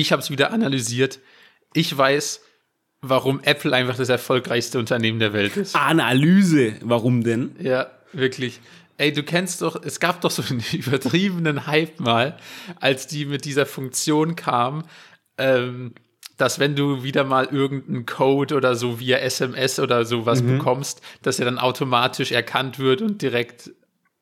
ich 0.00 0.12
habe 0.12 0.22
es 0.22 0.30
wieder 0.30 0.52
analysiert. 0.52 1.18
Ich 1.74 1.96
weiß, 1.96 2.40
warum 3.00 3.40
Apple 3.42 3.74
einfach 3.74 3.96
das 3.96 4.08
erfolgreichste 4.08 4.78
Unternehmen 4.78 5.18
der 5.18 5.32
Welt 5.32 5.56
ist. 5.56 5.74
Analyse, 5.76 6.74
warum 6.82 7.22
denn? 7.24 7.56
Ja, 7.60 7.90
wirklich. 8.12 8.60
Ey, 8.96 9.12
du 9.12 9.22
kennst 9.22 9.62
doch, 9.62 9.80
es 9.82 10.00
gab 10.00 10.20
doch 10.22 10.30
so 10.30 10.42
einen 10.42 10.62
übertriebenen 10.72 11.66
Hype 11.66 12.00
mal, 12.00 12.36
als 12.80 13.06
die 13.06 13.26
mit 13.26 13.44
dieser 13.44 13.66
Funktion 13.66 14.34
kam, 14.34 14.84
ähm, 15.36 15.92
dass 16.36 16.58
wenn 16.58 16.76
du 16.76 17.02
wieder 17.02 17.24
mal 17.24 17.46
irgendeinen 17.46 18.06
Code 18.06 18.54
oder 18.56 18.74
so 18.76 19.00
via 19.00 19.18
SMS 19.18 19.78
oder 19.80 20.04
sowas 20.04 20.42
Mhm. 20.42 20.58
bekommst, 20.58 21.00
dass 21.22 21.38
er 21.38 21.44
dann 21.44 21.58
automatisch 21.58 22.32
erkannt 22.32 22.78
wird 22.78 23.02
und 23.02 23.22
direkt 23.22 23.70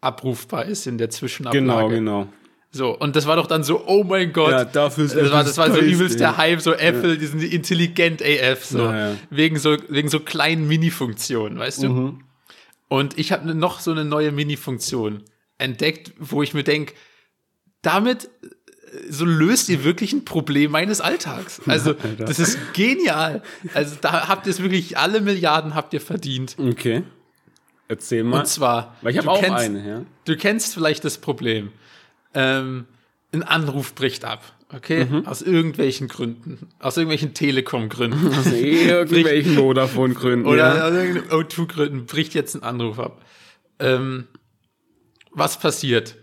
abrufbar 0.00 0.64
ist 0.66 0.86
in 0.86 0.98
der 0.98 1.10
Zwischenablage. 1.10 1.60
Genau, 1.60 1.88
genau. 1.88 2.28
So, 2.76 2.96
und 2.96 3.16
das 3.16 3.26
war 3.26 3.36
doch 3.36 3.46
dann 3.46 3.64
so, 3.64 3.84
oh 3.86 4.04
mein 4.04 4.32
Gott. 4.32 4.50
Ja, 4.50 4.64
dafür 4.64 5.04
ist 5.06 5.16
das 5.16 5.32
war, 5.32 5.42
das 5.44 5.56
war 5.56 5.70
so 5.72 5.80
übelst 5.80 6.20
der 6.20 6.28
ja. 6.28 6.36
Hype, 6.36 6.60
so 6.60 6.72
Apple, 6.72 7.16
die 7.16 7.26
sind 7.26 7.42
intelligent 7.42 8.22
AF, 8.22 8.64
so. 8.64 8.78
Ja, 8.78 9.10
ja. 9.10 9.16
Wegen 9.30 9.58
so, 9.58 9.76
wegen 9.88 10.08
so 10.08 10.20
kleinen 10.20 10.68
Mini-Funktionen, 10.68 11.58
weißt 11.58 11.84
du? 11.84 11.88
Mhm. 11.88 12.20
Und 12.88 13.18
ich 13.18 13.32
habe 13.32 13.52
noch 13.54 13.80
so 13.80 13.90
eine 13.90 14.04
neue 14.04 14.30
Mini-Funktion 14.30 15.22
entdeckt, 15.58 16.12
wo 16.18 16.42
ich 16.42 16.54
mir 16.54 16.64
denke, 16.64 16.94
damit 17.82 18.28
so 19.08 19.24
löst 19.24 19.68
ihr 19.68 19.84
wirklich 19.84 20.12
ein 20.12 20.24
Problem 20.24 20.70
meines 20.70 21.00
Alltags. 21.00 21.60
Also, 21.66 21.94
das 22.18 22.38
ist 22.38 22.58
genial. 22.74 23.42
Also, 23.74 23.96
da 24.00 24.28
habt 24.28 24.46
ihr 24.46 24.50
es 24.50 24.62
wirklich, 24.62 24.96
alle 24.98 25.20
Milliarden 25.20 25.74
habt 25.74 25.92
ihr 25.94 26.00
verdient. 26.00 26.56
Okay. 26.58 27.02
Erzähl 27.88 28.24
mal. 28.24 28.40
Und 28.40 28.46
zwar, 28.46 28.96
Weil 29.02 29.12
ich 29.12 29.18
habe 29.18 29.30
auch 29.30 29.40
kennst- 29.40 29.64
eine, 29.64 29.88
ja. 29.88 30.02
Du 30.24 30.36
kennst 30.36 30.74
vielleicht 30.74 31.04
das 31.04 31.18
Problem. 31.18 31.70
Ähm, 32.36 32.84
ein 33.32 33.42
Anruf 33.42 33.94
bricht 33.94 34.24
ab, 34.24 34.44
okay? 34.72 35.06
Mhm. 35.06 35.26
Aus 35.26 35.42
irgendwelchen 35.42 36.06
Gründen. 36.06 36.68
Aus 36.78 36.96
irgendwelchen 36.96 37.34
Telekom-Gründen. 37.34 38.28
Aus 38.28 38.46
irgendwelchen 38.52 39.54
Vodafone-Gründen. 39.56 40.46
Oder 40.46 40.76
ja. 40.76 40.84
aus 40.86 40.92
irgendeinen 40.92 41.30
O2-Gründen 41.30 42.06
bricht 42.06 42.34
jetzt 42.34 42.54
ein 42.54 42.62
Anruf 42.62 42.98
ab. 42.98 43.24
Ähm, 43.78 44.28
was 45.32 45.58
passiert? 45.58 46.16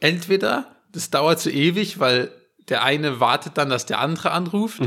Entweder 0.00 0.76
das 0.92 1.10
dauert 1.10 1.40
zu 1.40 1.50
ewig, 1.50 1.98
weil 2.00 2.30
der 2.68 2.82
eine 2.82 3.20
wartet 3.20 3.58
dann, 3.58 3.68
dass 3.68 3.86
der 3.86 4.00
andere 4.00 4.30
anruft 4.30 4.80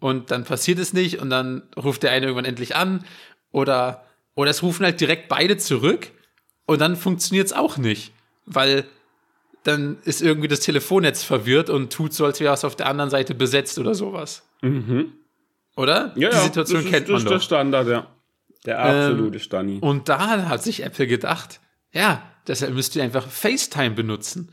und 0.00 0.30
dann 0.30 0.44
passiert 0.44 0.78
es 0.78 0.92
nicht 0.92 1.18
und 1.20 1.28
dann 1.28 1.62
ruft 1.76 2.02
der 2.02 2.12
eine 2.12 2.26
irgendwann 2.26 2.46
endlich 2.46 2.76
an 2.76 3.04
oder, 3.50 4.04
oder 4.34 4.50
es 4.50 4.62
rufen 4.62 4.84
halt 4.84 5.00
direkt 5.00 5.28
beide 5.28 5.56
zurück 5.56 6.12
und 6.66 6.80
dann 6.80 6.96
funktioniert 6.96 7.46
es 7.46 7.52
auch 7.52 7.76
nicht, 7.76 8.12
weil 8.46 8.86
dann 9.66 9.98
ist 10.04 10.22
irgendwie 10.22 10.48
das 10.48 10.60
Telefonnetz 10.60 11.22
verwirrt 11.22 11.70
und 11.70 11.92
tut 11.92 12.12
so, 12.12 12.24
als 12.24 12.40
wäre 12.40 12.54
es 12.54 12.64
auf 12.64 12.76
der 12.76 12.86
anderen 12.86 13.10
Seite 13.10 13.34
besetzt 13.34 13.78
oder 13.78 13.94
sowas. 13.94 14.42
Oder? 15.76 16.12
Ja, 16.16 16.30
Die 16.30 16.36
ja, 16.36 16.40
Situation 16.42 16.82
das 16.82 16.90
kennt 16.90 17.08
ist, 17.08 17.12
das 17.12 17.12
man 17.12 17.16
ist 17.18 17.24
doch. 17.24 17.30
der 17.32 17.40
Standard, 17.40 17.88
ja. 17.88 18.06
Der 18.64 18.80
absolute 18.80 19.38
Stani. 19.38 19.78
Und 19.80 20.08
da 20.08 20.48
hat 20.48 20.62
sich 20.62 20.82
Apple 20.82 21.06
gedacht, 21.06 21.60
ja, 21.92 22.22
deshalb 22.48 22.74
müsst 22.74 22.96
ihr 22.96 23.02
einfach 23.02 23.28
FaceTime 23.28 23.90
benutzen. 23.90 24.50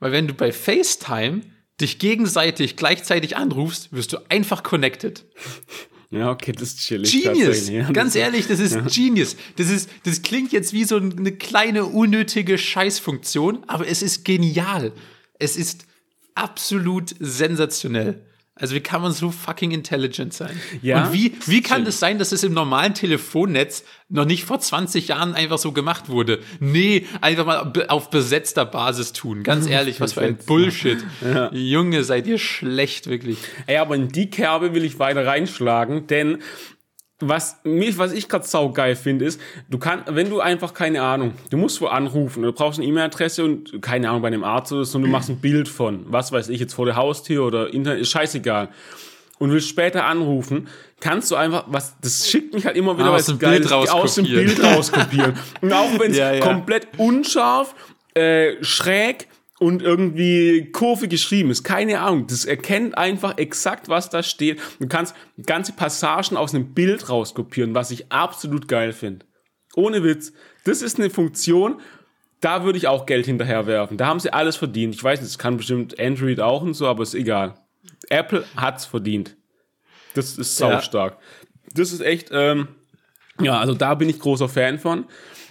Weil 0.00 0.12
wenn 0.12 0.26
du 0.28 0.34
bei 0.34 0.52
FaceTime 0.52 1.40
dich 1.80 1.98
gegenseitig 1.98 2.76
gleichzeitig 2.76 3.36
anrufst, 3.36 3.92
wirst 3.92 4.12
du 4.12 4.18
einfach 4.28 4.62
connected. 4.62 5.24
Ja, 6.14 6.30
okay, 6.30 6.52
das 6.52 6.68
ist 6.68 6.78
chillig. 6.80 7.10
Genius! 7.10 7.68
ja. 7.68 7.90
Ganz 7.90 8.14
ehrlich, 8.14 8.46
das 8.46 8.60
ist 8.60 8.76
Genius. 8.94 9.36
Das, 9.56 9.68
ist, 9.68 9.90
das 10.04 10.22
klingt 10.22 10.52
jetzt 10.52 10.72
wie 10.72 10.84
so 10.84 10.96
eine 10.96 11.32
kleine, 11.32 11.86
unnötige 11.86 12.56
Scheißfunktion, 12.56 13.64
aber 13.66 13.88
es 13.88 14.02
ist 14.02 14.24
genial. 14.24 14.92
Es 15.38 15.56
ist 15.56 15.86
absolut 16.34 17.14
sensationell. 17.18 18.20
Also 18.56 18.76
wie 18.76 18.80
kann 18.80 19.02
man 19.02 19.10
so 19.10 19.32
fucking 19.32 19.72
intelligent 19.72 20.32
sein? 20.32 20.60
Ja, 20.80 21.06
Und 21.06 21.12
wie, 21.12 21.32
wie 21.46 21.60
kann 21.60 21.84
es 21.86 21.98
sein, 21.98 22.20
dass 22.20 22.30
es 22.30 22.44
im 22.44 22.52
normalen 22.52 22.94
Telefonnetz 22.94 23.82
noch 24.08 24.26
nicht 24.26 24.44
vor 24.44 24.60
20 24.60 25.08
Jahren 25.08 25.34
einfach 25.34 25.58
so 25.58 25.72
gemacht 25.72 26.08
wurde? 26.08 26.38
Nee, 26.60 27.04
einfach 27.20 27.46
mal 27.46 27.72
auf 27.88 28.10
besetzter 28.10 28.64
Basis 28.64 29.12
tun. 29.12 29.42
Ganz 29.42 29.66
ehrlich, 29.68 30.00
was 30.00 30.12
für 30.12 30.20
ein 30.20 30.36
Bullshit. 30.36 31.04
Junge, 31.50 32.04
seid 32.04 32.28
ihr 32.28 32.38
schlecht, 32.38 33.08
wirklich. 33.08 33.38
Ey, 33.66 33.78
aber 33.78 33.96
in 33.96 34.10
die 34.10 34.30
Kerbe 34.30 34.72
will 34.72 34.84
ich 34.84 35.00
weiter 35.00 35.26
reinschlagen, 35.26 36.06
denn 36.06 36.38
was 37.28 37.58
mich, 37.64 37.98
was 37.98 38.12
ich 38.12 38.28
gerade 38.28 38.46
saugeil 38.46 38.96
finde, 38.96 39.24
ist, 39.24 39.40
du 39.70 39.78
kannst, 39.78 40.14
wenn 40.14 40.30
du 40.30 40.40
einfach 40.40 40.74
keine 40.74 41.02
Ahnung, 41.02 41.32
du 41.50 41.56
musst 41.56 41.80
wo 41.80 41.86
anrufen, 41.86 42.42
du 42.42 42.52
brauchst 42.52 42.78
eine 42.78 42.88
E-Mail-Adresse 42.88 43.44
und 43.44 43.82
keine 43.82 44.08
Ahnung 44.08 44.22
bei 44.22 44.28
einem 44.28 44.44
Arzt 44.44 44.72
oder 44.72 44.84
so, 44.84 44.98
und 44.98 45.04
du 45.04 45.10
machst 45.10 45.28
ein 45.30 45.38
Bild 45.40 45.68
von, 45.68 46.04
was 46.08 46.32
weiß 46.32 46.48
ich 46.48 46.60
jetzt 46.60 46.74
vor 46.74 46.86
der 46.86 46.96
Haustür 46.96 47.44
oder 47.46 47.72
Internet, 47.72 48.00
ist 48.02 48.10
scheißegal. 48.10 48.68
Und 49.38 49.50
willst 49.50 49.68
später 49.68 50.04
anrufen, 50.04 50.68
kannst 51.00 51.30
du 51.30 51.34
einfach, 51.36 51.64
was, 51.66 51.96
das 52.00 52.28
schickt 52.30 52.54
mich 52.54 52.66
halt 52.66 52.76
immer 52.76 52.96
wieder 52.96 53.08
Ah, 53.10 53.16
aus 53.16 53.26
dem 53.26 53.38
geil 53.38 53.58
Bild 53.58 53.72
aus 53.72 53.88
dem 53.88 53.98
rauskopieren. 53.98 54.44
Bild 54.46 54.62
rauskopieren. 54.64 55.34
und 55.60 55.72
auch 55.72 55.98
wenn 55.98 56.12
es 56.12 56.16
Ja, 56.18 56.32
ja. 56.34 56.40
komplett 56.40 56.86
unscharf, 56.98 57.74
äh, 58.14 58.62
schräg 58.62 59.26
und 59.64 59.82
irgendwie 59.82 60.70
kurvig 60.72 61.08
geschrieben 61.10 61.50
ist. 61.50 61.64
Keine 61.64 62.00
Ahnung. 62.00 62.26
Das 62.26 62.44
erkennt 62.44 62.98
einfach 62.98 63.38
exakt, 63.38 63.88
was 63.88 64.10
da 64.10 64.22
steht. 64.22 64.60
Du 64.78 64.86
kannst 64.88 65.14
ganze 65.46 65.72
Passagen 65.72 66.36
aus 66.36 66.54
einem 66.54 66.74
Bild 66.74 67.08
rauskopieren, 67.08 67.74
was 67.74 67.90
ich 67.90 68.12
absolut 68.12 68.68
geil 68.68 68.92
finde. 68.92 69.24
Ohne 69.74 70.02
Witz. 70.04 70.32
Das 70.64 70.82
ist 70.82 70.98
eine 70.98 71.10
Funktion, 71.10 71.80
da 72.40 72.64
würde 72.64 72.76
ich 72.78 72.88
auch 72.88 73.06
Geld 73.06 73.24
hinterherwerfen. 73.26 73.96
Da 73.96 74.06
haben 74.06 74.20
sie 74.20 74.32
alles 74.32 74.56
verdient. 74.56 74.94
Ich 74.94 75.02
weiß 75.02 75.20
nicht, 75.20 75.32
das 75.32 75.38
kann 75.38 75.56
bestimmt 75.56 75.98
Android 75.98 76.40
auch 76.40 76.62
und 76.62 76.74
so, 76.74 76.86
aber 76.86 77.02
ist 77.02 77.14
egal. 77.14 77.54
Apple 78.10 78.44
hat's 78.56 78.84
verdient. 78.84 79.36
Das 80.14 80.36
ist 80.38 80.60
Ja. 80.60 80.70
saustark. 80.72 81.16
Das 81.74 81.90
ist 81.90 82.00
echt, 82.00 82.28
ähm, 82.32 82.68
ja, 83.40 83.58
also 83.58 83.74
da 83.74 83.94
bin 83.94 84.08
ich 84.08 84.18
großer 84.20 84.48
Fan 84.48 84.78
von. 84.78 85.06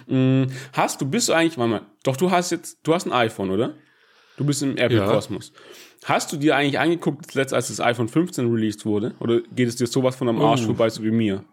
Mm, 0.06 0.44
Hast 0.72 1.00
du, 1.00 1.06
bist 1.06 1.28
du 1.28 1.32
eigentlich, 1.32 1.58
warte 1.58 1.70
mal, 1.70 1.82
doch 2.04 2.16
du 2.16 2.30
hast 2.30 2.50
jetzt, 2.50 2.78
du 2.84 2.94
hast 2.94 3.06
ein 3.06 3.12
iPhone, 3.12 3.50
oder? 3.50 3.74
Du 4.36 4.44
bist 4.44 4.62
im 4.62 4.76
Apple-Kosmos. 4.76 5.52
Hast 6.04 6.32
du 6.32 6.36
dir 6.36 6.56
eigentlich 6.56 6.78
angeguckt, 6.78 7.30
zuletzt 7.30 7.54
als 7.54 7.68
das 7.68 7.80
iPhone 7.80 8.08
15 8.08 8.50
released 8.52 8.84
wurde? 8.84 9.14
Oder 9.20 9.40
geht 9.54 9.68
es 9.68 9.76
dir 9.76 9.86
sowas 9.86 10.16
von 10.16 10.28
am 10.28 10.40
Arsch 10.42 10.62
Oh. 10.62 10.66
vorbei, 10.66 10.88
so 10.90 11.02
wie 11.02 11.10
mir? 11.10 11.44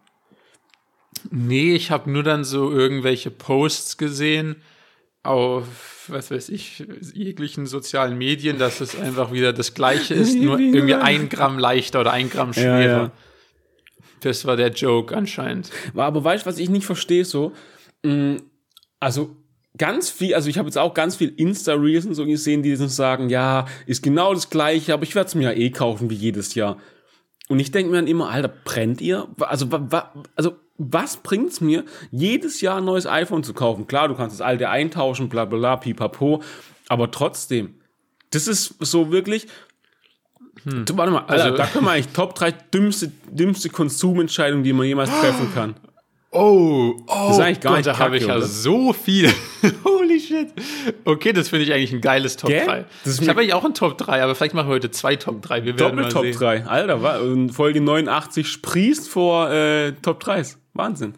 Nee, 1.30 1.74
ich 1.74 1.90
habe 1.90 2.10
nur 2.10 2.22
dann 2.22 2.44
so 2.44 2.70
irgendwelche 2.72 3.30
Posts 3.30 3.96
gesehen 3.98 4.56
auf, 5.22 6.06
was 6.08 6.30
weiß 6.32 6.48
ich, 6.48 6.84
jeglichen 7.14 7.66
sozialen 7.66 8.18
Medien, 8.18 8.58
dass 8.58 8.80
es 8.80 8.98
einfach 8.98 9.30
wieder 9.32 9.52
das 9.52 9.74
Gleiche 9.74 10.14
ist, 10.14 10.34
nur 10.38 10.58
Wie 10.58 10.70
irgendwie 10.70 10.94
ein 10.96 11.28
Gramm 11.28 11.58
leichter 11.58 12.00
oder 12.00 12.12
ein 12.12 12.28
Gramm 12.28 12.52
schwerer. 12.52 12.84
ja. 13.04 13.12
Das 14.20 14.44
war 14.44 14.56
der 14.56 14.70
Joke 14.70 15.16
anscheinend. 15.16 15.70
War 15.94 16.06
aber 16.06 16.22
weißt 16.22 16.44
du, 16.44 16.50
was 16.50 16.58
ich 16.58 16.70
nicht 16.70 16.86
verstehe 16.86 17.24
so? 17.24 17.52
Mm, 18.04 18.36
Also 19.00 19.36
ganz 19.78 20.10
viel, 20.10 20.34
also 20.34 20.48
ich 20.48 20.58
habe 20.58 20.68
jetzt 20.68 20.78
auch 20.78 20.94
ganz 20.94 21.16
viel 21.16 21.32
Insta-Reels 21.36 22.06
und 22.06 22.14
so 22.14 22.26
gesehen, 22.26 22.62
die 22.62 22.76
sagen, 22.76 23.28
ja, 23.28 23.66
ist 23.86 24.02
genau 24.02 24.34
das 24.34 24.50
gleiche, 24.50 24.92
aber 24.92 25.02
ich 25.02 25.14
werde 25.14 25.28
es 25.28 25.34
mir 25.34 25.44
ja 25.44 25.52
eh 25.52 25.70
kaufen 25.70 26.10
wie 26.10 26.14
jedes 26.14 26.54
Jahr. 26.54 26.76
Und 27.48 27.58
ich 27.58 27.70
denke 27.70 27.90
mir 27.90 27.96
dann 27.96 28.06
immer, 28.06 28.30
Alter, 28.30 28.48
brennt 28.48 29.00
ihr? 29.00 29.28
Also, 29.40 29.70
wa, 29.72 29.86
wa, 29.90 30.12
also 30.36 30.56
was 30.78 31.18
bringt's 31.18 31.60
mir, 31.60 31.84
jedes 32.10 32.60
Jahr 32.60 32.78
ein 32.78 32.84
neues 32.84 33.06
iPhone 33.06 33.44
zu 33.44 33.54
kaufen? 33.54 33.86
Klar, 33.86 34.08
du 34.08 34.14
kannst 34.14 34.34
das 34.38 34.40
alte 34.44 34.68
eintauschen, 34.68 35.28
bla 35.28 35.44
bla 35.44 35.58
bla, 35.58 35.76
pipapo, 35.76 36.42
aber 36.88 37.10
trotzdem, 37.10 37.74
das 38.30 38.48
ist 38.48 38.74
so 38.80 39.10
wirklich. 39.12 39.46
Du, 40.64 40.96
warte 40.96 41.12
mal, 41.12 41.20
Alter, 41.26 41.44
Also- 41.44 41.56
da 41.56 41.66
können 41.66 41.84
wir 41.86 41.92
eigentlich 41.92 42.08
Top 42.14 42.34
3 42.34 42.52
dümmste, 42.52 43.10
dümmste 43.30 43.68
Konsumentscheidungen, 43.70 44.64
die 44.64 44.72
man 44.72 44.86
jemals 44.86 45.10
treffen 45.10 45.52
kann. 45.54 45.74
Oh, 46.34 46.96
oh, 47.06 47.30
ist 47.30 47.38
eigentlich 47.40 47.60
gar 47.60 47.72
Gott, 47.72 47.76
nicht 47.80 47.86
da 47.88 47.98
habe 47.98 48.16
ich 48.16 48.26
ja 48.26 48.36
oder? 48.36 48.46
so 48.46 48.94
viel. 48.94 49.30
Holy 49.84 50.18
shit. 50.18 50.48
Okay, 51.04 51.34
das 51.34 51.50
finde 51.50 51.66
ich 51.66 51.72
eigentlich 51.74 51.92
ein 51.92 52.00
geiles 52.00 52.36
Top 52.38 52.48
Gell? 52.48 52.64
3. 52.64 52.84
Das 53.04 53.12
ist 53.14 53.22
Ich 53.22 53.28
habe 53.28 53.40
eigentlich 53.40 53.52
auch 53.52 53.66
ein 53.66 53.74
Top 53.74 53.98
3, 53.98 54.22
aber 54.22 54.34
vielleicht 54.34 54.54
machen 54.54 54.68
wir 54.68 54.74
heute 54.74 54.90
zwei 54.90 55.16
Top 55.16 55.42
3. 55.42 55.64
Wir 55.66 55.74
Doppel 55.74 56.08
Top 56.08 56.22
sehen. 56.22 56.34
3. 56.38 56.64
Alter, 56.64 57.02
wa- 57.02 57.18
und 57.18 57.50
Folge 57.50 57.82
89 57.82 58.48
sprießt 58.48 59.10
vor 59.10 59.50
äh, 59.50 59.92
Top 60.00 60.22
3s. 60.24 60.56
Wahnsinn. 60.72 61.14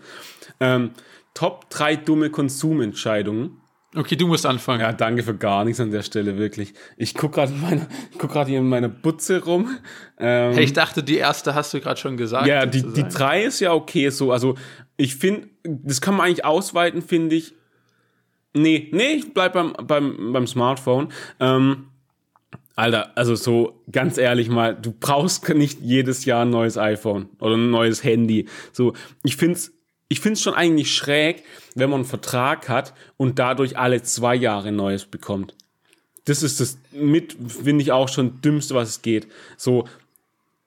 Ähm, 0.59 0.91
Top 1.33 1.71
3 1.71 1.95
dumme 1.97 2.31
Konsumentscheidungen. 2.31 3.61
Okay, 3.97 4.17
du 4.17 4.27
musst 4.27 4.45
anfangen. 4.45 4.81
Ja, 4.81 4.93
danke 4.93 5.23
für 5.23 5.37
gar 5.37 5.65
nichts 5.65 5.79
an 5.79 5.93
der 5.93 6.03
Stelle, 6.03 6.37
wirklich. 6.37 6.75
Ich 6.97 7.15
guck 7.15 7.33
gerade 7.35 7.53
guck 8.19 8.33
gerade 8.33 8.51
hier 8.51 8.59
in 8.59 8.69
meiner 8.69 8.89
Butze 8.89 9.45
rum. 9.45 9.77
Ähm, 10.19 10.53
Hey, 10.55 10.65
ich 10.65 10.73
dachte, 10.73 11.05
die 11.05 11.17
erste 11.19 11.55
hast 11.55 11.73
du 11.75 11.81
gerade 11.81 12.01
schon 12.01 12.17
gesagt. 12.17 12.49
ja, 12.49 12.67
die, 12.67 12.83
die. 12.83 13.05
3 13.05 13.45
ist 13.45 13.61
ja 13.61 13.73
okay 13.73 14.09
so. 14.11 14.33
Also, 14.33 14.57
ich 14.97 15.17
finde, 15.17 15.49
das 15.63 16.01
kann 16.01 16.17
man 16.17 16.27
eigentlich 16.27 16.45
ausweiten, 16.45 17.03
finde 17.03 17.37
ich. 17.37 17.55
Nee, 18.53 18.89
nee, 18.93 19.15
ich 19.15 19.35
bleib 19.35 19.55
beim, 19.55 19.73
beim, 19.73 20.33
beim 20.33 20.47
Smartphone. 20.47 21.09
Ähm, 21.41 21.89
Alter, 22.77 23.17
also 23.17 23.35
so 23.37 23.83
ganz 23.91 24.19
ehrlich 24.19 24.49
mal, 24.49 24.75
du 24.75 24.93
brauchst 24.93 25.49
nicht 25.49 25.81
jedes 25.81 26.25
Jahr 26.25 26.45
ein 26.45 26.51
neues 26.51 26.77
iPhone 26.77 27.29
oder 27.41 27.57
ein 27.57 27.71
neues 27.71 28.03
Handy. 28.03 28.47
So, 28.73 28.95
ich 29.23 29.37
find's, 29.37 29.73
ich 30.09 30.21
find's 30.21 30.43
schon 30.43 30.55
eigentlich 30.55 30.95
schräg, 30.95 31.45
wenn 31.75 31.91
man 31.91 32.01
einen 32.01 32.09
Vertrag 32.09 32.69
hat 32.69 32.95
und 33.17 33.39
dadurch 33.39 33.79
alle 33.79 34.03
zwei 34.03 34.35
Jahre 34.35 34.69
ein 34.69 34.77
neues 34.77 35.05
bekommt. 35.05 35.55
Das 36.25 36.43
ist 36.43 36.61
das 36.61 36.79
mit, 36.93 37.37
finde 37.47 37.83
ich 37.83 37.93
auch 37.93 38.09
schon 38.09 38.41
dümmste, 38.41 38.75
was 38.75 38.89
es 38.89 39.03
geht. 39.03 39.29
So, 39.57 39.87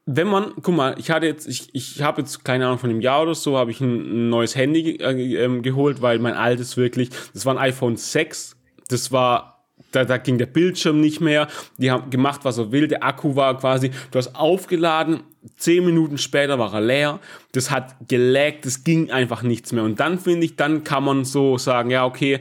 wenn 0.10 0.28
man, 0.28 0.54
guck 0.62 0.74
mal, 0.74 0.96
ich 0.98 1.12
hatte 1.12 1.26
jetzt, 1.26 1.48
ich, 1.48 1.68
ich 1.74 2.02
habe 2.02 2.22
jetzt, 2.22 2.46
keine 2.46 2.66
Ahnung, 2.66 2.80
von 2.80 2.90
einem 2.90 3.02
Jahr 3.02 3.24
oder 3.24 3.36
so, 3.36 3.58
habe 3.58 3.72
ich 3.72 3.82
ein, 3.82 4.28
ein 4.28 4.30
neues 4.30 4.56
Handy 4.56 4.96
äh, 4.96 5.44
ähm, 5.44 5.62
geholt, 5.62 6.02
weil 6.02 6.18
mein 6.20 6.34
altes 6.34 6.78
wirklich, 6.78 7.10
das 7.34 7.46
war 7.46 7.56
ein 7.56 7.60
iPhone 7.60 7.98
6, 7.98 8.56
das 8.88 9.12
war, 9.12 9.66
da, 9.92 10.06
da 10.06 10.18
ging 10.18 10.38
der 10.38 10.46
Bildschirm 10.46 11.02
nicht 11.02 11.20
mehr, 11.20 11.50
die 11.78 11.92
haben 11.92 12.10
gemacht, 12.10 12.46
was 12.46 12.58
er 12.58 12.72
will, 12.72 12.88
der 12.88 13.04
Akku 13.04 13.36
war 13.36 13.58
quasi, 13.60 13.92
du 14.12 14.18
hast 14.18 14.34
aufgeladen, 14.34 15.24
zehn 15.58 15.84
Minuten 15.84 16.18
später 16.18 16.58
war 16.58 16.74
er 16.74 16.82
leer, 16.82 17.20
das 17.52 17.70
hat 17.70 17.96
gelaggt, 18.08 18.66
es 18.66 18.86
ging 18.86 19.12
einfach 19.12 19.44
nichts 19.44 19.74
mehr. 19.74 19.84
Und 19.84 20.00
dann 20.00 20.20
finde 20.20 20.46
ich, 20.46 20.56
dann 20.56 20.86
kann 20.86 21.04
man 21.04 21.26
so 21.26 21.58
sagen, 21.58 21.92
ja, 21.92 22.06
okay, 22.06 22.40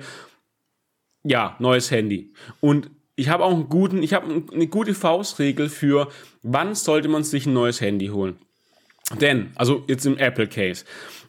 ja, 1.25 1.57
neues 1.59 1.91
Handy. 1.91 2.33
Und 2.61 2.91
ich 3.17 3.29
habe 3.29 3.45
auch 3.45 3.53
einen 3.53 3.69
guten, 3.69 4.03
ich 4.03 4.13
habe 4.15 4.45
eine 4.53 4.67
gute 4.67 4.95
Faustregel 4.95 5.69
für, 5.69 6.09
wann 6.43 6.75
sollte 6.75 7.09
man 7.09 7.25
sich 7.25 7.47
ein 7.47 7.55
neues 7.55 7.81
Handy 7.81 8.09
holen. 8.09 8.39
Denn, 9.21 9.53
also 9.55 9.85
jetzt 9.89 10.05
im 10.05 10.19
Apple 10.19 10.49
Case. 10.49 10.85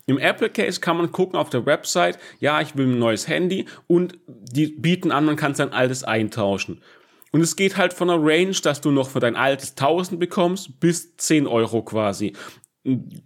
Im 0.05 0.17
Apple 0.17 0.49
Case 0.49 0.79
kann 0.79 0.97
man 0.97 1.11
gucken 1.11 1.37
auf 1.37 1.49
der 1.49 1.65
Website, 1.65 2.17
ja, 2.39 2.61
ich 2.61 2.75
will 2.75 2.87
ein 2.87 2.99
neues 2.99 3.27
Handy 3.27 3.65
und 3.87 4.17
die 4.27 4.67
bieten 4.67 5.11
an, 5.11 5.25
man 5.25 5.35
kann 5.35 5.55
sein 5.55 5.73
altes 5.73 6.03
eintauschen. 6.03 6.81
Und 7.31 7.41
es 7.41 7.55
geht 7.55 7.77
halt 7.77 7.93
von 7.93 8.09
einer 8.09 8.23
Range, 8.23 8.55
dass 8.63 8.81
du 8.81 8.89
noch 8.91 9.09
für 9.09 9.19
dein 9.19 9.35
altes 9.35 9.71
1000 9.71 10.19
bekommst, 10.19 10.79
bis 10.79 11.15
10 11.17 11.45
Euro 11.45 11.83
quasi. 11.83 12.33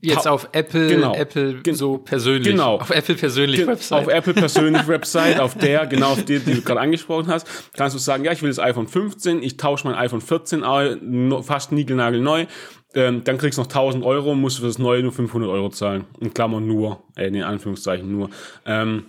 Jetzt 0.01 0.27
auf 0.27 0.49
Apple, 0.53 0.87
Genau. 0.87 1.13
Apple 1.15 1.61
so 1.73 1.97
persönlich. 1.99 2.47
Genau. 2.51 2.75
Auf 2.75 2.89
Apple 2.89 3.15
persönlich 3.15 3.57
Ge- 3.59 3.67
Website. 3.67 3.99
Auf 3.99 4.07
Apple 4.07 4.33
persönlich 4.33 4.87
Website, 4.87 5.39
auf 5.39 5.55
der, 5.55 5.85
genau 5.85 6.13
auf 6.13 6.23
die, 6.25 6.39
die 6.39 6.55
du 6.55 6.61
gerade 6.61 6.79
angesprochen 6.79 7.27
hast, 7.27 7.47
kannst 7.73 7.95
du 7.95 7.99
sagen, 7.99 8.25
ja, 8.25 8.31
ich 8.31 8.41
will 8.41 8.49
das 8.49 8.59
iPhone 8.59 8.87
15, 8.87 9.43
ich 9.43 9.57
tausche 9.57 9.87
mein 9.87 9.95
iPhone 9.95 10.21
14 10.21 10.63
au- 10.63 10.95
no- 11.01 11.43
fast 11.43 11.71
niegelnagelneu, 11.71 12.45
ähm, 12.95 13.23
dann 13.23 13.37
kriegst 13.37 13.57
du 13.57 13.61
noch 13.61 13.67
1000 13.69 14.03
Euro, 14.03 14.33
musst 14.35 14.57
du 14.57 14.61
für 14.61 14.67
das 14.67 14.79
neue 14.79 15.03
nur 15.03 15.11
500 15.11 15.49
Euro 15.49 15.69
zahlen. 15.69 16.05
In 16.19 16.33
Klammern 16.33 16.65
nur, 16.65 17.03
äh, 17.15 17.27
in 17.27 17.43
Anführungszeichen 17.43 18.11
nur. 18.11 18.29
Ähm, 18.65 19.05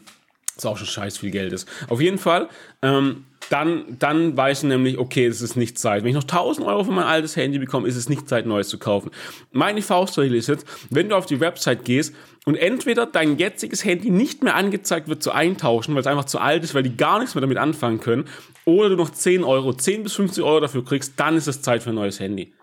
was 0.56 0.66
auch 0.66 0.76
schon 0.76 0.86
scheiß 0.86 1.16
viel 1.18 1.30
Geld 1.30 1.52
ist. 1.54 1.66
Auf 1.88 2.00
jeden 2.00 2.18
Fall, 2.18 2.48
ähm, 2.82 3.24
dann, 3.52 3.98
dann 3.98 4.34
weiß 4.34 4.62
ich 4.62 4.68
nämlich, 4.68 4.98
okay, 4.98 5.26
es 5.26 5.42
ist 5.42 5.56
nicht 5.56 5.78
Zeit. 5.78 6.02
Wenn 6.02 6.08
ich 6.08 6.14
noch 6.14 6.22
1000 6.22 6.66
Euro 6.66 6.84
für 6.84 6.92
mein 6.92 7.04
altes 7.04 7.36
Handy 7.36 7.58
bekomme, 7.58 7.86
ist 7.86 7.96
es 7.96 8.08
nicht 8.08 8.26
Zeit, 8.26 8.46
neues 8.46 8.68
zu 8.68 8.78
kaufen. 8.78 9.10
Meine 9.50 9.82
Faustregel 9.82 10.36
ist 10.36 10.48
jetzt, 10.48 10.66
wenn 10.88 11.10
du 11.10 11.16
auf 11.16 11.26
die 11.26 11.38
Website 11.38 11.84
gehst 11.84 12.14
und 12.46 12.56
entweder 12.56 13.04
dein 13.04 13.36
jetziges 13.36 13.84
Handy 13.84 14.10
nicht 14.10 14.42
mehr 14.42 14.54
angezeigt 14.54 15.08
wird 15.08 15.22
zu 15.22 15.32
eintauschen, 15.32 15.94
weil 15.94 16.00
es 16.00 16.06
einfach 16.06 16.24
zu 16.24 16.38
alt 16.38 16.64
ist, 16.64 16.74
weil 16.74 16.82
die 16.82 16.96
gar 16.96 17.18
nichts 17.18 17.34
mehr 17.34 17.42
damit 17.42 17.58
anfangen 17.58 18.00
können, 18.00 18.24
oder 18.64 18.88
du 18.88 18.96
noch 18.96 19.10
10 19.10 19.44
Euro, 19.44 19.74
10 19.74 20.04
bis 20.04 20.14
50 20.14 20.42
Euro 20.42 20.60
dafür 20.60 20.84
kriegst, 20.84 21.14
dann 21.18 21.36
ist 21.36 21.46
es 21.46 21.60
Zeit 21.60 21.82
für 21.82 21.90
ein 21.90 21.96
neues 21.96 22.20
Handy. 22.20 22.54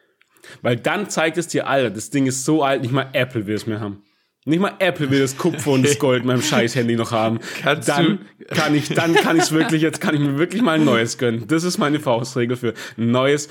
Weil 0.63 0.77
dann 0.77 1.09
zeigt 1.09 1.37
es 1.37 1.47
dir, 1.47 1.67
Alter, 1.67 1.91
das 1.91 2.09
Ding 2.09 2.25
ist 2.25 2.45
so 2.45 2.63
alt, 2.63 2.81
nicht 2.81 2.91
mal 2.91 3.09
Apple 3.13 3.45
will 3.45 3.55
es 3.55 3.67
mehr 3.67 3.79
haben. 3.79 4.01
Nicht 4.45 4.59
mal 4.59 4.73
Apple 4.79 5.09
will 5.11 5.19
das 5.19 5.37
Kupfer 5.37 5.71
und 5.71 5.83
das 5.83 5.99
Gold 5.99 6.21
in 6.21 6.27
meinem 6.27 6.41
scheiß 6.41 6.75
Handy 6.75 6.95
noch 6.95 7.11
haben. 7.11 7.39
Kannst 7.61 7.89
dann 7.89 8.25
kann 8.47 8.73
ich, 8.73 8.89
dann 8.89 9.13
kann 9.13 9.37
ich 9.37 9.43
es 9.43 9.51
wirklich, 9.51 9.81
jetzt 9.81 9.99
kann 10.01 10.15
ich 10.15 10.21
mir 10.21 10.37
wirklich 10.37 10.61
mal 10.61 10.79
ein 10.79 10.85
neues 10.85 11.17
gönnen. 11.17 11.45
Das 11.47 11.63
ist 11.63 11.77
meine 11.77 11.99
Faustregel 11.99 12.55
für 12.55 12.73
ein 12.97 13.11
neues 13.11 13.49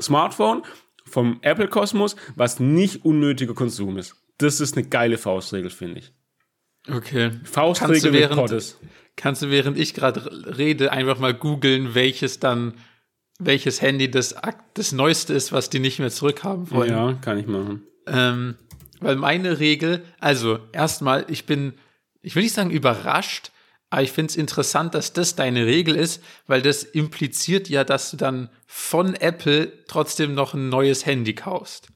Smartphone 0.00 0.62
vom 1.04 1.38
Apple 1.42 1.68
Kosmos, 1.68 2.16
was 2.36 2.60
nicht 2.60 3.04
unnötiger 3.04 3.54
Konsum 3.54 3.98
ist. 3.98 4.14
Das 4.38 4.60
ist 4.60 4.76
eine 4.76 4.86
geile 4.86 5.18
Faustregel, 5.18 5.70
finde 5.70 6.00
ich. 6.00 6.12
okay. 6.88 7.30
Kannst 7.30 7.52
Faustregel 7.52 8.12
du 8.12 8.18
während, 8.18 8.36
Pottes. 8.36 8.78
kannst 9.16 9.42
du 9.42 9.50
während 9.50 9.76
ich 9.76 9.94
gerade 9.94 10.56
rede 10.56 10.92
einfach 10.92 11.18
mal 11.18 11.34
googeln, 11.34 11.94
welches 11.94 12.38
dann 12.38 12.74
welches 13.40 13.80
Handy 13.80 14.10
das, 14.10 14.34
das 14.74 14.92
neueste 14.92 15.32
ist, 15.32 15.52
was 15.52 15.70
die 15.70 15.78
nicht 15.78 15.98
mehr 16.00 16.10
zurückhaben 16.10 16.70
wollen. 16.70 16.90
Ja, 16.90 17.12
kann 17.20 17.38
ich 17.38 17.46
machen. 17.46 17.82
Ähm, 18.06 18.56
weil 19.00 19.16
meine 19.16 19.58
Regel, 19.60 20.04
also 20.18 20.58
erstmal, 20.72 21.24
ich 21.28 21.46
bin, 21.46 21.74
ich 22.22 22.34
will 22.34 22.42
nicht 22.42 22.54
sagen 22.54 22.70
überrascht, 22.70 23.50
aber 23.90 24.02
ich 24.02 24.12
finde 24.12 24.30
es 24.30 24.36
interessant, 24.36 24.94
dass 24.94 25.12
das 25.14 25.34
deine 25.34 25.64
Regel 25.64 25.96
ist, 25.96 26.22
weil 26.46 26.60
das 26.60 26.82
impliziert 26.82 27.68
ja, 27.68 27.84
dass 27.84 28.10
du 28.10 28.16
dann 28.18 28.50
von 28.66 29.14
Apple 29.14 29.72
trotzdem 29.86 30.34
noch 30.34 30.52
ein 30.54 30.68
neues 30.68 31.06
Handy 31.06 31.34
kaufst. 31.34 31.88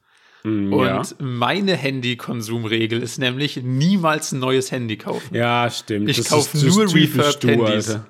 Und 0.45 0.73
ja. 0.85 1.01
meine 1.19 1.75
Handykonsumregel 1.77 3.01
ist 3.01 3.17
nämlich 3.17 3.57
niemals 3.63 4.33
ein 4.33 4.39
neues 4.39 4.71
Handy 4.73 4.97
kaufen. 4.97 5.33
Ja, 5.33 5.69
stimmt. 5.71 6.09
Ich 6.09 6.17
Das 6.17 6.27
kauf 6.29 6.53
ist- 6.53 6.55
das 6.55 6.63
ist 6.63 6.75
nur 6.75 6.87
typisch 6.87 7.15
refurbed 7.17 7.43
du, 7.43 7.47
Handys. 7.47 7.89
Alter. 7.91 8.07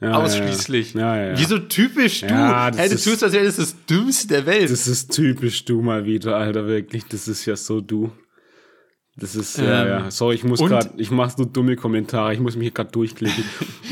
Ja, 0.00 0.12
Ausschließlich. 0.12 0.92
Ja, 0.94 1.16
ja, 1.16 1.26
ja. 1.30 1.38
Wieso 1.38 1.58
typisch 1.58 2.20
du? 2.20 2.26
Ja, 2.26 2.70
das 2.70 2.78
hey, 2.80 2.88
du 2.90 2.94
ist- 2.96 3.04
tust, 3.04 3.24
als 3.24 3.32
wäre 3.32 3.44
das 3.46 3.56
das 3.56 3.74
Dümmste 3.86 4.28
der 4.28 4.44
Welt. 4.46 4.70
Das 4.70 4.86
ist 4.86 5.10
typisch 5.14 5.64
du 5.64 5.80
mal 5.80 6.04
wieder, 6.04 6.36
Alter, 6.36 6.66
wirklich. 6.66 7.04
Das 7.06 7.26
ist 7.28 7.46
ja 7.46 7.56
so 7.56 7.80
du. 7.80 8.12
Das 9.18 9.34
ist, 9.34 9.56
ja, 9.56 9.82
Ähm, 9.82 9.88
ja. 9.88 10.10
Sorry, 10.10 10.34
ich 10.34 10.44
muss 10.44 10.60
gerade, 10.60 10.90
ich 10.98 11.10
mache 11.10 11.38
nur 11.38 11.46
dumme 11.50 11.74
Kommentare. 11.76 12.34
Ich 12.34 12.40
muss 12.40 12.54
mich 12.56 12.64
hier 12.64 12.72
gerade 12.72 12.90
durchklicken. 12.90 13.42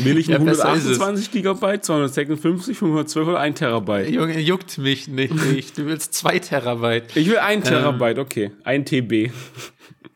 Will 0.00 0.18
ich 0.18 0.26
Ja, 0.28 0.36
besser 0.36 0.74
ist 0.74 0.84
es. 0.84 1.00
128 1.00 1.30
Gigabyte, 1.30 1.82
256, 1.82 2.76
512 2.76 3.28
oder 3.28 3.40
1 3.40 3.58
Terabyte? 3.58 4.10
Junge, 4.10 4.38
juckt 4.38 4.76
mich 4.76 5.08
nicht. 5.08 5.32
nicht. 5.54 5.78
Du 5.78 5.86
willst 5.86 6.12
zwei 6.12 6.38
Terabyte. 6.38 7.16
Ich 7.16 7.26
will 7.30 7.38
1 7.38 7.64
Ähm. 7.66 7.72
Terabyte, 7.72 8.18
okay. 8.18 8.50
1 8.64 8.90
TB. 8.90 9.30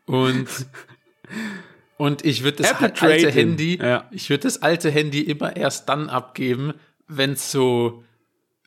Und, 0.04 0.46
und 1.98 2.24
ich 2.24 2.42
würde 2.44 2.62
das 2.62 2.70
Apple 2.70 2.94
alte. 3.00 3.30
Handy, 3.30 3.76
Ja. 3.76 4.08
ich 4.10 4.30
würde 4.30 4.44
das 4.44 4.62
alte 4.62 4.90
Handy 4.90 5.20
immer 5.20 5.54
erst 5.56 5.88
dann 5.88 6.08
abgeben, 6.08 6.72
wenn 7.06 7.32
es 7.32 7.52
so, 7.52 8.02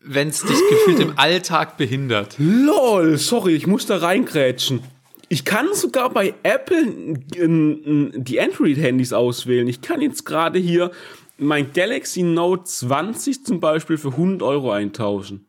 wenn 0.03 0.27
es 0.27 0.41
dich 0.41 0.59
gefühlt 0.69 0.99
im 0.99 1.13
Alltag 1.17 1.77
behindert. 1.77 2.35
LOL, 2.37 3.17
sorry, 3.17 3.55
ich 3.55 3.65
muss 3.67 3.85
da 3.87 3.97
reingrätschen. 3.97 4.81
Ich 5.29 5.45
kann 5.45 5.67
sogar 5.73 6.09
bei 6.09 6.33
Apple 6.43 6.85
die 7.33 8.39
Android-Handys 8.41 9.13
auswählen. 9.13 9.67
Ich 9.67 9.81
kann 9.81 10.01
jetzt 10.01 10.25
gerade 10.25 10.59
hier 10.59 10.91
mein 11.37 11.71
Galaxy 11.73 12.21
Note 12.23 12.65
20 12.65 13.45
zum 13.45 13.59
Beispiel 13.61 13.97
für 13.97 14.09
100 14.09 14.41
Euro 14.45 14.71
eintauschen. 14.71 15.45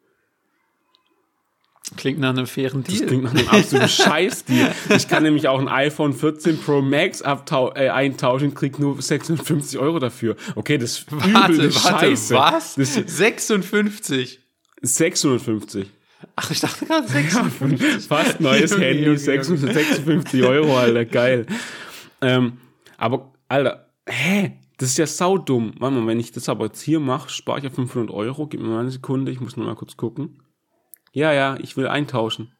Klingt 1.96 2.20
nach 2.20 2.30
einem 2.30 2.46
fairen 2.46 2.84
Deal. 2.84 2.98
Das 2.98 3.06
klingt 3.06 3.24
nach 3.24 3.34
einem 3.34 3.48
absoluten 3.48 3.88
Scheißdeal. 3.88 4.72
Ich 4.96 5.08
kann 5.08 5.24
nämlich 5.24 5.48
auch 5.48 5.60
ein 5.60 5.68
iPhone 5.68 6.12
14 6.14 6.58
Pro 6.58 6.80
Max 6.80 7.20
äh, 7.22 7.88
eintauschen, 7.88 8.54
krieg 8.54 8.78
nur 8.78 9.00
650 9.00 9.78
Euro 9.78 9.98
dafür. 9.98 10.36
Okay, 10.54 10.78
das 10.78 10.92
ist 10.92 11.12
übel 11.12 11.34
warte, 11.34 11.52
eine 11.54 11.74
warte, 11.74 12.06
Scheiße. 12.06 12.34
was? 12.34 12.74
Das 12.76 12.96
ist 12.96 13.16
56. 13.16 14.40
650. 14.80 15.90
Ach, 16.36 16.50
ich 16.50 16.60
dachte 16.60 16.86
gerade 16.86 17.08
56. 17.08 18.06
Fast 18.08 18.40
neues 18.40 18.72
Handy, 18.78 19.04
Junge, 19.04 19.18
656 19.18 20.42
Euro, 20.44 20.78
Alter, 20.78 21.04
geil. 21.04 21.46
Ähm, 22.20 22.58
aber, 22.96 23.32
Alter, 23.48 23.88
hä? 24.08 24.52
Das 24.78 24.90
ist 24.90 24.98
ja 24.98 25.06
saudumm. 25.06 25.74
Warte 25.78 25.96
mal, 25.96 26.06
wenn 26.06 26.18
ich 26.18 26.32
das 26.32 26.48
aber 26.48 26.66
jetzt 26.66 26.80
hier 26.80 26.98
mache, 26.98 27.28
spare 27.28 27.58
ich 27.58 27.64
ja 27.64 27.70
500 27.70 28.10
Euro. 28.12 28.46
Gib 28.46 28.60
mir 28.60 28.68
mal 28.68 28.80
eine 28.80 28.90
Sekunde, 28.90 29.30
ich 29.30 29.40
muss 29.40 29.56
nur 29.56 29.66
mal 29.66 29.76
kurz 29.76 29.96
gucken. 29.96 30.41
Ja, 31.12 31.32
ja, 31.32 31.56
ich 31.60 31.76
will 31.76 31.86
eintauschen. 31.86 32.56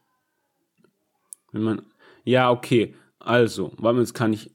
Wenn 1.51 1.63
man, 1.63 1.81
ja, 2.23 2.51
okay. 2.51 2.95
Also, 3.19 3.73
warte 3.77 3.95
mal, 3.95 4.01
jetzt 4.01 4.13
kann 4.13 4.33
ich 4.33 4.51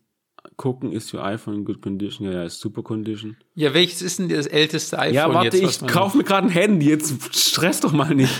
gucken, 0.56 0.92
ist 0.92 1.14
your 1.14 1.24
iPhone 1.24 1.54
in 1.56 1.64
good 1.64 1.80
condition? 1.80 2.26
Ja, 2.26 2.38
ja, 2.38 2.44
ist 2.44 2.60
super 2.60 2.82
condition. 2.82 3.36
Ja, 3.54 3.74
welches 3.74 4.02
ist 4.02 4.18
denn 4.18 4.28
das 4.28 4.46
älteste 4.46 4.98
iPhone 4.98 5.14
Ja, 5.14 5.32
warte, 5.32 5.56
jetzt? 5.56 5.82
ich 5.82 5.88
kauf 5.88 6.14
mir 6.14 6.24
gerade 6.24 6.48
ein 6.48 6.52
Handy. 6.52 6.88
Jetzt 6.88 7.34
stress 7.34 7.80
doch 7.80 7.92
mal 7.92 8.14
nicht. 8.14 8.34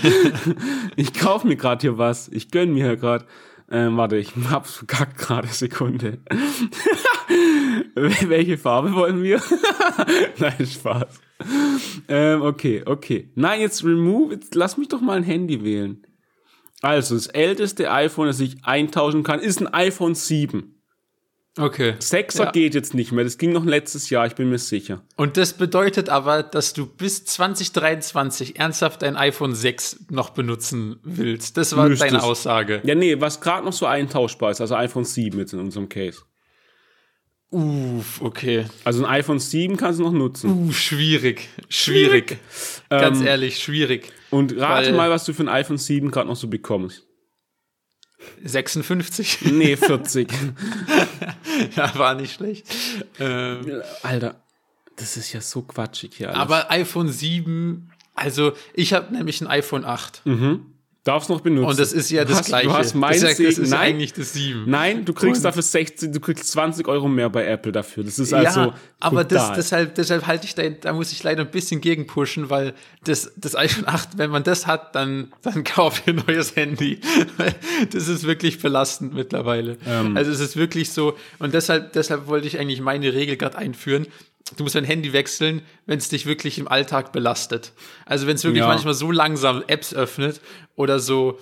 ich 0.97 1.13
kauf 1.15 1.45
mir 1.45 1.57
gerade 1.57 1.81
hier 1.81 1.99
was. 1.99 2.29
Ich 2.29 2.51
gönn 2.51 2.75
mir 2.75 2.85
hier 2.85 2.97
gerade. 2.97 3.27
Ähm, 3.71 3.97
warte, 3.97 4.17
ich 4.17 4.35
hab's 4.51 4.75
verkackt 4.75 5.19
gerade. 5.19 5.49
Sekunde. 5.49 6.19
Welche 7.95 8.59
Farbe 8.59 8.93
wollen 8.95 9.23
wir? 9.23 9.41
Nein, 10.39 10.67
Spaß. 10.67 11.21
Ähm, 12.09 12.43
okay, 12.43 12.83
okay. 12.85 13.31
Nein, 13.35 13.61
jetzt 13.61 13.85
remove. 13.85 14.33
Jetzt 14.35 14.55
lass 14.55 14.77
mich 14.77 14.89
doch 14.89 15.01
mal 15.01 15.17
ein 15.17 15.23
Handy 15.23 15.63
wählen. 15.65 16.05
Also, 16.81 17.15
das 17.15 17.27
älteste 17.27 17.91
iPhone, 17.91 18.27
das 18.29 18.41
ich 18.41 18.65
eintauschen 18.65 19.23
kann, 19.25 19.41
ist 19.41 19.61
ein 19.61 19.67
iPhone 19.73 20.15
7. 20.15 20.75
Okay. 21.59 21.95
6er 21.99 22.45
Ja. 22.45 22.51
geht 22.53 22.75
jetzt 22.77 22.95
nicht 22.95 23.11
mehr. 23.11 23.25
Das 23.25 23.37
ging 23.37 23.53
noch 23.53 23.65
letztes 23.65 24.11
Jahr, 24.11 24.27
ich 24.27 24.37
bin 24.37 24.49
mir 24.49 24.59
sicher. 24.59 25.03
Und 25.17 25.37
das 25.37 25.55
bedeutet 25.55 26.09
aber, 26.09 26.45
dass 26.45 26.73
du 26.73 26.87
bis 26.87 27.25
2023 27.25 28.61
ernsthaft 28.61 29.03
dein 29.03 29.17
iPhone 29.17 29.57
6 29.57 30.07
noch 30.11 30.31
benutzen 30.31 31.01
willst. 31.03 31.57
Das 31.57 31.77
war 31.77 31.89
Müsstest. 31.89 32.13
deine 32.13 32.23
Aussage. 32.23 32.81
Ja, 32.85 32.95
nee, 32.95 33.21
was 33.21 33.41
gerade 33.41 33.65
noch 33.65 33.73
so 33.73 33.87
eintauschbar 33.87 34.53
ist, 34.53 34.61
also 34.61 34.77
iPhone 34.77 35.05
7 35.05 35.37
jetzt 35.41 35.53
in 35.53 35.59
unserem 35.59 35.89
Case. 35.89 36.23
Uff, 37.51 38.21
okay. 38.21 38.67
Also 38.85 39.05
ein 39.05 39.11
iPhone 39.11 39.39
7 39.39 39.77
kannst 39.77 40.01
du 40.01 40.05
noch 40.05 40.13
nutzen. 40.13 40.51
Uh, 40.69 40.73
schwierig. 40.73 41.49
Schwierig. 41.69 42.39
Ganz 42.91 43.23
ehrlich, 43.23 43.63
schwierig. 43.63 44.13
Und 44.31 44.59
rate 44.59 44.93
mal, 44.93 45.09
was 45.11 45.25
du 45.25 45.33
für 45.33 45.45
ein 45.45 45.49
iPhone 45.49 45.79
7 45.79 46.11
gerade 46.11 46.29
noch 46.29 46.37
so 46.37 46.49
bekommst. 46.49 47.07
56. 48.45 49.39
Nee, 49.53 49.77
40. 49.77 50.29
ja, 51.77 51.95
war 51.95 52.15
nicht 52.15 52.35
schlecht. 52.35 52.67
Ähm, 53.19 53.83
Alter, 54.03 54.43
das 54.97 55.17
ist 55.17 55.33
ja 55.33 55.41
so 55.41 55.63
quatschig 55.63 56.17
hier 56.17 56.29
alles. 56.29 56.41
aber 56.41 56.71
iPhone 56.71 57.09
7, 57.09 57.91
also 58.15 58.53
ich 58.75 58.93
habe 58.93 59.15
nämlich 59.15 59.41
ein 59.41 59.47
iPhone 59.47 59.85
8. 59.85 60.23
dann 60.25 60.78
darfst 61.09 61.31
noch 61.31 61.41
benutzen. 61.41 61.69
Und 61.71 61.79
das 61.79 61.93
ist 61.93 62.11
ja 62.11 62.25
das 62.25 62.39
hast, 62.39 62.47
Gleiche. 62.47 62.69
Du 62.69 62.75
hast 62.75 62.95
mein 62.95 63.13
das 63.21 63.33
ist, 63.33 63.39
ja, 63.39 63.47
das 63.47 63.59
ist 63.59 63.71
Nein, 63.71 63.81
eigentlich 63.81 64.13
das 64.13 64.33
7. 64.35 64.65
nein, 64.67 65.05
du 65.05 65.13
kriegst 65.13 65.39
Und- 65.39 65.45
dafür 65.45 65.63
16, 65.63 66.13
du 66.13 66.21
kriegst 66.21 66.49
20 66.53 66.87
Euro 66.87 67.09
mehr 67.09 67.31
bei 67.31 67.47
Apple 67.47 67.73
dafür. 67.73 68.05
Das 68.05 68.19
ist 68.19 68.33
also 68.33 68.61
ja, 68.61 68.75
aber 69.01 69.25
das, 69.25 69.53
deshalb, 69.55 69.95
deshalb 69.95 70.27
halte 70.27 70.45
ich 70.45 70.55
da, 70.55 70.69
da 70.69 70.93
muss 70.93 71.13
ich 71.13 71.23
leider 71.23 71.43
ein 71.43 71.51
bisschen 71.51 71.81
gegenpushen, 71.81 72.51
weil 72.51 72.75
das, 73.05 73.33
das 73.37 73.57
iPhone 73.57 73.89
8, 73.89 74.19
wenn 74.19 74.31
man 74.31 74.43
das 74.45 74.67
hat, 74.67 74.95
dann, 74.95 75.33
dann 75.43 75.65
kauf 75.65 76.01
dir 76.03 76.13
ein 76.13 76.23
neues 76.27 76.55
Handy. 76.57 77.01
Das 77.93 78.09
ist 78.09 78.25
wirklich 78.25 78.61
belastend 78.61 79.15
mittlerweile. 79.15 79.77
Ähm. 79.87 80.17
Also 80.17 80.31
es 80.31 80.41
ist 80.41 80.57
wirklich 80.57 80.91
so, 80.91 81.17
und 81.39 81.55
deshalb, 81.55 81.93
deshalb 81.93 82.27
wollte 82.27 82.47
ich 82.47 82.59
eigentlich 82.59 82.81
meine 82.81 83.13
Regel 83.15 83.37
gerade 83.37 83.57
einführen. 83.57 84.07
Du 84.57 84.63
musst 84.63 84.75
dein 84.75 84.85
Handy 84.85 85.13
wechseln, 85.13 85.63
wenn 85.87 85.99
es 85.99 86.09
dich 86.09 86.25
wirklich 86.27 86.59
im 86.59 86.69
Alltag 86.69 87.13
belastet. 87.13 87.73
Also 88.07 88.27
wenn 88.27 88.37
es 88.37 88.45
wirklich 88.45 88.61
Ja. 88.63 88.69
manchmal 88.69 88.95
so 88.95 89.11
langsam 89.11 89.63
Apps 89.67 89.93
öffnet 89.95 90.41
oder 90.75 90.99
so 91.01 91.39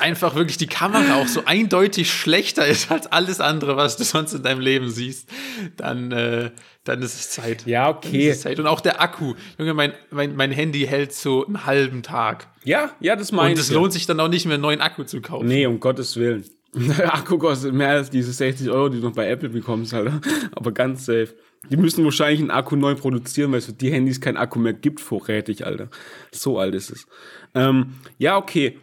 einfach 0.00 0.34
wirklich 0.34 0.58
die 0.58 0.66
Kamera 0.66 1.16
auch 1.16 1.26
so 1.26 1.44
eindeutig 1.46 2.10
schlechter 2.12 2.66
ist 2.66 2.90
als 2.90 3.06
alles 3.06 3.40
andere, 3.40 3.76
was 3.76 3.96
du 3.96 4.04
sonst 4.04 4.34
in 4.34 4.42
deinem 4.42 4.60
Leben 4.60 4.90
siehst, 4.90 5.28
dann, 5.76 6.12
äh, 6.12 6.50
dann 6.84 7.02
ist 7.02 7.14
es 7.14 7.30
Zeit. 7.30 7.66
Ja, 7.66 7.88
okay. 7.88 8.28
es 8.28 8.42
Zeit. 8.42 8.58
Und 8.60 8.66
auch 8.66 8.80
der 8.80 9.00
Akku. 9.00 9.34
Junge, 9.58 9.74
mein, 9.74 9.92
mein, 10.10 10.36
mein 10.36 10.50
Handy 10.52 10.86
hält 10.86 11.12
so 11.12 11.46
einen 11.46 11.64
halben 11.66 12.02
Tag. 12.02 12.48
ja, 12.64 12.90
ja, 13.00 13.16
das 13.16 13.32
meine 13.32 13.50
Und 13.50 13.54
ich. 13.54 13.60
es 13.60 13.68
ja. 13.70 13.74
lohnt 13.76 13.92
sich 13.92 14.06
dann 14.06 14.20
auch 14.20 14.28
nicht 14.28 14.44
mehr, 14.44 14.54
einen 14.54 14.62
neuen 14.62 14.80
Akku 14.80 15.04
zu 15.04 15.20
kaufen. 15.20 15.46
Nee, 15.48 15.66
um 15.66 15.80
Gottes 15.80 16.16
Willen. 16.16 16.44
Der 16.74 17.14
Akku 17.14 17.38
kostet 17.38 17.72
mehr 17.72 17.88
als 17.88 18.10
diese 18.10 18.32
60 18.32 18.68
Euro, 18.70 18.90
die 18.90 19.00
du 19.00 19.06
noch 19.08 19.14
bei 19.14 19.28
Apple 19.28 19.48
bekommst, 19.48 19.94
Alter. 19.94 20.20
Aber 20.52 20.72
ganz 20.72 21.06
safe. 21.06 21.34
Die 21.70 21.76
müssen 21.76 22.04
wahrscheinlich 22.04 22.40
einen 22.40 22.50
Akku 22.50 22.76
neu 22.76 22.94
produzieren, 22.94 23.52
weil 23.52 23.58
es 23.58 23.66
für 23.66 23.72
die 23.72 23.92
Handys 23.92 24.20
keinen 24.20 24.36
Akku 24.36 24.58
mehr 24.58 24.72
gibt, 24.72 25.00
vorrätig, 25.00 25.66
Alter. 25.66 25.88
So 26.32 26.58
alt 26.58 26.74
ist 26.74 26.90
es. 26.90 27.06
Ähm, 27.54 27.94
ja, 28.18 28.36
okay. 28.36 28.78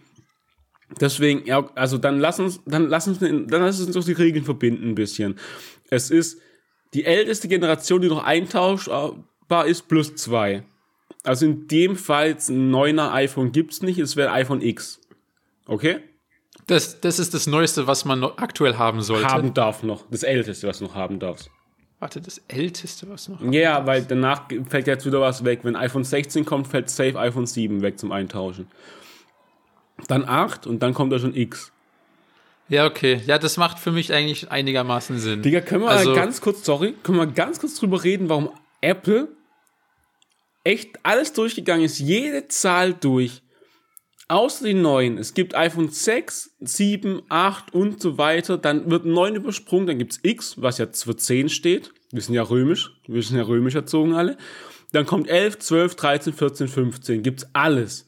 Deswegen, 0.99 1.45
ja, 1.45 1.69
also 1.75 1.97
dann 1.97 2.19
lass 2.19 2.39
uns, 2.39 2.61
dann 2.65 2.87
lass 2.87 3.07
uns, 3.07 3.19
dann 3.19 3.47
lass 3.47 3.81
uns 3.81 3.93
doch 3.93 4.03
die 4.03 4.11
Regeln 4.11 4.45
verbinden 4.45 4.89
ein 4.89 4.95
bisschen. 4.95 5.35
Es 5.89 6.11
ist 6.11 6.39
die 6.93 7.05
älteste 7.05 7.47
Generation, 7.47 8.01
die 8.01 8.09
noch 8.09 8.23
eintauschbar 8.23 9.65
ist, 9.65 9.87
plus 9.87 10.15
zwei. 10.15 10.63
Also 11.23 11.45
in 11.45 11.67
dem 11.67 11.95
Fall 11.95 12.29
jetzt 12.29 12.49
ein 12.49 12.69
neuner 12.69 13.13
iPhone 13.13 13.51
gibt's 13.51 13.81
nicht, 13.81 13.97
es 13.97 14.15
wäre 14.15 14.31
iPhone 14.31 14.61
X. 14.61 14.99
Okay? 15.65 15.99
Das, 16.67 17.01
das 17.01 17.19
ist 17.19 17.33
das 17.33 17.47
Neueste, 17.47 17.87
was 17.87 18.05
man 18.05 18.23
aktuell 18.23 18.77
haben 18.77 19.01
sollte. 19.01 19.27
haben 19.27 19.53
darf 19.53 19.83
noch. 19.83 20.05
Das 20.09 20.23
älteste, 20.23 20.67
was 20.67 20.79
du 20.79 20.85
noch 20.85 20.95
haben 20.95 21.19
darfst. 21.19 21.49
Warte, 22.03 22.19
das 22.19 22.41
Älteste, 22.49 23.07
was 23.09 23.29
noch. 23.29 23.39
Ja, 23.53 23.85
weil 23.85 24.03
danach 24.03 24.49
fällt 24.69 24.87
jetzt 24.87 25.05
wieder 25.05 25.21
was 25.21 25.45
weg. 25.45 25.61
Wenn 25.63 25.77
iPhone 25.77 26.03
16 26.03 26.43
kommt, 26.43 26.67
fällt 26.67 26.89
safe 26.89 27.17
iPhone 27.17 27.45
7 27.45 27.81
weg 27.81 27.97
zum 27.97 28.11
Eintauschen. 28.11 28.67
Dann 30.09 30.25
8 30.27 30.67
und 30.67 30.83
dann 30.83 30.93
kommt 30.93 31.13
da 31.13 31.19
schon 31.19 31.33
X. 31.33 31.71
Ja, 32.67 32.85
okay. 32.87 33.21
Ja, 33.25 33.37
das 33.37 33.55
macht 33.55 33.79
für 33.79 33.91
mich 33.93 34.11
eigentlich 34.11 34.51
einigermaßen 34.51 35.17
Sinn. 35.17 35.43
Digga, 35.43 35.61
können 35.61 35.83
wir 35.83 35.91
Also- 35.91 36.09
mal 36.09 36.15
ganz 36.17 36.41
kurz, 36.41 36.65
sorry, 36.65 36.93
können 37.03 37.19
wir 37.19 37.27
ganz 37.27 37.61
kurz 37.61 37.75
drüber 37.79 38.03
reden, 38.03 38.27
warum 38.27 38.49
Apple 38.81 39.29
echt 40.65 40.99
alles 41.03 41.31
durchgegangen 41.31 41.85
ist, 41.85 41.99
jede 41.99 42.49
Zahl 42.49 42.93
durch. 42.93 43.42
Außer 44.27 44.65
die 44.65 44.73
neuen. 44.73 45.17
Es 45.17 45.33
gibt 45.33 45.53
iPhone 45.55 45.89
6, 45.89 46.55
7, 46.61 47.23
8 47.29 47.73
und 47.73 48.01
so 48.01 48.17
weiter. 48.17 48.57
Dann 48.57 48.89
wird 48.89 49.05
9 49.05 49.35
übersprungen. 49.35 49.87
Dann 49.87 49.97
gibt's 49.97 50.19
X, 50.23 50.61
was 50.61 50.77
ja 50.77 50.87
für 50.91 51.15
10 51.15 51.49
steht. 51.49 51.93
Wir 52.11 52.21
sind 52.21 52.35
ja 52.35 52.43
römisch. 52.43 52.91
Wir 53.07 53.21
sind 53.21 53.37
ja 53.37 53.43
römisch 53.43 53.75
erzogen 53.75 54.13
alle. 54.13 54.37
Dann 54.91 55.05
kommt 55.05 55.27
11, 55.27 55.59
12, 55.59 55.95
13, 55.95 56.33
14, 56.33 56.67
15. 56.67 57.23
Gibt's 57.23 57.47
alles. 57.53 58.07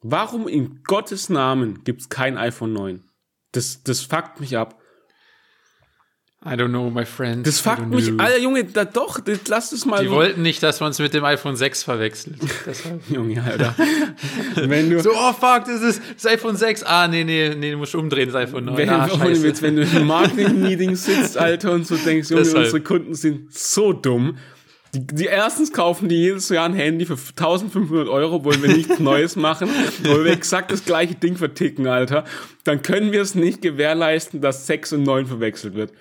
Warum 0.00 0.46
in 0.46 0.82
Gottes 0.84 1.28
Namen 1.28 1.82
gibt's 1.82 2.08
kein 2.08 2.38
iPhone 2.38 2.72
9? 2.72 3.02
Das, 3.52 3.82
das 3.82 4.02
fuckt 4.02 4.40
mich 4.40 4.56
ab. 4.56 4.77
I 6.46 6.50
don't 6.50 6.68
know, 6.68 6.88
my 6.88 7.04
friend. 7.04 7.44
Das 7.44 7.58
fuckt 7.58 7.88
mich. 7.88 8.12
Alter 8.16 8.38
Junge, 8.38 8.62
da 8.64 8.84
doch, 8.84 9.18
das, 9.18 9.40
lass 9.48 9.72
es 9.72 9.84
mal. 9.84 10.04
Die 10.04 10.10
wollten 10.10 10.40
nicht, 10.42 10.62
dass 10.62 10.78
man 10.78 10.92
es 10.92 11.00
mit 11.00 11.12
dem 11.12 11.24
iPhone 11.24 11.56
6 11.56 11.82
verwechselt. 11.82 12.36
Junge, 13.08 13.42
Alter. 13.42 13.74
Wenn 14.54 14.88
du, 14.88 15.02
So, 15.02 15.10
oh 15.14 15.32
fuck, 15.32 15.64
das 15.64 15.82
ist 15.82 16.00
das 16.14 16.26
iPhone 16.26 16.54
6. 16.54 16.84
Ah, 16.84 17.08
nee, 17.08 17.24
nee, 17.24 17.56
nee, 17.56 17.72
du 17.72 17.78
musst 17.78 17.96
umdrehen, 17.96 18.28
das 18.30 18.36
iPhone 18.36 18.66
9. 18.66 18.76
wenn, 18.76 18.88
ah, 18.88 19.08
scheiße. 19.08 19.42
Witz, 19.42 19.62
wenn 19.62 19.76
du 19.76 19.82
im 19.82 20.06
Marketing-Meeting 20.06 20.94
sitzt, 20.94 21.36
Alter, 21.36 21.72
und 21.72 21.88
so 21.88 21.96
denkst, 21.96 22.30
Junge, 22.30 22.42
Deshalb. 22.42 22.64
unsere 22.66 22.80
Kunden 22.82 23.14
sind 23.14 23.52
so 23.52 23.92
dumm. 23.92 24.36
Die, 24.94 25.06
die 25.06 25.24
erstens 25.24 25.72
kaufen 25.72 26.08
die 26.08 26.16
jedes 26.16 26.48
Jahr 26.50 26.66
ein 26.66 26.72
Handy 26.72 27.04
für 27.04 27.18
1500 27.18 28.08
Euro, 28.08 28.44
wollen 28.44 28.62
wir 28.62 28.74
nichts 28.74 29.00
Neues 29.00 29.34
machen, 29.34 29.68
wollen 30.04 30.24
wir 30.24 30.32
exakt 30.32 30.70
das 30.70 30.84
gleiche 30.84 31.16
Ding 31.16 31.36
verticken, 31.36 31.88
Alter. 31.88 32.24
Dann 32.62 32.80
können 32.80 33.10
wir 33.10 33.22
es 33.22 33.34
nicht 33.34 33.60
gewährleisten, 33.60 34.40
dass 34.40 34.66
6 34.68 34.94
und 34.94 35.02
9 35.02 35.26
verwechselt 35.26 35.74
wird. 35.74 35.92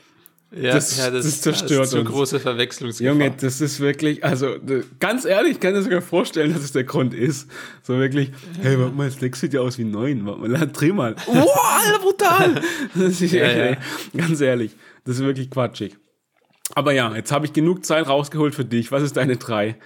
Ja, 0.52 0.74
das- 0.74 0.98
ja, 0.98 1.12
das 1.12 1.42
zerstört 1.42 1.72
das 1.82 1.88
ist 1.88 1.92
so 1.92 2.00
uns. 2.00 2.10
große 2.10 2.40
Verwechslungsgefahr. 2.40 3.14
Junge, 3.14 3.32
das 3.32 3.60
ist 3.62 3.80
wirklich, 3.80 4.24
also 4.24 4.56
ganz 5.00 5.26
ehrlich, 5.26 5.54
ich 5.54 5.60
kann 5.60 5.74
mir 5.74 5.82
sogar 5.82 6.02
vorstellen, 6.02 6.54
dass 6.54 6.64
es 6.64 6.72
der 6.72 6.84
Grund 6.86 7.14
ist. 7.14 7.50
So 7.84 7.98
wirklich, 7.98 8.32
hey, 8.62 8.80
warte 8.80 8.94
mal, 8.96 9.08
das 9.10 9.20
Lex 9.22 9.40
sieht 9.42 9.54
ja 9.54 9.62
aus 9.62 9.78
wie 9.78 9.84
neun. 9.84 10.26
Warte 10.26 10.40
mal, 10.48 10.68
dreh 10.74 10.92
mal. 10.94 11.16
Wow, 11.26 11.50
Alter, 11.86 12.00
brutal. 12.00 12.62
Das 12.96 13.22
ist 13.22 13.34
echt, 13.34 13.34
ja. 13.34 14.20
ganz 14.20 14.40
ehrlich, 14.42 14.72
das 15.06 15.18
ist 15.18 15.24
wirklich 15.24 15.50
quatschig. 15.50 15.98
Aber 16.76 16.92
ja, 16.92 17.16
jetzt 17.16 17.32
habe 17.32 17.46
ich 17.46 17.54
genug 17.54 17.86
Zeit 17.86 18.08
rausgeholt 18.08 18.54
für 18.56 18.66
dich. 18.66 18.92
Was 18.92 19.04
ist 19.04 19.18
deine 19.18 19.38
drei? 19.38 19.78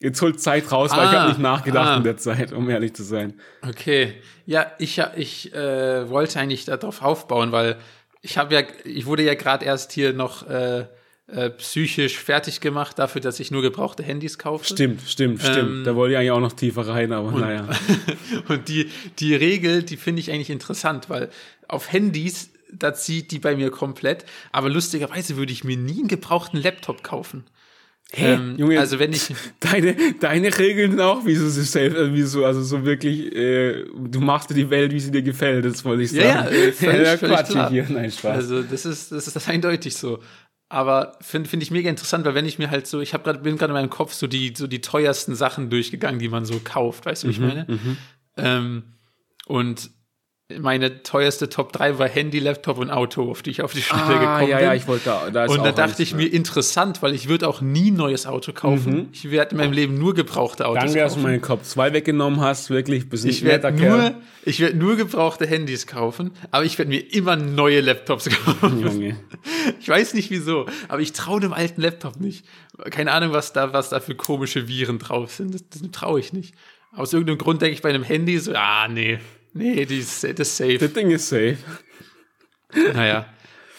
Jetzt 0.00 0.22
holt 0.22 0.40
Zeit 0.40 0.70
raus, 0.70 0.92
weil 0.92 1.06
ich 1.06 1.10
Ah, 1.10 1.20
habe 1.22 1.28
nicht 1.30 1.40
nachgedacht 1.40 1.88
ah. 1.88 1.96
in 1.96 2.04
der 2.04 2.16
Zeit, 2.16 2.52
um 2.52 2.70
ehrlich 2.70 2.94
zu 2.94 3.02
sein. 3.02 3.34
Okay, 3.68 4.14
ja, 4.46 4.70
ich, 4.78 5.02
ich 5.16 5.52
äh, 5.52 6.08
wollte 6.08 6.38
eigentlich 6.38 6.64
darauf 6.66 7.02
aufbauen, 7.02 7.50
weil 7.50 7.76
ich 8.22 8.38
habe 8.38 8.54
ja, 8.54 8.62
ich 8.84 9.06
wurde 9.06 9.22
ja 9.22 9.34
gerade 9.34 9.64
erst 9.64 9.92
hier 9.92 10.12
noch 10.12 10.48
äh, 10.48 10.86
äh, 11.28 11.50
psychisch 11.50 12.18
fertig 12.18 12.60
gemacht 12.60 12.98
dafür, 12.98 13.20
dass 13.20 13.38
ich 13.38 13.50
nur 13.50 13.62
gebrauchte 13.62 14.02
Handys 14.02 14.38
kaufe. 14.38 14.64
Stimmt, 14.64 15.02
stimmt, 15.06 15.40
stimmt. 15.42 15.58
Ähm, 15.58 15.84
da 15.84 15.94
wollte 15.94 16.12
ich 16.12 16.18
eigentlich 16.18 16.30
auch 16.30 16.40
noch 16.40 16.52
tiefer 16.52 16.88
rein, 16.88 17.12
aber 17.12 17.32
naja. 17.32 17.68
Und 18.48 18.68
die, 18.68 18.90
die 19.18 19.34
Regel, 19.34 19.82
die 19.82 19.96
finde 19.96 20.20
ich 20.20 20.30
eigentlich 20.30 20.50
interessant, 20.50 21.10
weil 21.10 21.30
auf 21.68 21.92
Handys, 21.92 22.50
da 22.72 22.94
zieht 22.94 23.30
die 23.30 23.38
bei 23.38 23.56
mir 23.56 23.70
komplett. 23.70 24.24
Aber 24.52 24.70
lustigerweise 24.70 25.36
würde 25.36 25.52
ich 25.52 25.64
mir 25.64 25.76
nie 25.76 25.98
einen 25.98 26.08
gebrauchten 26.08 26.62
Laptop 26.62 27.02
kaufen. 27.02 27.44
Hä? 28.12 28.34
Ähm, 28.34 28.54
Junge, 28.56 28.78
also 28.80 28.98
wenn 28.98 29.12
ich, 29.12 29.34
Deine, 29.60 29.94
deine 30.18 30.56
Regeln 30.58 30.92
sind 30.92 31.00
auch, 31.00 31.26
wie 31.26 31.34
selbst, 31.36 31.76
äh, 31.76 32.14
wie 32.14 32.22
so, 32.22 32.44
also 32.46 32.62
so 32.62 32.84
wirklich, 32.84 33.34
äh, 33.36 33.84
du 33.84 34.20
machst 34.20 34.48
dir 34.48 34.54
die 34.54 34.70
Welt, 34.70 34.92
wie 34.92 35.00
sie 35.00 35.10
dir 35.10 35.20
gefällt, 35.22 35.66
das 35.66 35.84
wollte 35.84 36.04
ich 36.04 36.12
Ja, 36.12 36.44
sagen. 36.44 36.54
ja, 36.54 36.60
äh, 36.60 36.72
völlig- 36.72 37.06
ja, 37.06 37.16
Quatsch 37.18 37.50
klar. 37.50 37.70
hier, 37.70 37.86
nein, 37.90 38.10
Spaß. 38.10 38.34
Also 38.34 38.62
das 38.62 38.86
ist, 38.86 39.12
das 39.12 39.26
ist 39.26 39.36
das 39.36 39.48
eindeutig 39.48 39.94
so. 39.96 40.20
Aber 40.70 41.16
finde 41.22 41.48
find 41.48 41.62
ich 41.62 41.70
mega 41.70 41.88
interessant, 41.90 42.24
weil 42.26 42.34
wenn 42.34 42.44
ich 42.46 42.58
mir 42.58 42.70
halt 42.70 42.86
so, 42.86 43.00
ich 43.00 43.12
habe 43.14 43.24
gerade 43.24 43.38
bin 43.40 43.56
gerade 43.56 43.72
in 43.72 43.74
meinem 43.74 43.90
Kopf 43.90 44.12
so 44.12 44.26
die 44.26 44.52
so 44.56 44.66
die 44.66 44.80
teuersten 44.82 45.34
Sachen 45.34 45.70
durchgegangen, 45.70 46.18
die 46.18 46.28
man 46.28 46.44
so 46.44 46.60
kauft, 46.62 47.06
weißt 47.06 47.24
du, 47.24 47.28
wie 47.28 47.32
ich 47.32 47.40
Mhm, 47.40 47.46
meine? 47.46 47.66
Ähm, 48.36 48.82
und 49.46 49.90
meine 50.56 51.02
teuerste 51.02 51.50
Top 51.50 51.72
3 51.72 51.98
war 51.98 52.08
Handy, 52.08 52.38
Laptop 52.38 52.78
und 52.78 52.90
Auto, 52.90 53.30
auf 53.30 53.42
die 53.42 53.50
ich 53.50 53.62
auf 53.62 53.74
die 53.74 53.82
Schnelle 53.82 54.04
ah, 54.04 54.38
gekommen 54.38 54.50
ja, 54.50 54.56
bin. 54.56 54.66
ja, 54.66 54.74
ich 54.74 54.88
wollte 54.88 55.04
da, 55.04 55.30
da 55.30 55.44
ist 55.44 55.50
und 55.50 55.58
da 55.58 55.72
dachte 55.72 55.90
eins, 55.90 56.00
ich 56.00 56.14
mir, 56.14 56.32
interessant, 56.32 57.02
weil 57.02 57.14
ich 57.14 57.28
würde 57.28 57.46
auch 57.46 57.60
nie 57.60 57.90
ein 57.90 57.96
neues 57.96 58.26
Auto 58.26 58.52
kaufen. 58.54 59.10
Ich 59.12 59.30
werde 59.30 59.50
in 59.50 59.58
meinem 59.58 59.72
Leben 59.72 59.98
nur 59.98 60.14
gebrauchte 60.14 60.66
Autos 60.66 60.84
Danke, 60.84 61.00
dass 61.00 61.12
du 61.12 61.18
kaufen. 61.18 61.30
meinen 61.30 61.42
Kopf 61.42 61.64
2 61.64 61.92
weggenommen 61.92 62.40
hast, 62.40 62.70
wirklich, 62.70 63.10
bist 63.10 63.26
Ich 63.26 63.44
werde 63.44 63.70
nur, 63.72 64.14
ich 64.42 64.60
werd 64.60 64.74
nur 64.74 64.96
gebrauchte 64.96 65.46
Handys 65.46 65.86
kaufen, 65.86 66.30
aber 66.50 66.64
ich 66.64 66.78
werde 66.78 66.90
mir 66.90 67.12
immer 67.12 67.36
neue 67.36 67.82
Laptops 67.82 68.30
kaufen. 68.44 68.80
Junge. 68.80 69.16
Ich 69.80 69.88
weiß 69.88 70.14
nicht 70.14 70.30
wieso, 70.30 70.64
aber 70.88 71.00
ich 71.00 71.12
traue 71.12 71.40
dem 71.40 71.52
alten 71.52 71.82
Laptop 71.82 72.20
nicht. 72.20 72.46
Keine 72.90 73.12
Ahnung, 73.12 73.32
was 73.32 73.52
da, 73.52 73.74
was 73.74 73.90
da 73.90 74.00
für 74.00 74.14
komische 74.14 74.66
Viren 74.66 74.98
drauf 74.98 75.30
sind. 75.30 75.52
Das, 75.52 75.68
das 75.68 75.82
traue 75.92 76.20
ich 76.20 76.32
nicht. 76.32 76.54
Aus 76.96 77.12
irgendeinem 77.12 77.36
Grund 77.36 77.60
denke 77.60 77.74
ich 77.74 77.82
bei 77.82 77.90
einem 77.90 78.02
Handy 78.02 78.38
so, 78.38 78.54
ah, 78.54 78.88
nee, 78.88 79.18
nee, 79.58 79.84
die 79.84 79.98
ist, 79.98 80.24
das 80.24 80.38
ist 80.38 80.56
safe. 80.56 80.78
Das 80.78 80.92
Ding 80.92 81.10
ist 81.10 81.28
safe. 81.28 81.58
Naja. 82.94 83.26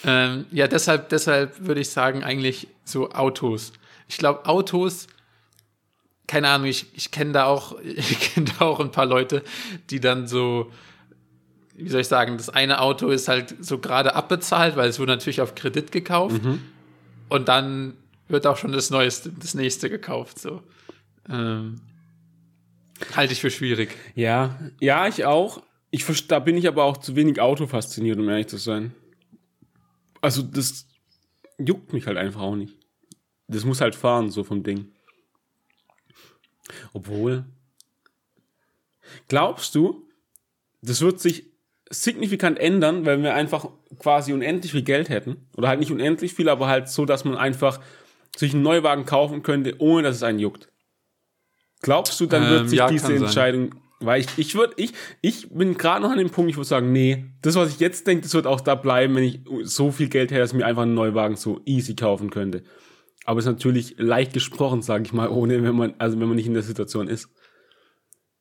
Ähm, 0.03 0.45
ja, 0.51 0.67
deshalb, 0.67 1.09
deshalb 1.09 1.65
würde 1.65 1.81
ich 1.81 1.89
sagen, 1.89 2.23
eigentlich 2.23 2.67
so 2.85 3.11
Autos. 3.11 3.73
Ich 4.07 4.17
glaube, 4.17 4.45
Autos, 4.45 5.07
keine 6.27 6.47
Ahnung, 6.49 6.67
ich, 6.67 6.87
ich 6.95 7.11
kenne 7.11 7.33
da 7.33 7.45
auch, 7.45 7.79
ich 7.83 8.19
kenne 8.19 8.47
da 8.57 8.65
auch 8.65 8.79
ein 8.79 8.91
paar 8.91 9.05
Leute, 9.05 9.43
die 9.89 9.99
dann 9.99 10.27
so, 10.27 10.71
wie 11.75 11.89
soll 11.89 12.01
ich 12.01 12.07
sagen, 12.07 12.37
das 12.37 12.49
eine 12.49 12.81
Auto 12.81 13.09
ist 13.09 13.27
halt 13.27 13.55
so 13.59 13.79
gerade 13.79 14.15
abbezahlt, 14.15 14.75
weil 14.75 14.89
es 14.89 14.99
wurde 14.99 15.11
natürlich 15.13 15.41
auf 15.41 15.55
Kredit 15.55 15.91
gekauft. 15.91 16.41
Und 17.29 17.47
dann 17.47 17.95
wird 18.27 18.47
auch 18.47 18.57
schon 18.57 18.71
das 18.71 18.89
Neueste, 18.89 19.31
das 19.31 19.53
nächste 19.53 19.89
gekauft. 19.89 20.39
So. 20.39 20.61
Ähm, 21.29 21.81
halte 23.15 23.33
ich 23.33 23.41
für 23.41 23.51
schwierig. 23.51 23.95
Ja, 24.15 24.57
ja, 24.79 25.07
ich 25.07 25.25
auch. 25.25 25.61
Ich, 25.91 26.05
da 26.27 26.39
bin 26.39 26.57
ich 26.57 26.67
aber 26.67 26.83
auch 26.83 26.97
zu 26.97 27.15
wenig 27.15 27.39
Auto 27.41 27.65
fasziniert, 27.67 28.19
um 28.19 28.29
ehrlich 28.29 28.47
zu 28.47 28.57
sein. 28.57 28.93
Also, 30.21 30.41
das 30.43 30.87
juckt 31.57 31.93
mich 31.93 32.05
halt 32.07 32.17
einfach 32.17 32.41
auch 32.41 32.55
nicht. 32.55 32.75
Das 33.47 33.65
muss 33.65 33.81
halt 33.81 33.95
fahren, 33.95 34.29
so 34.29 34.43
vom 34.43 34.63
Ding. 34.63 34.91
Obwohl. 36.93 37.45
Glaubst 39.27 39.73
du, 39.75 40.05
Das 40.81 41.01
wird 41.01 41.19
sich 41.19 41.45
signifikant 41.89 42.59
ändern, 42.59 43.05
weil 43.05 43.21
wir 43.21 43.33
einfach 43.33 43.67
quasi 43.97 44.31
unendlich 44.31 44.71
viel 44.71 44.83
Geld 44.83 45.09
hätten. 45.09 45.47
Oder 45.57 45.67
halt 45.67 45.79
nicht 45.79 45.91
unendlich 45.91 46.33
viel, 46.33 46.47
aber 46.47 46.67
halt 46.67 46.87
so, 46.87 47.05
dass 47.05 47.25
man 47.25 47.35
einfach 47.35 47.81
sich 48.37 48.53
einen 48.53 48.63
Neuwagen 48.63 49.05
kaufen 49.05 49.41
könnte, 49.43 49.75
ohne 49.79 50.03
dass 50.03 50.17
es 50.17 50.23
einen 50.23 50.39
juckt. 50.39 50.69
Glaubst 51.81 52.19
du, 52.19 52.27
dann 52.27 52.43
Ähm, 52.43 52.49
wird 52.49 52.69
sich 52.69 52.79
ja, 52.79 52.87
diese 52.87 53.07
kann 53.07 53.27
sein. 53.27 53.75
Weil 54.01 54.21
ich, 54.21 54.27
ich 54.37 54.55
würde, 54.55 54.73
ich, 54.77 54.93
ich 55.21 55.49
bin 55.49 55.77
gerade 55.77 56.01
noch 56.01 56.11
an 56.11 56.17
dem 56.17 56.29
Punkt, 56.29 56.49
ich 56.49 56.55
würde 56.57 56.67
sagen, 56.67 56.91
nee, 56.93 57.25
das, 57.41 57.55
was 57.55 57.69
ich 57.73 57.79
jetzt 57.79 58.07
denke, 58.07 58.23
das 58.23 58.33
wird 58.33 58.47
auch 58.47 58.61
da 58.61 58.75
bleiben, 58.75 59.15
wenn 59.15 59.23
ich 59.25 59.41
so 59.63 59.91
viel 59.91 60.07
Geld 60.07 60.31
hätte, 60.31 60.39
dass 60.39 60.51
ich 60.51 60.57
mir 60.57 60.65
einfach 60.65 60.83
einen 60.83 60.93
Neuwagen 60.93 61.35
so 61.35 61.59
easy 61.65 61.95
kaufen 61.95 62.29
könnte. 62.29 62.63
Aber 63.25 63.39
es 63.39 63.45
ist 63.45 63.51
natürlich 63.51 63.95
leicht 63.97 64.31
gesprochen, 64.33 64.81
sage 64.81 65.03
ich 65.03 65.11
mal, 65.13 65.27
ohne, 65.27 65.61
wenn 65.63 65.75
man, 65.75 65.93
also 65.97 66.19
wenn 66.19 66.27
man 66.27 66.37
nicht 66.37 66.47
in 66.47 66.53
der 66.53 66.63
Situation 66.63 67.07
ist. 67.09 67.27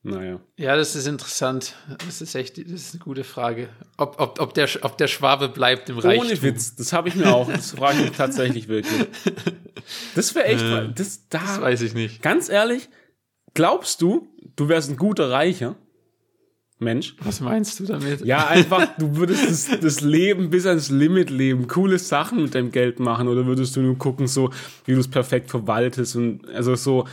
Naja. 0.04 0.40
Ja, 0.56 0.76
das 0.76 0.94
ist 0.94 1.08
interessant. 1.08 1.74
Das 2.06 2.22
ist 2.22 2.36
echt, 2.36 2.56
das 2.56 2.70
ist 2.70 2.94
eine 2.94 3.02
gute 3.02 3.24
Frage. 3.24 3.68
Ob, 3.96 4.20
ob, 4.20 4.40
ob, 4.40 4.54
der, 4.54 4.68
ob 4.82 4.96
der 4.96 5.08
Schwabe 5.08 5.48
bleibt 5.48 5.90
im 5.90 5.98
Reichtum. 5.98 6.26
Ohne 6.28 6.40
Witz, 6.40 6.76
das 6.76 6.92
habe 6.92 7.08
ich 7.08 7.16
mir 7.16 7.34
auch, 7.34 7.50
das 7.50 7.72
frage 7.72 7.98
ich 7.98 8.04
mich 8.10 8.16
tatsächlich 8.16 8.68
wirklich. 8.68 9.06
Das 10.14 10.34
wäre 10.34 10.44
echt, 10.46 10.62
Äh, 10.62 10.92
das 10.94 11.28
da, 11.30 11.38
Das 11.38 11.60
weiß 11.62 11.80
ich 11.82 11.94
nicht. 11.94 12.20
ganz 12.20 12.48
ehrlich, 12.50 12.90
glaubst 13.58 14.02
du, 14.02 14.28
du 14.54 14.68
wärst 14.68 14.88
ein 14.88 14.96
guter 14.96 15.30
Reicher? 15.30 15.74
Mensch? 16.78 17.16
Was 17.22 17.40
meinst 17.40 17.80
du 17.80 17.86
damit? 17.86 18.24
Ja, 18.24 18.46
einfach, 18.46 18.96
du 18.98 19.16
würdest 19.16 19.50
das, 19.50 19.80
das 19.80 20.00
Leben 20.00 20.48
bis 20.48 20.64
ans 20.64 20.90
Limit 20.90 21.28
leben, 21.28 21.66
coole 21.66 21.98
Sachen 21.98 22.40
mit 22.40 22.54
deinem 22.54 22.70
Geld 22.70 23.00
machen 23.00 23.26
oder 23.26 23.46
würdest 23.46 23.74
du 23.74 23.80
nur 23.80 23.98
gucken, 23.98 24.28
so, 24.28 24.52
wie 24.84 24.94
du 24.94 25.00
es 25.00 25.08
perfekt 25.08 25.50
verwaltest 25.50 26.14
und, 26.14 26.48
also 26.50 26.76
so, 26.76 27.08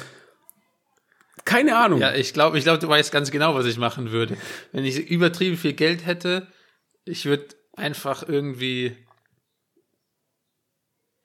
keine 1.46 1.78
Ahnung. 1.78 2.00
Ja, 2.00 2.14
ich 2.14 2.32
glaube, 2.32 2.60
ich 2.60 2.64
glaube, 2.64 2.78
du 2.78 2.88
weißt 2.88 3.12
ganz 3.12 3.32
genau, 3.32 3.56
was 3.56 3.66
ich 3.66 3.80
machen 3.80 4.12
würde. 4.12 4.38
Wenn 4.72 4.86
ich 4.86 5.10
übertrieben 5.10 5.58
viel 5.58 5.74
Geld 5.74 6.06
hätte, 6.06 6.46
ich 7.06 7.25
würde 7.25 7.48
einfach 7.74 8.22
irgendwie 8.30 8.96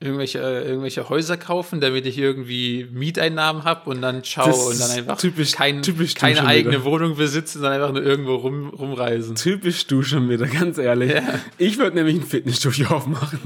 irgendwelche, 0.03 0.39
äh, 0.39 0.67
irgendwelche 0.67 1.09
Häuser 1.11 1.37
kaufen, 1.37 1.81
damit 1.83 2.07
ich 2.07 2.17
irgendwie 2.17 2.87
Mieteinnahmen 2.91 3.65
habe 3.65 3.91
und 3.91 4.01
dann 4.01 4.25
ciao 4.25 4.49
und 4.69 4.81
dann 4.81 4.91
einfach 4.93 5.19
typisch- 5.19 5.53
kein, 5.53 5.83
typisch 5.83 6.15
keine 6.15 6.47
eigene 6.47 6.77
wieder. 6.77 6.85
Wohnung 6.85 7.17
besitzen, 7.17 7.61
sondern 7.61 7.75
einfach 7.83 7.93
nur 7.93 8.03
irgendwo 8.03 8.37
rum, 8.37 8.71
rumreisen. 8.71 9.35
Typisch 9.35 9.87
du 9.87 10.03
schon 10.03 10.31
wieder, 10.31 10.47
ganz 10.47 10.79
ehrlich. 10.79 11.13
Ja. 11.13 11.23
Ich 11.59 11.77
würde 11.77 11.97
nämlich 11.97 12.17
ein 12.17 12.23
Fitnessstudio 12.23 12.87
aufmachen. 12.89 13.41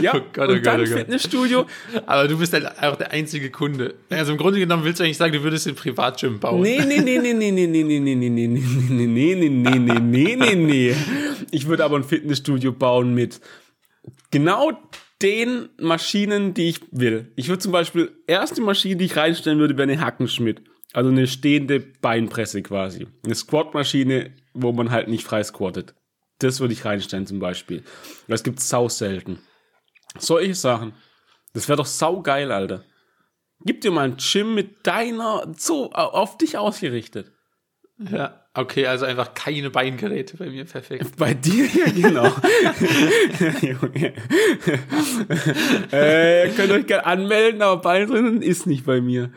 ja, 0.00 0.12
Oh 0.14 0.20
Gott, 0.32 0.48
oh 0.48 0.52
und 0.52 0.64
dann 0.64 0.78
Gott, 0.84 0.88
oh. 0.92 0.96
Fitnessstudio. 0.96 1.66
Aber 2.06 2.28
du 2.28 2.38
bist 2.38 2.52
halt 2.52 2.66
auch 2.80 2.96
der 2.96 3.10
einzige 3.10 3.50
Kunde. 3.50 3.94
Also 4.10 4.30
im 4.32 4.38
Grunde 4.38 4.58
genommen 4.60 4.84
willst 4.84 5.00
du 5.00 5.04
eigentlich 5.04 5.16
sagen, 5.16 5.32
du 5.32 5.42
würdest 5.42 5.66
den 5.66 5.74
Privatgym 5.74 6.38
bauen. 6.38 6.62
Nee, 6.62 6.80
nee, 6.86 7.00
nee, 7.00 7.18
nee, 7.18 7.32
nee, 7.32 7.50
nee, 7.50 7.66
nee, 7.66 7.82
nee, 7.82 7.98
nee, 7.98 8.14
nee, 8.14 8.28
nee, 8.30 8.46
nee, 8.46 9.06
nee, 9.06 9.34
nee, 9.34 9.48
nee, 9.48 9.48
nee, 9.48 9.78
nee, 9.78 9.98
nee, 9.98 10.36
nee, 10.36 10.54
nee. 10.54 10.94
Ich 11.50 11.66
würde 11.66 11.84
aber 11.84 11.96
ein 11.96 12.04
Fitnessstudio 12.04 12.72
bauen 12.72 13.14
mit 13.14 13.40
genau 14.30 14.72
den 15.22 15.68
Maschinen, 15.78 16.54
die 16.54 16.68
ich 16.68 16.80
will. 16.90 17.32
Ich 17.36 17.48
würde 17.48 17.60
zum 17.60 17.72
Beispiel, 17.72 18.12
erste 18.26 18.60
Maschine, 18.60 18.96
die 18.96 19.06
ich 19.06 19.16
reinstellen 19.16 19.58
würde, 19.58 19.76
wäre 19.76 19.90
eine 19.90 20.00
Hackenschmidt. 20.00 20.62
Also 20.92 21.10
eine 21.10 21.26
stehende 21.26 21.80
Beinpresse 21.80 22.62
quasi. 22.62 23.08
Eine 23.24 23.34
Squat-Maschine, 23.34 24.32
wo 24.52 24.72
man 24.72 24.90
halt 24.90 25.08
nicht 25.08 25.24
frei 25.24 25.42
squattet. 25.42 25.94
Das 26.38 26.60
würde 26.60 26.74
ich 26.74 26.84
reinstellen 26.84 27.26
zum 27.26 27.38
Beispiel. 27.38 27.82
Das 28.28 28.42
gibt 28.42 28.60
sau 28.60 28.88
selten. 28.88 29.40
Solche 30.18 30.54
Sachen. 30.54 30.92
Das 31.52 31.68
wäre 31.68 31.78
doch 31.78 31.86
saugeil, 31.86 32.52
Alter. 32.52 32.84
Gib 33.60 33.80
dir 33.80 33.90
mal 33.90 34.04
ein 34.04 34.16
Gym 34.18 34.54
mit 34.54 34.86
deiner, 34.86 35.52
so 35.56 35.90
auf 35.92 36.36
dich 36.38 36.58
ausgerichtet. 36.58 37.32
Ja, 37.98 38.43
okay, 38.54 38.86
also 38.86 39.04
einfach 39.04 39.34
keine 39.34 39.70
Beingeräte 39.70 40.36
bei 40.36 40.48
mir, 40.48 40.64
perfekt. 40.64 41.16
Bei 41.16 41.34
dir, 41.34 41.66
ja, 41.66 41.84
genau. 41.94 42.32
Äh, 45.90 46.48
könnt 46.50 46.72
euch 46.72 46.86
gerne 46.86 47.06
anmelden, 47.06 47.62
aber 47.62 47.82
Bein 47.82 48.08
drinnen 48.08 48.42
ist 48.42 48.66
nicht 48.66 48.86
bei 48.86 49.00
mir. 49.00 49.30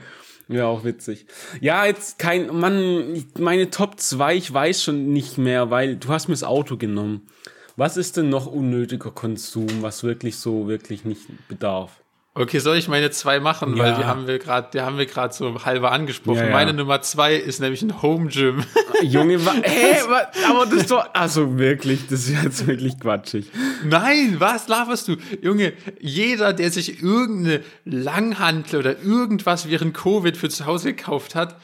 Ja, 0.47 0.65
auch 0.67 0.83
witzig. 0.85 1.25
Ja, 1.59 1.85
jetzt 1.85 2.19
kein, 2.19 2.55
Mann, 2.55 3.25
meine 3.37 3.69
Top 3.69 3.99
2, 3.99 4.35
ich 4.35 4.53
weiß 4.53 4.83
schon 4.83 5.11
nicht 5.11 5.37
mehr, 5.37 5.69
weil 5.71 5.97
du 5.97 6.09
hast 6.09 6.29
mir 6.29 6.33
das 6.33 6.43
Auto 6.43 6.77
genommen. 6.77 7.27
Was 7.75 7.97
ist 7.97 8.17
denn 8.17 8.29
noch 8.29 8.47
unnötiger 8.47 9.11
Konsum, 9.11 9.67
was 9.81 10.03
wirklich 10.03 10.37
so, 10.37 10.67
wirklich 10.67 11.05
nicht 11.05 11.27
bedarf? 11.47 12.01
Okay, 12.39 12.59
soll 12.59 12.77
ich 12.77 12.87
meine 12.87 13.09
zwei 13.09 13.39
machen, 13.39 13.75
Ja. 13.75 13.83
weil 13.83 13.95
die 13.95 14.05
haben 14.05 14.27
wir 14.27 14.37
gerade, 14.37 14.69
die 14.71 14.81
haben 14.81 14.97
wir 14.99 15.07
gerade 15.07 15.33
so 15.33 15.65
halber 15.65 15.91
angesprochen. 15.91 16.37
Ja, 16.37 16.45
ja. 16.45 16.51
Meine 16.51 16.73
Nummer 16.73 17.01
zwei 17.01 17.35
ist 17.35 17.59
nämlich 17.59 17.81
ein 17.81 18.01
Home 18.03 18.27
Gym. 18.29 18.63
Junge, 19.03 19.43
wa 19.43 19.53
hä, 19.63 19.95
wa 20.07 20.21
aber 20.49 20.65
das 20.67 20.81
ist 20.81 20.91
doch, 20.91 21.09
also 21.13 21.57
wirklich, 21.57 22.07
das 22.07 22.27
ist 22.27 22.43
jetzt 22.43 22.67
wirklich 22.67 22.99
quatschig. 22.99 23.49
Nein, 23.83 24.35
was 24.37 24.67
laberst 24.67 25.07
du? 25.07 25.15
Junge, 25.41 25.73
jeder, 25.99 26.53
der 26.53 26.69
sich 26.71 27.01
irgendeine 27.01 27.61
Langhantel 27.85 28.79
oder 28.81 29.01
irgendwas 29.01 29.67
während 29.67 29.95
Covid 29.95 30.37
für 30.37 30.49
zu 30.49 30.65
Hause 30.67 30.93
gekauft 30.93 31.33
hat, 31.33 31.55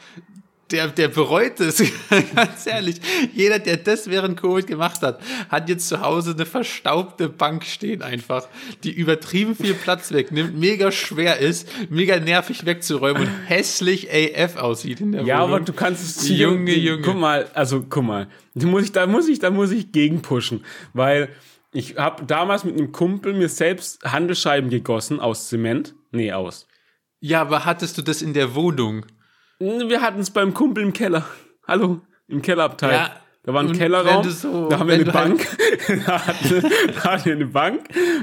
der, 0.74 0.88
der 0.88 1.08
bereut 1.08 1.60
es, 1.60 1.82
ganz 2.34 2.66
ehrlich. 2.66 2.96
Jeder, 3.32 3.58
der 3.58 3.76
das 3.78 4.10
während 4.10 4.40
Covid 4.40 4.66
gemacht 4.66 5.00
hat, 5.02 5.20
hat 5.48 5.68
jetzt 5.68 5.88
zu 5.88 6.00
Hause 6.00 6.32
eine 6.32 6.44
verstaubte 6.46 7.28
Bank 7.28 7.64
stehen 7.64 8.02
einfach, 8.02 8.46
die 8.82 8.90
übertrieben 8.92 9.54
viel 9.54 9.74
Platz 9.74 10.12
wegnimmt, 10.12 10.58
mega 10.58 10.90
schwer 10.92 11.38
ist, 11.38 11.68
mega 11.90 12.18
nervig 12.18 12.66
wegzuräumen 12.66 13.22
und 13.22 13.30
hässlich 13.46 14.08
AF 14.12 14.56
aussieht 14.56 15.00
in 15.00 15.12
der 15.12 15.22
Ja, 15.22 15.38
Wohnung. 15.42 15.54
aber 15.56 15.60
du 15.64 15.72
kannst 15.72 16.02
es 16.04 16.28
Junge, 16.28 16.74
Junge. 16.74 17.02
Guck 17.02 17.16
mal, 17.16 17.46
also 17.54 17.84
guck 17.88 18.04
mal, 18.04 18.28
da 18.54 18.66
muss 18.66 18.84
ich, 18.84 18.92
da 18.92 19.06
muss 19.06 19.28
ich, 19.28 19.38
da 19.38 19.50
muss 19.50 19.70
ich 19.70 19.92
gegenpushen, 19.92 20.64
weil 20.92 21.28
ich 21.72 21.96
habe 21.96 22.24
damals 22.24 22.64
mit 22.64 22.76
einem 22.76 22.92
Kumpel 22.92 23.32
mir 23.34 23.48
selbst 23.48 24.04
Handelsscheiben 24.04 24.70
gegossen 24.70 25.20
aus 25.20 25.48
Zement, 25.48 25.94
nee 26.12 26.32
aus. 26.32 26.66
Ja, 27.20 27.40
aber 27.40 27.64
hattest 27.64 27.96
du 27.96 28.02
das 28.02 28.20
in 28.20 28.34
der 28.34 28.54
Wohnung? 28.54 29.06
Wir 29.64 30.00
hatten 30.02 30.20
es 30.20 30.30
beim 30.30 30.52
Kumpel 30.52 30.84
im 30.84 30.92
Keller. 30.92 31.24
Hallo, 31.66 32.00
im 32.28 32.42
Kellerabteil. 32.42 32.92
Ja, 32.92 33.10
Da 33.44 33.54
war 33.54 33.62
ein 33.62 33.72
Kellerraum, 33.72 34.28
so- 34.28 34.68
da 34.68 34.78
haben 34.78 34.88
wir 34.88 34.94
eine 34.94 35.04
halt- 35.04 35.12
Bank, 35.14 35.46
da 36.06 36.26
hatten, 36.26 36.70
da 36.94 37.04
hatten 37.04 37.24
wir 37.24 37.32
eine 37.32 37.46
Bank, 37.46 37.80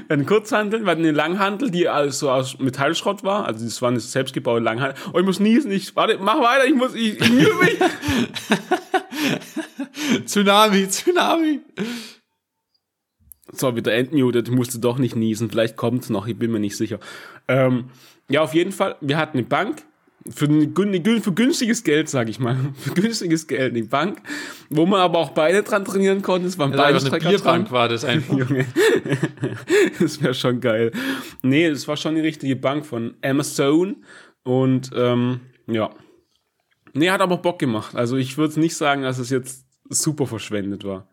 einen 0.09 0.25
Kurzhandel, 0.25 0.81
wir 0.83 0.91
hatten 0.91 1.01
eine 1.01 1.11
Langhandel, 1.11 1.71
die 1.71 1.87
also 1.87 2.29
aus 2.29 2.59
Metallschrott 2.59 3.23
war, 3.23 3.45
also 3.45 3.63
das 3.65 3.81
war 3.81 3.89
eine 3.89 3.99
selbstgebaute 3.99 4.63
Langhandel. 4.63 4.95
Oh, 5.13 5.19
ich 5.19 5.25
muss 5.25 5.39
niesen, 5.39 5.71
ich, 5.71 5.95
warte, 5.95 6.17
mach 6.19 6.39
weiter, 6.39 6.65
ich 6.65 6.75
muss, 6.75 6.93
ich, 6.95 7.19
ich 7.19 7.29
mühe 7.31 7.53
mich. 7.55 7.77
Tsunami, 10.25 10.87
Tsunami. 10.87 11.59
So, 13.53 13.75
wieder 13.75 13.93
entmutet, 13.93 14.47
ich 14.47 14.53
musste 14.55 14.79
doch 14.79 14.97
nicht 14.97 15.15
niesen, 15.15 15.49
vielleicht 15.49 15.75
kommt's 15.75 16.09
noch, 16.09 16.27
ich 16.27 16.37
bin 16.37 16.51
mir 16.51 16.59
nicht 16.59 16.77
sicher. 16.77 16.99
Ähm, 17.47 17.89
ja, 18.29 18.41
auf 18.41 18.53
jeden 18.53 18.71
Fall, 18.71 18.95
wir 19.01 19.17
hatten 19.17 19.37
eine 19.39 19.47
Bank, 19.47 19.83
für, 20.29 20.45
ein 20.45 21.21
für 21.21 21.33
günstiges 21.33 21.83
Geld, 21.83 22.09
sag 22.09 22.29
ich 22.29 22.39
mal, 22.39 22.57
für 22.77 22.91
günstiges 22.91 23.47
Geld, 23.47 23.73
eine 23.73 23.83
Bank, 23.83 24.21
wo 24.69 24.85
man 24.85 25.01
aber 25.01 25.19
auch 25.19 25.31
beide 25.31 25.63
dran 25.63 25.85
trainieren 25.85 26.21
konnte, 26.21 26.47
es 26.47 26.57
waren 26.57 26.71
Also 26.71 26.83
beide 26.83 26.95
einfach 26.95 27.11
eine 27.11 27.21
Strecker 27.21 27.37
dran. 27.37 27.63
Bierbank 27.63 27.71
war 27.71 27.89
das 27.89 28.05
einfach. 28.05 28.37
Junge. 28.37 28.65
das 29.99 30.21
wäre 30.21 30.33
schon 30.33 30.61
geil. 30.61 30.91
Nee, 31.41 31.69
das 31.69 31.87
war 31.87 31.97
schon 31.97 32.15
die 32.15 32.21
richtige 32.21 32.55
Bank 32.55 32.85
von 32.85 33.15
Amazon. 33.23 34.03
Und 34.43 34.91
ähm, 34.95 35.41
ja. 35.67 35.91
Nee, 36.93 37.09
hat 37.09 37.21
aber 37.21 37.37
Bock 37.37 37.59
gemacht. 37.59 37.95
Also 37.95 38.17
ich 38.17 38.37
würde 38.37 38.59
nicht 38.59 38.75
sagen, 38.75 39.03
dass 39.03 39.17
es 39.17 39.29
jetzt 39.29 39.65
super 39.89 40.27
verschwendet 40.27 40.83
war. 40.83 41.07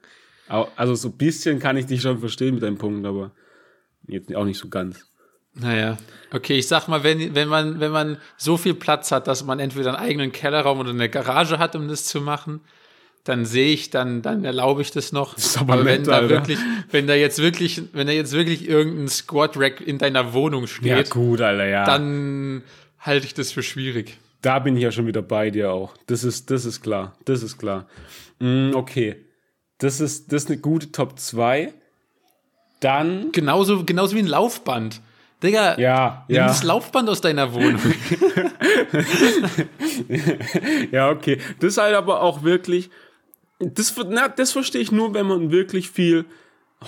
Also 0.48 0.94
so 0.94 1.08
ein 1.08 1.16
bisschen 1.16 1.58
kann 1.58 1.76
ich 1.76 1.86
dich 1.86 2.00
schon 2.00 2.18
verstehen 2.18 2.54
mit 2.54 2.62
deinem 2.62 2.78
Punkt, 2.78 3.06
aber 3.06 3.32
jetzt 4.06 4.34
auch 4.34 4.46
nicht 4.46 4.58
so 4.58 4.68
ganz. 4.68 5.07
Naja. 5.58 5.96
Okay, 6.30 6.58
ich 6.58 6.68
sag 6.68 6.88
mal, 6.88 7.04
wenn, 7.04 7.34
wenn, 7.34 7.48
man, 7.48 7.80
wenn 7.80 7.90
man 7.90 8.18
so 8.36 8.56
viel 8.56 8.74
Platz 8.74 9.12
hat, 9.12 9.26
dass 9.26 9.44
man 9.44 9.60
entweder 9.60 9.96
einen 9.96 10.08
eigenen 10.08 10.32
Kellerraum 10.32 10.78
oder 10.78 10.90
eine 10.90 11.08
Garage 11.08 11.58
hat, 11.58 11.74
um 11.74 11.88
das 11.88 12.04
zu 12.04 12.20
machen, 12.20 12.60
dann 13.24 13.44
sehe 13.44 13.72
ich, 13.72 13.90
dann, 13.90 14.22
dann 14.22 14.44
erlaube 14.44 14.82
ich 14.82 14.90
das 14.90 15.12
noch. 15.12 15.36
ist 15.36 15.58
aber 15.58 15.84
wenn 15.84 16.02
nett, 16.02 16.08
da 16.08 16.16
Alter. 16.16 16.28
wirklich, 16.30 16.58
wenn 16.90 17.06
da 17.06 17.14
jetzt 17.14 17.40
wirklich, 17.40 17.82
wenn 17.92 18.06
da 18.06 18.12
jetzt 18.12 18.32
wirklich 18.32 18.68
irgendein 18.68 19.08
Squat-Rack 19.08 19.80
in 19.80 19.98
deiner 19.98 20.32
Wohnung 20.32 20.66
steht, 20.66 21.10
gut, 21.10 21.40
Alter, 21.40 21.66
ja. 21.66 21.84
dann 21.84 22.62
halte 22.98 23.26
ich 23.26 23.34
das 23.34 23.52
für 23.52 23.62
schwierig. 23.62 24.18
da 24.42 24.58
bin 24.58 24.76
ich 24.76 24.82
ja 24.82 24.92
schon 24.92 25.06
wieder 25.06 25.22
bei 25.22 25.50
dir 25.50 25.72
auch. 25.72 25.94
Das 26.06 26.24
ist, 26.24 26.50
das 26.50 26.64
ist 26.64 26.82
klar. 26.82 27.16
Das 27.24 27.42
ist 27.42 27.58
klar. 27.58 27.86
Mm, 28.38 28.72
okay. 28.74 29.16
Das 29.78 30.00
ist, 30.00 30.32
das 30.32 30.44
ist 30.44 30.50
eine 30.50 30.60
gute 30.60 30.90
Top 30.92 31.18
2. 31.18 31.72
Dann 32.80 33.32
Genauso, 33.32 33.84
genauso 33.84 34.14
wie 34.16 34.20
ein 34.20 34.26
Laufband. 34.26 35.00
Digga, 35.42 35.78
Ja, 35.78 36.24
nimm 36.28 36.36
ja. 36.36 36.46
das 36.48 36.62
Laufband 36.64 37.08
aus 37.08 37.20
deiner 37.20 37.52
Wohnung. 37.52 37.80
Ja, 40.90 41.10
okay. 41.10 41.38
Das 41.60 41.72
ist 41.72 41.78
halt 41.78 41.94
aber 41.94 42.22
auch 42.22 42.42
wirklich, 42.42 42.90
das, 43.58 43.94
na, 44.08 44.28
das 44.28 44.52
verstehe 44.52 44.80
ich 44.80 44.92
nur, 44.92 45.14
wenn 45.14 45.26
man 45.26 45.50
wirklich 45.50 45.90
viel 45.90 46.24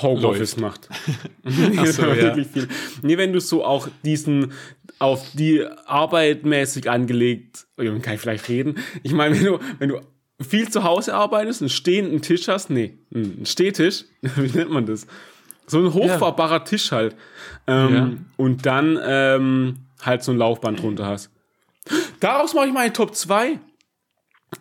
Homeoffice 0.00 0.56
macht. 0.56 0.88
Ach 1.76 1.86
so, 1.86 2.02
ja. 2.06 2.16
wirklich 2.16 2.46
viel. 2.48 2.68
Nee, 3.02 3.18
wenn 3.18 3.32
du 3.32 3.40
so 3.40 3.64
auch 3.64 3.88
diesen, 4.04 4.52
auf 4.98 5.26
die 5.34 5.64
Arbeit 5.86 6.44
mäßig 6.44 6.88
angelegt, 6.90 7.66
oh, 7.78 7.84
kann 8.00 8.14
ich 8.14 8.20
vielleicht 8.20 8.48
reden? 8.48 8.78
Ich 9.02 9.12
meine, 9.12 9.36
wenn 9.36 9.44
du, 9.44 9.58
wenn 9.78 9.88
du 9.90 10.00
viel 10.40 10.68
zu 10.70 10.84
Hause 10.84 11.14
arbeitest, 11.14 11.62
einen 11.62 11.68
stehenden 11.68 12.22
Tisch 12.22 12.48
hast, 12.48 12.70
nee, 12.70 12.98
einen 13.14 13.46
Stehtisch, 13.46 14.04
wie 14.36 14.56
nennt 14.56 14.70
man 14.70 14.86
das? 14.86 15.06
So 15.70 15.78
ein 15.78 15.94
hochfahrbarer 15.94 16.59
ja. 16.59 16.59
Tisch 16.61 16.90
halt. 16.90 17.14
Ähm, 17.66 17.94
ja. 17.94 18.11
Und 18.37 18.66
dann 18.66 18.98
ähm, 19.02 19.87
halt 20.02 20.24
so 20.24 20.33
ein 20.33 20.38
Laufband 20.38 20.83
drunter 20.83 21.06
hast. 21.06 21.30
Daraus 22.18 22.54
mache 22.54 22.66
ich 22.66 22.72
meine 22.72 22.92
Top 22.92 23.14
2. 23.14 23.61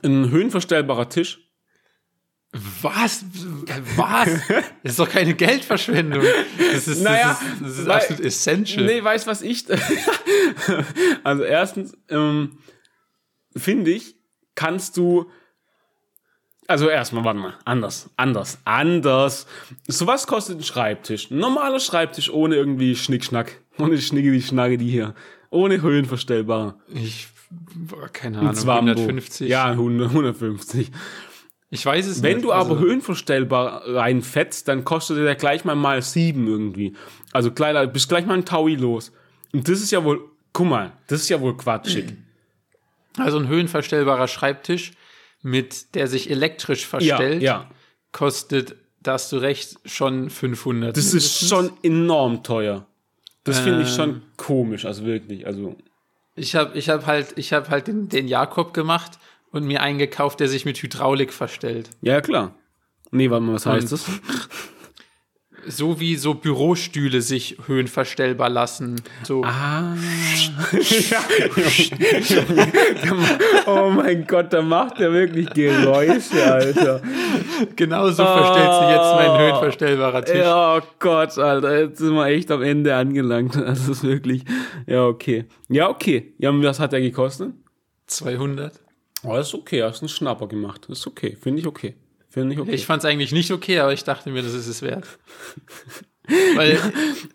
Ein 0.04 0.30
höhenverstellbarer 0.30 1.10
Tisch. 1.10 1.40
Was? 2.82 3.26
Was? 3.96 4.30
Das 4.84 4.94
ist 4.94 5.00
doch 5.00 5.10
keine 5.10 5.34
Geldverschwendung. 5.34 6.24
Das 6.72 6.88
ist, 6.88 7.02
naja, 7.02 7.38
das 7.40 7.42
ist, 7.42 7.62
das 7.62 7.80
ist 7.80 7.88
weil, 7.88 7.96
absolut 7.98 8.26
essential. 8.26 8.86
Nee, 8.86 9.04
weißt 9.04 9.28
was 9.28 9.42
ich. 9.42 9.66
also 11.24 11.44
erstens, 11.44 11.98
ähm, 12.10 12.58
finde 13.56 13.92
ich, 13.92 14.16
kannst 14.56 14.98
du. 14.98 15.30
Also 16.70 16.88
erstmal, 16.88 17.24
warte 17.24 17.40
mal, 17.40 17.56
anders, 17.66 18.12
anders, 18.16 18.60
anders. 18.64 19.48
So 19.88 20.06
was 20.06 20.28
kostet 20.28 20.60
ein 20.60 20.64
Schreibtisch? 20.64 21.32
Ein 21.32 21.40
normaler 21.40 21.80
Schreibtisch 21.80 22.30
ohne 22.30 22.58
irgendwie 22.58 22.96
Schnickschnack. 22.96 23.60
Ohne 23.80 23.98
Schnicke, 23.98 24.32
die 24.32 24.42
Schnacke, 24.42 24.78
die 24.78 24.90
hier. 24.90 25.16
Ohne 25.50 25.82
höhenverstellbar. 25.82 26.78
Ich, 26.94 27.30
keine 28.14 28.40
Ahnung, 28.40 28.56
150. 28.56 29.50
Ja, 29.50 29.72
150. 29.72 30.92
Ich 31.72 31.86
weiß 31.86 32.06
es 32.06 32.22
Wenn 32.22 32.36
nicht. 32.36 32.46
du 32.46 32.52
aber 32.52 32.72
also, 32.72 32.80
höhenverstellbar 32.80 33.84
reinfetzt, 33.88 34.68
dann 34.68 34.84
kostet 34.84 35.18
der 35.18 35.36
gleich 35.36 35.66
mal 35.66 35.76
mal 35.76 36.04
sieben 36.04 36.46
irgendwie. 36.48 36.94
Also 37.32 37.52
gleich, 37.52 37.92
bist 37.92 38.10
gleich 38.10 38.28
mal 38.28 38.36
ein 38.36 38.46
Taui 38.46 38.76
los. 38.76 39.12
Und 39.54 39.68
das 39.68 39.82
ist 39.82 39.90
ja 39.92 40.04
wohl, 40.04 40.30
guck 40.54 40.68
mal, 40.68 40.92
das 41.08 41.22
ist 41.22 41.30
ja 41.30 41.42
wohl 41.42 41.58
quatschig. 41.58 42.14
Also 43.18 43.40
ein 43.40 43.48
höhenverstellbarer 43.48 44.28
Schreibtisch, 44.28 44.92
mit 45.42 45.96
der 45.96 46.08
sich 46.08 46.30
elektrisch 46.30 46.86
verstellt, 46.86 47.42
ja, 47.42 47.62
ja. 47.62 47.72
kostet, 48.12 48.76
da 49.02 49.14
hast 49.14 49.32
du 49.32 49.38
recht, 49.38 49.78
schon 49.86 50.30
500. 50.30 50.96
Das 50.96 51.06
mindestens. 51.06 51.42
ist 51.42 51.50
schon 51.50 51.72
enorm 51.84 52.44
teuer. 52.44 52.86
Das 53.44 53.60
finde 53.60 53.84
ich 53.84 53.90
schon 53.90 54.10
ähm. 54.10 54.22
komisch, 54.38 54.86
also 54.86 55.06
wirklich, 55.06 55.48
also. 55.48 55.76
Ich 56.36 56.56
habe 56.56 56.78
ich 56.78 56.90
hab 56.90 57.06
halt, 57.06 57.34
ich 57.38 57.54
hab 57.54 57.70
halt 57.70 57.88
den, 57.88 58.10
den 58.10 58.28
Jakob 58.28 58.74
gemacht 58.74 59.18
und 59.52 59.66
mir 59.66 59.82
eingekauft, 59.82 60.40
der 60.40 60.48
sich 60.48 60.66
mit 60.66 60.82
Hydraulik 60.82 61.34
verstellt. 61.34 61.90
Ja, 62.02 62.22
klar. 62.22 62.56
Nee, 63.12 63.30
warte 63.32 63.44
mal, 63.44 63.54
was 63.54 63.66
heißt 63.66 63.92
das? 63.92 64.06
So 65.68 66.00
wie 66.00 66.16
so 66.16 66.34
Bürostühle 66.34 67.22
sich 67.22 67.58
höhenverstellbar 67.66 68.50
lassen. 68.50 69.02
So. 69.24 69.44
Ah. 69.44 69.96
oh 73.66 73.90
mein 73.90 74.26
Gott, 74.26 74.54
da 74.54 74.62
macht 74.62 75.00
er 75.00 75.12
wirklich 75.12 75.50
Geräusche, 75.54 76.44
Alter. 76.44 77.02
Genau 77.76 78.10
so 78.10 78.24
verstellt 78.24 78.74
sich 78.74 78.90
jetzt 78.90 79.16
mein 79.16 79.30
ah. 79.30 79.40
höhenverstellbarer 79.40 80.26
Tisch. 80.26 80.42
Oh 80.44 80.80
Gott, 81.00 81.38
Alter, 81.38 81.82
jetzt 81.82 82.00
sind 82.00 82.14
wir 82.14 82.26
echt 82.28 82.52
am 82.52 82.62
Ende 82.62 82.96
angelangt. 82.96 83.56
Das 83.70 83.88
ist 83.88 84.04
wirklich, 84.04 84.44
ja, 84.88 85.06
okay. 85.06 85.46
Ja, 85.68 85.90
okay. 85.90 86.34
Ja, 86.40 86.52
was 86.52 86.80
hat 86.80 86.92
der 86.92 87.02
gekostet? 87.02 87.54
200. 88.08 88.74
Oh, 89.24 89.34
das 89.34 89.50
ist 89.50 89.54
okay, 89.54 89.84
hast 89.84 90.02
einen 90.02 90.10
Schnapper 90.10 90.48
gemacht. 90.48 90.86
Das 90.90 91.00
ist 91.00 91.08
okay, 91.08 91.38
finde 91.40 91.60
ich 91.60 91.68
okay. 91.68 91.96
Finde 92.30 92.54
ich 92.54 92.60
okay. 92.60 92.72
Ich 92.72 92.86
fand 92.86 93.04
es 93.04 93.10
eigentlich 93.10 93.32
nicht 93.32 93.52
okay, 93.52 93.80
aber 93.80 93.94
ich 93.94 94.04
dachte 94.04 94.30
mir, 94.30 94.44
das 94.44 94.54
ist 94.54 94.68
es 94.68 94.82
wert. 94.82 95.06
Weil, 96.56 96.78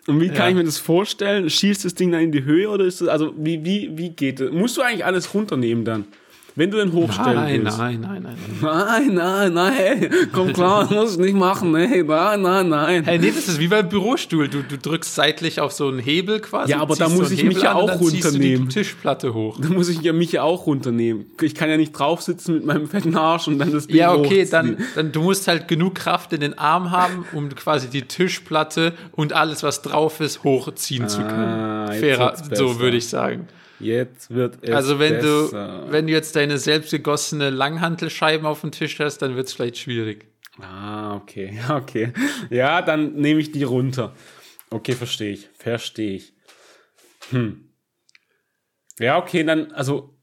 und 0.07 0.20
wie 0.20 0.28
kann 0.28 0.37
ja. 0.37 0.48
ich 0.50 0.54
mir 0.54 0.64
das 0.64 0.78
vorstellen? 0.78 1.50
Schießt 1.50 1.85
das 1.85 1.94
Ding 1.94 2.12
dann 2.12 2.20
in 2.20 2.33
die 2.33 2.44
Höhe 2.44 2.68
oder 2.68 2.85
ist 2.85 3.00
das, 3.00 3.09
also 3.09 3.35
wie, 3.37 3.64
wie, 3.64 3.90
wie 3.98 4.11
geht 4.11 4.38
das? 4.38 4.52
Musst 4.52 4.76
du 4.76 4.83
eigentlich 4.83 5.04
alles 5.04 5.35
runternehmen 5.35 5.85
dann? 5.85 6.07
Wenn 6.56 6.70
du 6.70 6.76
den 6.76 6.92
hochstellen 6.92 7.34
nein, 7.34 7.64
willst. 7.64 7.78
Nein, 7.78 8.00
nein, 8.00 8.22
nein, 8.22 8.36
nein. 8.60 9.12
Nein, 9.12 9.14
nein, 9.14 9.54
nein, 9.54 10.10
komm 10.32 10.52
klar, 10.52 10.88
musst 10.92 11.18
nicht 11.18 11.34
machen, 11.34 11.74
hey, 11.74 12.04
nein, 12.04 12.42
nein, 12.42 12.68
nein. 12.68 13.04
Hey, 13.04 13.18
nee, 13.18 13.32
das 13.32 13.48
ist 13.48 13.58
wie 13.58 13.66
beim 13.66 13.88
Bürostuhl. 13.88 14.46
Du, 14.46 14.62
du 14.62 14.78
drückst 14.78 15.16
seitlich 15.16 15.60
auf 15.60 15.72
so 15.72 15.88
einen 15.88 15.98
Hebel 15.98 16.38
quasi. 16.38 16.70
Ja, 16.70 16.78
aber 16.78 16.94
da 16.94 17.08
muss 17.08 17.30
so 17.30 17.34
ich 17.34 17.42
mich 17.42 17.60
ja 17.60 17.74
auch 17.74 18.00
runternehmen. 18.00 18.68
Die 18.68 18.74
Tischplatte 18.74 19.34
hoch. 19.34 19.58
Da 19.60 19.68
muss 19.68 19.88
ich 19.88 20.00
ja 20.02 20.12
mich 20.12 20.30
ja 20.30 20.44
auch 20.44 20.66
runternehmen. 20.66 21.26
Ich 21.42 21.56
kann 21.56 21.68
ja 21.68 21.76
nicht 21.76 21.90
drauf 21.90 22.22
sitzen 22.22 22.54
mit 22.54 22.64
meinem 22.64 22.88
fetten 22.88 23.16
Arsch 23.16 23.48
und 23.48 23.58
dann 23.58 23.72
das 23.72 23.88
Ding 23.88 23.96
Ja, 23.96 24.14
okay, 24.14 24.46
dann, 24.48 24.78
dann 24.94 25.10
du 25.10 25.22
musst 25.22 25.48
halt 25.48 25.66
genug 25.66 25.96
Kraft 25.96 26.32
in 26.32 26.40
den 26.40 26.56
Arm 26.56 26.92
haben, 26.92 27.24
um 27.32 27.48
quasi 27.48 27.88
die 27.88 28.02
Tischplatte 28.02 28.92
und 29.10 29.32
alles, 29.32 29.64
was 29.64 29.82
drauf 29.82 30.20
ist, 30.20 30.44
hochziehen 30.44 31.06
ah, 31.06 31.08
zu 31.08 31.22
können. 31.22 31.88
Fairer, 31.98 32.36
so 32.52 32.78
würde 32.78 32.96
ich 32.96 33.08
sagen. 33.08 33.48
Jetzt 33.80 34.32
wird 34.32 34.58
es 34.62 34.70
Also 34.70 34.98
wenn 34.98 35.14
besser. 35.14 35.87
du, 35.87 35.92
wenn 35.92 36.06
du 36.06 36.12
jetzt 36.12 36.37
deine 36.37 36.58
selbstgegossene 36.58 37.50
Langhantelscheiben 37.50 38.46
auf 38.46 38.60
dem 38.60 38.70
Tisch 38.70 38.98
hast, 39.00 39.18
dann 39.18 39.37
wird 39.37 39.48
es 39.48 39.52
vielleicht 39.52 39.78
schwierig. 39.78 40.26
Ah, 40.60 41.16
okay, 41.16 41.58
okay. 41.70 42.12
Ja, 42.50 42.82
dann 42.82 43.14
nehme 43.14 43.40
ich 43.40 43.52
die 43.52 43.64
runter. 43.64 44.14
Okay, 44.70 44.92
verstehe 44.92 45.32
ich. 45.32 45.48
Verstehe 45.54 46.16
ich. 46.16 46.34
Hm. 47.30 47.68
Ja, 48.98 49.18
okay, 49.18 49.42
dann, 49.42 49.72
also, 49.72 50.16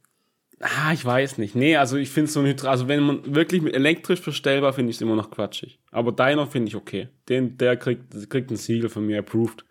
ah, 0.61 0.93
ich 0.93 1.03
weiß 1.03 1.37
nicht. 1.37 1.55
Nee, 1.55 1.75
also 1.75 1.97
ich 1.97 2.09
finde 2.09 2.31
so 2.31 2.39
ein 2.39 2.45
Hydra, 2.45 2.69
also 2.69 2.87
wenn 2.87 3.01
man 3.03 3.35
wirklich 3.35 3.61
mit 3.61 3.73
elektrisch 3.75 4.21
verstellbar, 4.21 4.71
finde 4.73 4.91
ich 4.91 4.97
es 4.97 5.01
immer 5.01 5.15
noch 5.15 5.29
quatschig. 5.29 5.79
Aber 5.91 6.11
deiner 6.13 6.47
finde 6.47 6.69
ich 6.69 6.75
okay. 6.75 7.09
Den, 7.27 7.57
der 7.57 7.75
kriegt, 7.75 8.29
kriegt 8.29 8.49
ein 8.51 8.55
Siegel 8.55 8.89
von 8.89 9.05
mir 9.05 9.19
approved. 9.19 9.65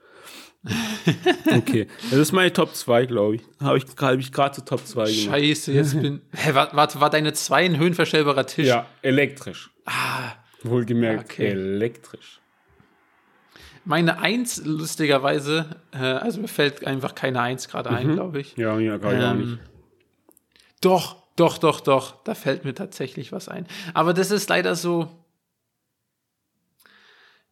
okay, 1.57 1.87
das 2.11 2.19
ist 2.19 2.33
meine 2.33 2.53
Top 2.53 2.75
2, 2.75 3.07
glaube 3.07 3.37
ich. 3.37 3.43
Habe 3.61 3.79
ich, 3.79 3.85
hab 3.97 4.19
ich 4.19 4.31
gerade 4.31 4.55
zu 4.55 4.65
Top 4.65 4.87
2 4.87 5.05
gemacht. 5.05 5.25
Scheiße, 5.25 5.73
jetzt 5.73 6.01
bin. 6.01 6.21
Hä, 6.33 6.55
warte, 6.55 7.01
war 7.01 7.09
deine 7.09 7.33
2 7.33 7.65
ein 7.65 7.79
höhenverstellbarer 7.79 8.47
Tisch? 8.47 8.69
Ja, 8.69 8.87
elektrisch. 9.01 9.71
Ah. 9.87 10.33
Wohlgemerkt, 10.63 11.33
okay. 11.33 11.49
elektrisch. 11.49 12.41
Meine 13.87 14.19
1, 14.21 14.67
lustigerweise, 14.67 15.77
äh, 15.93 15.99
also 15.99 16.41
mir 16.41 16.49
fällt 16.49 16.87
einfach 16.87 17.15
keine 17.15 17.41
1 17.41 17.69
gerade 17.69 17.91
ein, 17.91 18.09
mhm. 18.09 18.15
glaube 18.15 18.41
ich. 18.41 18.57
Ja, 18.57 18.79
ja, 18.79 18.99
gar, 18.99 19.13
ähm, 19.15 19.21
gar 19.21 19.35
nicht. 19.35 19.59
Doch, 20.83 21.17
doch, 21.37 21.57
doch, 21.57 21.81
doch. 21.81 22.23
Da 22.25 22.35
fällt 22.35 22.67
mir 22.67 22.75
tatsächlich 22.75 23.33
was 23.33 23.49
ein. 23.49 23.67
Aber 23.95 24.13
das 24.13 24.31
ist 24.31 24.51
leider 24.51 24.75
so 24.75 25.09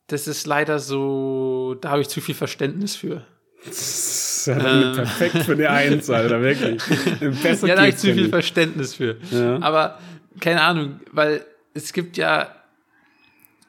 das 0.09 0.27
ist 0.27 0.47
leider 0.47 0.79
so, 0.79 1.77
da 1.81 1.91
habe 1.91 2.03
ich 2.03 2.09
zu 2.09 2.21
viel 2.21 2.35
Verständnis 2.35 2.97
für. 2.97 3.25
Das 3.65 3.79
ist 3.79 4.47
ja 4.47 4.57
ähm. 4.57 4.95
perfekt 4.95 5.45
für 5.45 5.53
eine 5.53 5.71
Eins, 5.71 6.09
Alter, 6.11 6.41
wirklich. 6.41 6.83
Besser 7.43 7.69
ja, 7.69 7.75
da 7.75 7.83
habe 7.83 7.91
ich 7.91 7.97
zu 7.97 8.07
viel 8.07 8.23
nicht. 8.23 8.31
Verständnis 8.31 8.95
für. 8.95 9.19
Ja. 9.31 9.61
Aber 9.61 9.99
keine 10.41 10.63
Ahnung, 10.63 11.01
weil 11.13 11.45
es 11.75 11.93
gibt 11.93 12.17
ja, 12.17 12.55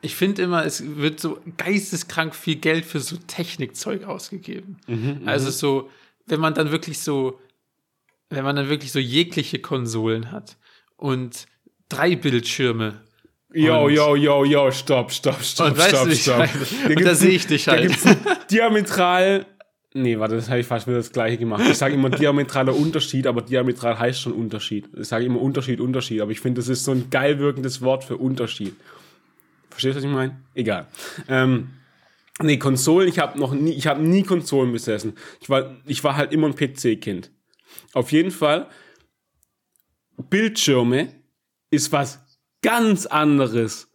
ich 0.02 0.15
finde 0.15 0.43
immer, 0.43 0.65
es 0.65 0.84
wird 0.97 1.19
so 1.19 1.39
geisteskrank 1.58 2.34
viel 2.34 2.56
Geld 2.56 2.86
für 2.86 3.02
so 3.02 3.17
Technikzeug 3.28 4.06
ausgegeben. 4.06 4.78
Mhm, 4.88 5.19
mhm, 5.21 5.28
also 5.28 5.49
so, 5.49 5.89
wenn 6.25 6.39
man 6.39 6.54
dann 6.54 6.71
wirklich 6.71 6.99
so, 6.99 7.39
wenn 8.30 8.45
man 8.45 8.56
dann 8.56 8.69
wirklich 8.69 8.93
so 8.93 8.99
jegliche 8.99 9.60
Konsolen 9.60 10.32
hat 10.32 10.56
und 10.95 11.47
drei 11.89 12.15
Bildschirme 12.15 13.02
Jo, 13.52 13.90
jo, 13.90 14.16
jo, 14.16 14.44
jo, 14.46 14.72
stopp, 14.72 15.12
stopp, 15.12 15.42
stopp, 15.42 15.70
und 15.70 15.82
stopp, 15.82 16.08
weißt 16.08 16.22
stopp. 16.22 16.50
Und 16.88 17.04
da 17.04 17.16
sehe 17.16 17.32
ich 17.32 17.48
dich 17.48 17.68
halt. 17.68 17.92
Da 18.06 18.36
diametral. 18.52 19.46
Nee, 19.96 20.20
warte, 20.20 20.36
das 20.36 20.50
habe 20.50 20.60
ich 20.60 20.68
fast 20.68 20.86
wieder 20.86 20.98
das 20.98 21.12
gleiche 21.12 21.38
gemacht. 21.38 21.64
Ich 21.68 21.78
sage 21.78 21.96
immer 21.96 22.12
diametraler 22.12 22.76
Unterschied, 22.76 23.26
aber 23.26 23.42
diametral 23.42 23.98
heißt 23.98 24.22
schon 24.22 24.34
Unterschied. 24.34 24.88
Ich 24.96 25.08
sage 25.08 25.26
immer 25.26 25.42
Unterschied, 25.42 25.80
Unterschied, 25.80 26.22
aber 26.22 26.30
ich 26.30 26.40
finde, 26.40 26.62
das 26.62 26.70
ist 26.70 26.84
so 26.84 26.92
ein 26.92 27.10
geil 27.10 27.40
wirkendes 27.40 27.82
Wort 27.82 28.04
für 28.04 28.18
Unterschied. 28.18 28.76
Verstehst 29.72 29.96
du, 29.96 29.98
was 29.98 30.04
ich 30.04 30.12
meine? 30.12 30.40
Egal. 30.54 30.86
Ähm, 31.28 31.70
nee, 32.44 32.58
Konsolen, 32.58 33.10
ich 33.10 33.18
habe 33.18 33.40
noch 33.40 33.54
nie, 33.54 33.72
ich 33.72 33.88
habe 33.88 34.04
nie 34.04 34.22
Konsolen 34.22 34.72
besessen. 34.72 35.14
Ich 35.42 35.50
war, 35.50 35.76
ich 35.88 36.04
war 36.04 36.16
halt 36.16 36.34
immer 36.34 36.46
ein 36.46 36.56
PC-Kind. 36.56 37.32
Auf 37.94 38.12
jeden 38.12 38.30
Fall, 38.30 38.68
Bildschirme 40.30 41.14
ist 41.72 41.92
was 41.92 42.20
ganz 42.62 43.06
anderes 43.06 43.88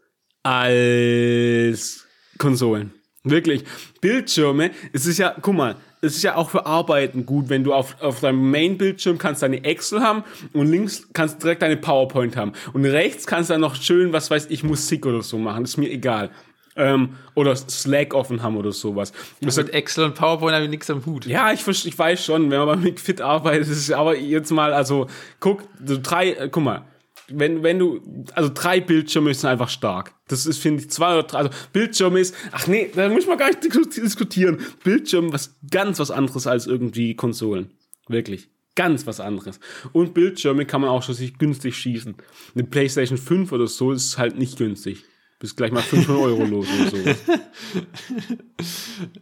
als 0.43 2.07
Konsolen. 2.39 2.93
Wirklich. 3.25 3.65
Bildschirme, 4.03 4.71
es 4.93 5.07
ist 5.07 5.19
ja, 5.19 5.35
guck 5.41 5.55
mal, 5.55 5.77
es 6.03 6.17
ist 6.17 6.23
ja 6.23 6.37
auch 6.37 6.51
für 6.51 6.67
Arbeiten 6.67 7.25
gut, 7.25 7.49
wenn 7.49 7.65
du 7.65 7.73
auf, 7.73 7.97
auf 8.03 8.21
deinem 8.21 8.51
Main-Bildschirm 8.51 9.17
kannst 9.17 9.43
deine 9.43 9.65
Excel 9.65 10.01
haben 10.01 10.25
und 10.53 10.71
links 10.71 11.09
kannst 11.15 11.37
du 11.37 11.41
direkt 11.41 11.63
deine 11.63 11.79
PowerPoint 11.79 12.37
haben. 12.37 12.53
Und 12.75 12.85
rechts 12.85 13.27
kannst 13.27 13.49
du 13.49 13.55
dann 13.55 13.63
noch 13.63 13.77
schön, 13.77 14.13
was 14.13 14.31
weiß 14.31 14.49
ich, 14.51 14.63
Musik 14.63 15.07
oder 15.07 15.23
so 15.23 15.39
machen. 15.39 15.65
Ist 15.65 15.79
mir 15.79 15.91
egal. 15.91 16.31
Ähm, 16.77 17.15
oder 17.35 17.57
Slack 17.57 18.13
offen 18.13 18.43
haben 18.43 18.57
oder 18.57 18.73
sowas. 18.73 19.13
Ja, 19.41 19.49
mit 19.57 19.73
Excel 19.73 20.05
und 20.05 20.15
PowerPoint 20.15 20.55
habe 20.55 20.65
ich 20.65 20.71
nichts 20.71 20.91
am 20.91 21.07
Hut. 21.07 21.25
Ja, 21.25 21.53
ich, 21.53 21.67
ich 21.67 21.99
weiß 21.99 22.23
schon, 22.23 22.51
wenn 22.51 22.67
man 22.67 22.83
mit 22.83 23.01
Fit 23.01 23.23
arbeitet, 23.23 23.69
ist 23.69 23.79
es 23.79 23.91
aber 23.93 24.19
jetzt 24.19 24.51
mal, 24.51 24.75
also, 24.75 25.07
guck, 25.41 25.63
so 25.83 25.99
drei, 26.03 26.33
äh, 26.33 26.49
guck 26.51 26.65
mal, 26.65 26.85
wenn, 27.29 27.63
wenn 27.63 27.79
du, 27.79 28.01
also 28.35 28.51
drei 28.53 28.81
Bildschirme 28.81 29.33
sind 29.35 29.49
einfach 29.51 29.69
stark. 29.69 30.15
Das 30.29 30.47
ist, 30.47 30.59
finde 30.59 30.83
ich, 30.83 30.91
zwei 30.91 31.15
oder 31.15 31.23
drei, 31.25 31.39
also 31.39 31.51
Bildschirm 31.73 32.17
ist, 32.17 32.35
ach 32.53 32.67
nee, 32.67 32.91
da 32.95 33.09
muss 33.09 33.27
man 33.27 33.39
gar 33.39 33.49
nicht 33.49 33.65
diskutieren. 33.65 34.59
Bildschirm 34.83 35.33
was 35.33 35.57
ganz 35.71 35.99
was 35.99 36.11
anderes 36.11 36.47
als 36.47 36.67
irgendwie 36.67 37.15
Konsolen. 37.15 37.71
Wirklich. 38.09 38.49
ganz 38.77 39.07
was 39.07 39.21
anderes. 39.21 39.61
Und 39.93 40.15
Bildschirme 40.15 40.67
kann 40.67 40.81
man 40.81 40.91
auch 40.91 41.03
schon 41.03 41.15
sich 41.15 41.39
günstig 41.39 41.77
schießen. 41.77 42.17
Eine 42.55 42.65
PlayStation 42.65 43.17
5 43.19 43.53
oder 43.53 43.67
so 43.69 43.93
ist 43.93 44.19
halt 44.19 44.37
nicht 44.39 44.59
günstig. 44.59 45.05
Bist 45.39 45.57
gleich 45.57 45.73
mal 45.73 45.83
500 45.83 46.23
Euro 46.23 46.45
los 46.45 46.67
oder 46.69 46.91
so. 46.91 46.97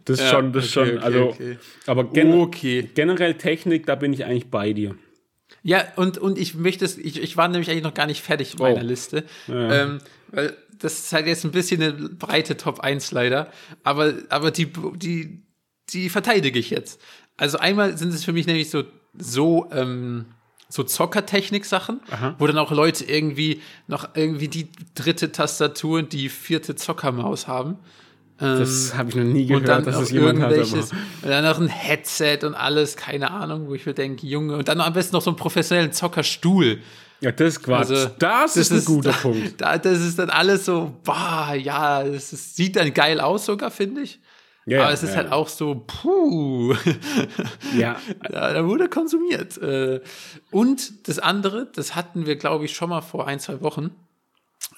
Das 0.05 0.19
ist 0.19 0.25
Ja, 0.25 0.29
schon, 0.29 0.53
das 0.53 0.65
ist 0.65 0.77
okay, 0.77 0.89
schon, 0.89 0.97
okay, 0.97 1.05
also, 1.05 1.23
okay. 1.29 1.57
aber 1.85 2.03
gen 2.05 2.33
Okay. 2.33 2.89
generell 2.93 3.35
Technik, 3.35 3.85
da 3.85 3.95
bin 3.95 4.13
ich 4.13 4.25
eigentlich 4.25 4.49
bei 4.49 4.73
dir. 4.73 4.95
Ja, 5.63 5.83
und, 5.95 6.17
und 6.17 6.37
ich 6.37 6.55
möchte 6.55 6.83
es, 6.85 6.97
ich, 6.97 7.21
ich 7.21 7.37
war 7.37 7.47
nämlich 7.47 7.69
eigentlich 7.69 7.83
noch 7.83 7.93
gar 7.93 8.05
nicht 8.07 8.21
fertig 8.21 8.53
mit 8.53 8.59
Oh. 8.61 8.63
meiner 8.63 8.83
Liste. 8.83 9.23
Ähm, 9.47 9.99
weil 10.27 10.57
das 10.77 10.99
ist 10.99 11.13
halt 11.13 11.25
jetzt 11.27 11.45
ein 11.45 11.51
bisschen 11.51 11.81
eine 11.81 11.93
breite 11.93 12.57
Top 12.57 12.81
1 12.81 13.11
leider. 13.11 13.49
Aber, 13.83 14.13
aber 14.29 14.51
die, 14.51 14.69
die, 14.95 15.41
die 15.89 16.09
verteidige 16.09 16.59
ich 16.59 16.69
jetzt. 16.69 16.99
Also 17.37 17.57
einmal 17.59 17.97
sind 17.97 18.13
es 18.13 18.25
für 18.25 18.33
mich 18.33 18.45
nämlich 18.45 18.69
so, 18.69 18.83
so, 19.17 19.69
ähm, 19.71 20.25
so 20.67 20.83
Zockertechnik-Sachen, 20.83 22.01
wo 22.39 22.47
dann 22.47 22.57
auch 22.57 22.71
Leute 22.71 23.05
irgendwie 23.05 23.61
noch 23.87 24.09
irgendwie 24.15 24.47
die 24.49 24.67
dritte 24.95 25.31
Tastatur 25.31 25.99
und 25.99 26.11
die 26.13 26.29
vierte 26.29 26.75
Zockermaus 26.75 27.47
haben. 27.47 27.77
Das 28.37 28.95
habe 28.95 29.09
ich 29.09 29.15
noch 29.15 29.23
nie 29.23 29.47
Ähm, 29.47 29.55
Und 29.55 29.63
gehört, 29.63 29.67
dann 29.69 29.85
dass 29.85 29.99
das 29.99 30.11
jemand 30.11 30.41
hat. 30.41 30.51
und 30.53 30.93
dann 31.23 31.43
noch 31.43 31.59
ein 31.59 31.67
Headset 31.67 32.39
und 32.43 32.55
alles, 32.55 32.97
keine 32.97 33.31
Ahnung, 33.31 33.67
wo 33.67 33.75
ich 33.75 33.85
mir 33.85 33.93
denke, 33.93 34.25
Junge, 34.25 34.57
und 34.57 34.67
dann 34.67 34.81
am 34.81 34.93
besten 34.93 35.15
noch 35.15 35.21
so 35.21 35.29
einen 35.29 35.37
professionellen 35.37 35.91
Zockerstuhl. 35.93 36.79
Ja, 37.21 37.31
das 37.31 37.53
ist 37.53 37.63
Quatsch. 37.63 37.89
Also, 37.91 38.09
das, 38.19 38.57
ist 38.57 38.71
ein 38.71 38.83
guter 38.83 39.11
da, 39.11 39.17
Punkt. 39.17 39.53
Da, 39.61 39.77
das 39.77 39.99
ist 39.99 40.19
dann 40.19 40.29
alles 40.29 40.65
so, 40.65 40.99
bah, 41.03 41.53
ja, 41.53 42.01
es 42.01 42.33
ist, 42.33 42.55
sieht 42.57 42.75
dann 42.75 42.93
geil 42.93 43.21
aus 43.21 43.45
sogar, 43.45 43.71
finde 43.71 44.01
ich. 44.01 44.19
Ja, 44.65 44.83
Aber 44.83 44.93
es 44.93 45.03
ist 45.03 45.11
ja, 45.11 45.17
halt 45.17 45.31
auch 45.31 45.47
so, 45.49 45.83
puh, 45.85 46.73
Ja, 47.77 47.97
da, 48.29 48.53
da 48.53 48.65
wurde 48.65 48.87
konsumiert. 48.89 49.57
Äh, 49.57 50.01
Und 50.51 51.07
das 51.07 51.19
andere, 51.19 51.69
das 51.73 51.95
hatten 51.95 52.25
wir, 52.25 52.35
glaube 52.37 52.65
ich, 52.65 52.73
schon 52.73 52.89
mal 52.89 53.01
vor 53.01 53.27
ein, 53.27 53.39
zwei 53.39 53.61
Wochen, 53.61 53.91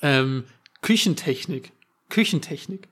ähm, 0.01 0.43
Küchentechnik. 0.81 1.71
Küchentechnik. 2.09 2.87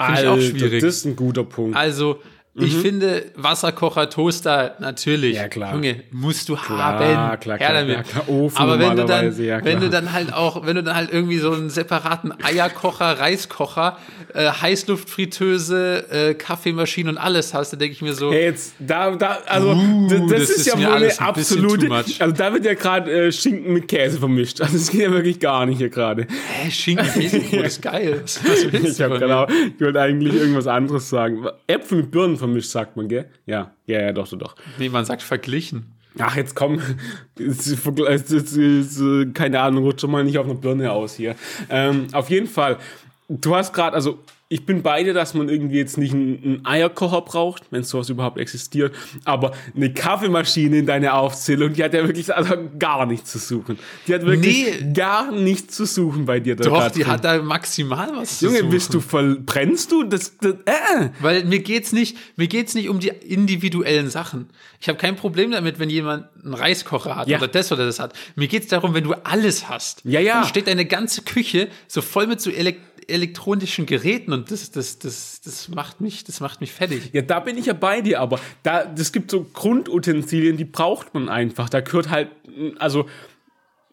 Finde 0.00 0.20
ich 0.22 0.28
auch 0.28 0.40
schwierig. 0.40 0.82
das 0.82 0.96
ist 0.96 1.04
ein 1.06 1.16
guter 1.16 1.44
Punkt. 1.44 1.76
Also, 1.76 2.20
ich 2.60 2.74
finde, 2.74 3.26
Wasserkocher, 3.36 4.10
Toaster, 4.10 4.74
natürlich. 4.80 5.34
Mhm. 5.36 5.42
Ja, 5.42 5.48
klar. 5.48 5.74
Junge, 5.74 6.02
musst 6.10 6.48
du 6.48 6.56
Klar, 6.56 6.98
haben. 6.98 7.38
klar, 7.40 7.56
Her 7.58 7.68
klar, 7.68 7.80
damit. 7.82 7.96
ja, 7.98 8.02
klar. 8.02 8.28
Ofen 8.28 8.58
Aber 8.58 8.78
wenn 8.80 8.96
du 8.96 9.04
dann, 9.04 9.26
ja, 9.44 9.64
wenn 9.64 9.80
du 9.80 9.88
klar. 9.88 10.02
dann 10.02 10.12
halt 10.12 10.32
auch, 10.32 10.66
wenn 10.66 10.74
du 10.74 10.82
dann 10.82 10.96
halt 10.96 11.12
irgendwie 11.12 11.38
so 11.38 11.52
einen 11.52 11.70
separaten 11.70 12.32
Eierkocher, 12.42 13.20
Reiskocher, 13.20 13.96
äh, 14.34 14.50
Heißluftfritteuse, 14.50 16.04
äh, 16.10 16.34
Kaffeemaschine 16.34 17.10
und 17.10 17.18
alles 17.18 17.54
hast, 17.54 17.72
dann 17.72 17.80
denke 17.80 17.94
ich 17.94 18.02
mir 18.02 18.14
so, 18.14 18.30
Hey, 18.32 18.44
jetzt, 18.44 18.74
da, 18.78 19.14
da, 19.16 19.38
also, 19.46 19.72
Uh, 19.72 20.08
d- 20.08 20.20
das, 20.28 20.40
das 20.48 20.50
ist, 20.50 20.66
ja 20.66 20.76
mir 20.76 20.86
wohl 20.88 20.94
eine 20.94 21.20
absolute, 21.20 21.90
also 21.90 22.32
da 22.34 22.52
wird 22.52 22.64
ja 22.64 22.74
gerade 22.74 23.10
äh, 23.10 23.32
Schinken 23.32 23.72
mit 23.72 23.88
Käse 23.88 24.18
vermischt. 24.18 24.60
Also 24.60 24.74
das 24.78 24.90
geht 24.90 25.00
ja 25.02 25.10
wirklich 25.10 25.40
gar 25.40 25.66
nicht 25.66 25.78
hier 25.78 25.88
gerade. 25.90 26.26
hä, 26.28 26.70
Schinken, 26.70 27.06
Käsebrot 27.12 27.64
ist 27.66 27.82
geil. 27.82 28.20
Was, 28.22 28.40
Ich 28.72 29.00
habe 29.00 29.18
genau, 29.18 29.46
ich 29.48 29.80
wollte 29.80 30.00
eigentlich 30.00 30.34
irgendwas 30.34 30.66
anderes 30.66 31.08
sagen. 31.08 31.46
Äpfel 31.66 31.98
mit 31.98 32.10
Birnen 32.10 32.36
vermischt, 32.36 32.70
sagt 32.70 32.96
man, 32.96 33.08
gell? 33.08 33.26
Ja, 33.46 33.72
ja, 33.86 34.00
ja, 34.00 34.12
doch, 34.12 34.28
doch, 34.28 34.38
doch. 34.38 34.54
Nee, 34.78 34.88
man 34.88 35.04
sagt 35.04 35.22
verglichen. 35.22 35.86
Ach, 36.20 36.34
jetzt 36.36 36.56
komm, 36.56 36.80
ist, 37.36 37.78
keine 39.34 39.60
Ahnung, 39.60 39.84
rutscht 39.84 40.00
schon 40.00 40.10
mal 40.10 40.24
nicht 40.24 40.38
auf 40.38 40.46
eine 40.46 40.54
Birne 40.56 40.90
aus 40.90 41.14
hier. 41.14 41.36
Ähm, 41.70 42.06
auf 42.12 42.28
jeden 42.30 42.48
Fall, 42.48 42.78
du 43.28 43.54
hast 43.54 43.72
gerade, 43.72 43.94
also 43.94 44.18
ich 44.50 44.64
bin 44.64 44.80
bei 44.82 45.04
dir, 45.04 45.12
dass 45.12 45.34
man 45.34 45.50
irgendwie 45.50 45.76
jetzt 45.76 45.98
nicht 45.98 46.14
einen, 46.14 46.42
einen 46.42 46.64
Eierkocher 46.66 47.20
braucht, 47.20 47.64
wenn 47.70 47.82
sowas 47.84 48.08
überhaupt 48.08 48.38
existiert, 48.38 48.94
aber 49.26 49.52
eine 49.76 49.92
Kaffeemaschine 49.92 50.78
in 50.78 50.86
deiner 50.86 51.12
Aufzählung, 51.18 51.74
die 51.74 51.84
hat 51.84 51.92
ja 51.92 52.06
wirklich 52.06 52.34
also 52.34 52.54
gar 52.78 53.04
nichts 53.04 53.30
zu 53.32 53.38
suchen. 53.38 53.78
Die 54.06 54.14
hat 54.14 54.24
wirklich 54.24 54.80
Nee. 54.80 54.92
gar 54.94 55.30
nichts 55.32 55.76
zu 55.76 55.84
suchen 55.84 56.24
bei 56.24 56.40
dir. 56.40 56.56
da 56.56 56.64
Doch, 56.64 56.90
die 56.90 57.00
drin. 57.02 57.12
hat 57.12 57.24
da 57.26 57.42
maximal 57.42 58.08
was 58.16 58.38
zu 58.38 58.46
Junge, 58.46 58.64
bist 58.64 58.94
du 58.94 59.00
voll, 59.00 59.38
brennst 59.38 59.92
du? 59.92 60.02
Das, 60.04 60.38
das 60.38 60.54
äh. 60.64 61.10
Weil 61.20 61.44
mir 61.44 61.58
geht's 61.58 61.92
nicht, 61.92 62.16
mir 62.36 62.46
geht's 62.48 62.74
nicht 62.74 62.88
um 62.88 63.00
die 63.00 63.08
individuellen 63.08 64.08
Sachen. 64.08 64.48
Ich 64.80 64.88
habe 64.88 64.96
kein 64.96 65.16
Problem 65.16 65.50
damit, 65.50 65.78
wenn 65.78 65.90
jemand 65.90 66.24
einen 66.42 66.54
Reiskocher 66.54 67.16
hat 67.16 67.28
Ja. 67.28 67.36
oder 67.36 67.48
das 67.48 67.70
oder 67.70 67.84
das 67.84 68.00
hat. 68.00 68.14
Mir 68.34 68.48
geht's 68.48 68.68
darum, 68.68 68.94
wenn 68.94 69.04
du 69.04 69.12
alles 69.24 69.68
hast. 69.68 70.00
Ja, 70.04 70.20
ja. 70.20 70.40
Dann 70.40 70.48
steht 70.48 70.68
deine 70.68 70.86
ganze 70.86 71.20
Küche 71.20 71.68
so 71.86 72.00
voll 72.00 72.26
mit 72.26 72.40
so 72.40 72.48
elek 72.50 72.78
elektronischen 73.08 73.86
Geräten 73.86 74.32
und 74.32 74.50
das, 74.50 74.70
das, 74.70 74.98
das, 74.98 75.40
das 75.40 75.68
macht 75.68 76.00
mich, 76.00 76.24
das 76.24 76.40
macht 76.40 76.60
mich 76.60 76.72
fertig. 76.72 77.10
Ja, 77.12 77.22
da 77.22 77.40
bin 77.40 77.56
ich 77.58 77.66
ja 77.66 77.72
bei 77.72 78.00
dir, 78.02 78.20
aber 78.20 78.38
da, 78.62 78.84
das 78.84 79.12
gibt 79.12 79.30
so 79.30 79.44
Grundutensilien, 79.44 80.56
die 80.56 80.64
braucht 80.64 81.14
man 81.14 81.28
einfach. 81.28 81.68
Da 81.68 81.80
gehört 81.80 82.10
halt, 82.10 82.28
mm, 82.46 82.76
also 82.78 83.08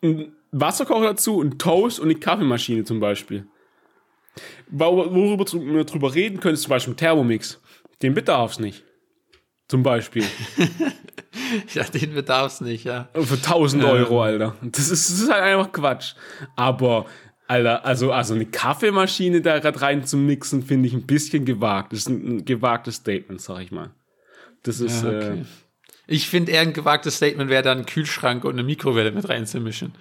ein 0.03 0.33
Wasserkocher 0.51 1.05
dazu, 1.07 1.41
ein 1.41 1.57
Toast 1.57 1.99
und 1.99 2.09
eine 2.09 2.19
Kaffeemaschine 2.19 2.83
zum 2.83 2.99
Beispiel. 2.99 3.47
Wo- 4.69 4.95
Worüber 5.13 5.45
wir 5.51 5.83
drüber 5.85 6.13
reden 6.13 6.39
können, 6.39 6.55
ist 6.55 6.63
zum 6.63 6.69
Beispiel 6.71 6.93
ein 6.93 6.97
Thermomix. 6.97 7.59
Den 8.01 8.13
bedarf's 8.13 8.59
nicht. 8.59 8.83
Zum 9.67 9.81
Beispiel. 9.83 10.25
Ja, 11.73 11.83
den 11.83 12.13
bedarf's 12.13 12.61
nicht, 12.61 12.85
ja. 12.85 13.09
Für 13.13 13.35
1000 13.35 13.83
Euro, 13.83 14.23
Alter. 14.23 14.55
Das 14.61 14.89
ist, 14.89 15.09
das 15.11 15.19
ist 15.21 15.31
halt 15.31 15.43
einfach 15.43 15.71
Quatsch. 15.71 16.13
Aber, 16.55 17.05
Alter, 17.47 17.85
also, 17.85 18.11
also 18.11 18.33
eine 18.33 18.45
Kaffeemaschine 18.45 19.41
da 19.41 19.59
gerade 19.59 19.81
rein 19.81 20.05
zu 20.05 20.17
mixen, 20.17 20.63
finde 20.63 20.87
ich 20.87 20.93
ein 20.93 21.05
bisschen 21.05 21.45
gewagt. 21.45 21.93
Das 21.93 21.99
ist 21.99 22.09
ein, 22.09 22.37
ein 22.37 22.45
gewagtes 22.45 22.95
Statement, 22.95 23.39
sag 23.39 23.61
ich 23.61 23.71
mal. 23.71 23.91
Das 24.63 24.79
ist, 24.79 25.03
Ja, 25.03 25.11
äh, 25.11 25.15
okay. 25.15 25.45
Ich 26.07 26.29
finde 26.29 26.51
eher 26.51 26.61
ein 26.61 26.73
gewagtes 26.73 27.17
Statement 27.17 27.49
wäre 27.49 27.63
dann 27.63 27.79
einen 27.79 27.85
Kühlschrank 27.85 28.45
und 28.45 28.53
eine 28.53 28.63
Mikrowelle 28.63 29.11
mit 29.11 29.27
reinzumischen. 29.27 29.93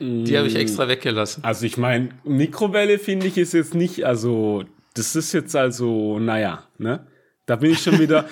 Die 0.00 0.36
habe 0.36 0.48
ich 0.48 0.56
extra 0.56 0.88
weggelassen. 0.88 1.44
Also 1.44 1.64
ich 1.64 1.76
meine, 1.76 2.08
Mikrowelle 2.24 2.98
finde 2.98 3.26
ich 3.26 3.38
ist 3.38 3.52
jetzt 3.52 3.74
nicht, 3.74 4.04
also 4.04 4.64
das 4.94 5.14
ist 5.14 5.32
jetzt 5.32 5.54
also, 5.54 6.18
naja, 6.18 6.64
ne? 6.78 7.06
Da 7.46 7.56
bin 7.56 7.72
ich 7.72 7.82
schon 7.82 7.98
wieder, 7.98 8.28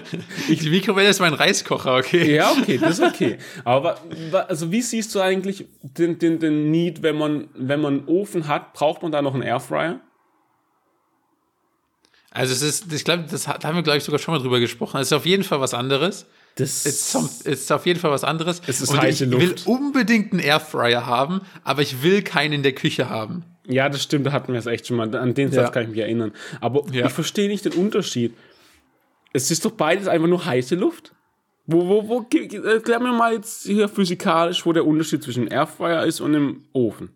Die 0.48 0.68
Mikrowelle 0.70 1.08
ist 1.08 1.20
mein 1.20 1.32
Reiskocher, 1.34 1.96
okay? 1.96 2.34
ja 2.34 2.50
okay, 2.50 2.76
das 2.78 2.98
ist 2.98 3.04
okay. 3.04 3.38
Aber 3.64 4.00
also 4.48 4.72
wie 4.72 4.82
siehst 4.82 5.14
du 5.14 5.20
eigentlich 5.20 5.66
den, 5.82 6.18
den, 6.18 6.40
den 6.40 6.70
Need, 6.72 7.02
wenn 7.02 7.16
man, 7.16 7.48
wenn 7.54 7.80
man 7.80 7.98
einen 8.00 8.08
Ofen 8.08 8.48
hat, 8.48 8.72
braucht 8.72 9.02
man 9.02 9.12
da 9.12 9.22
noch 9.22 9.34
einen 9.34 9.44
Airfryer? 9.44 10.00
Also 12.30 12.52
es 12.52 12.62
ist, 12.62 12.92
ich 12.92 13.04
glaube, 13.04 13.24
das 13.30 13.44
da 13.44 13.62
haben 13.62 13.76
wir, 13.76 13.82
glaube 13.82 13.98
ich, 13.98 14.04
sogar 14.04 14.18
schon 14.18 14.34
mal 14.34 14.40
drüber 14.40 14.60
gesprochen. 14.60 15.00
Es 15.00 15.08
ist 15.08 15.12
auf 15.12 15.24
jeden 15.26 15.44
Fall 15.44 15.60
was 15.60 15.72
anderes. 15.72 16.26
Das 16.56 16.84
Es 16.84 17.14
ist, 17.14 17.46
ist 17.46 17.72
auf 17.72 17.86
jeden 17.86 18.00
Fall 18.00 18.10
was 18.10 18.24
anderes. 18.24 18.60
Es 18.66 18.80
ist 18.80 18.90
Und 18.90 19.00
heiße 19.00 19.24
ich 19.24 19.30
will 19.30 19.54
unbedingt 19.64 20.32
einen 20.32 20.40
Airfryer 20.40 21.06
haben, 21.06 21.40
aber 21.64 21.82
ich 21.82 22.02
will 22.02 22.22
keinen 22.22 22.52
in 22.54 22.62
der 22.62 22.72
Küche 22.72 23.08
haben. 23.08 23.44
Ja, 23.66 23.88
das 23.88 24.02
stimmt, 24.02 24.26
da 24.26 24.32
hatten 24.32 24.52
wir 24.52 24.58
es 24.58 24.66
echt 24.66 24.86
schon 24.86 24.96
mal. 24.96 25.14
An 25.14 25.34
den 25.34 25.52
Ja. 25.52 25.62
Satz 25.62 25.72
kann 25.72 25.84
ich 25.84 25.90
mich 25.90 25.98
erinnern. 26.00 26.32
Aber 26.60 26.84
Ja. 26.92 27.06
ich 27.06 27.12
verstehe 27.12 27.48
nicht 27.48 27.64
den 27.64 27.72
Unterschied. 27.72 28.34
Es 29.32 29.50
ist 29.50 29.64
doch 29.64 29.72
beides 29.72 30.08
einfach 30.08 30.28
nur 30.28 30.44
heiße 30.44 30.74
Luft. 30.74 31.12
Wo, 31.66 31.86
wo, 31.86 32.08
wo, 32.08 32.26
erklär 32.66 32.98
mir 32.98 33.12
mal 33.12 33.34
jetzt 33.34 33.64
hier 33.64 33.88
physikalisch, 33.88 34.64
wo 34.64 34.72
der 34.72 34.86
Unterschied 34.86 35.22
zwischen 35.22 35.40
einem 35.42 35.52
Airfryer 35.52 36.06
ist 36.06 36.20
und 36.20 36.34
einem 36.34 36.64
Ofen. 36.72 37.10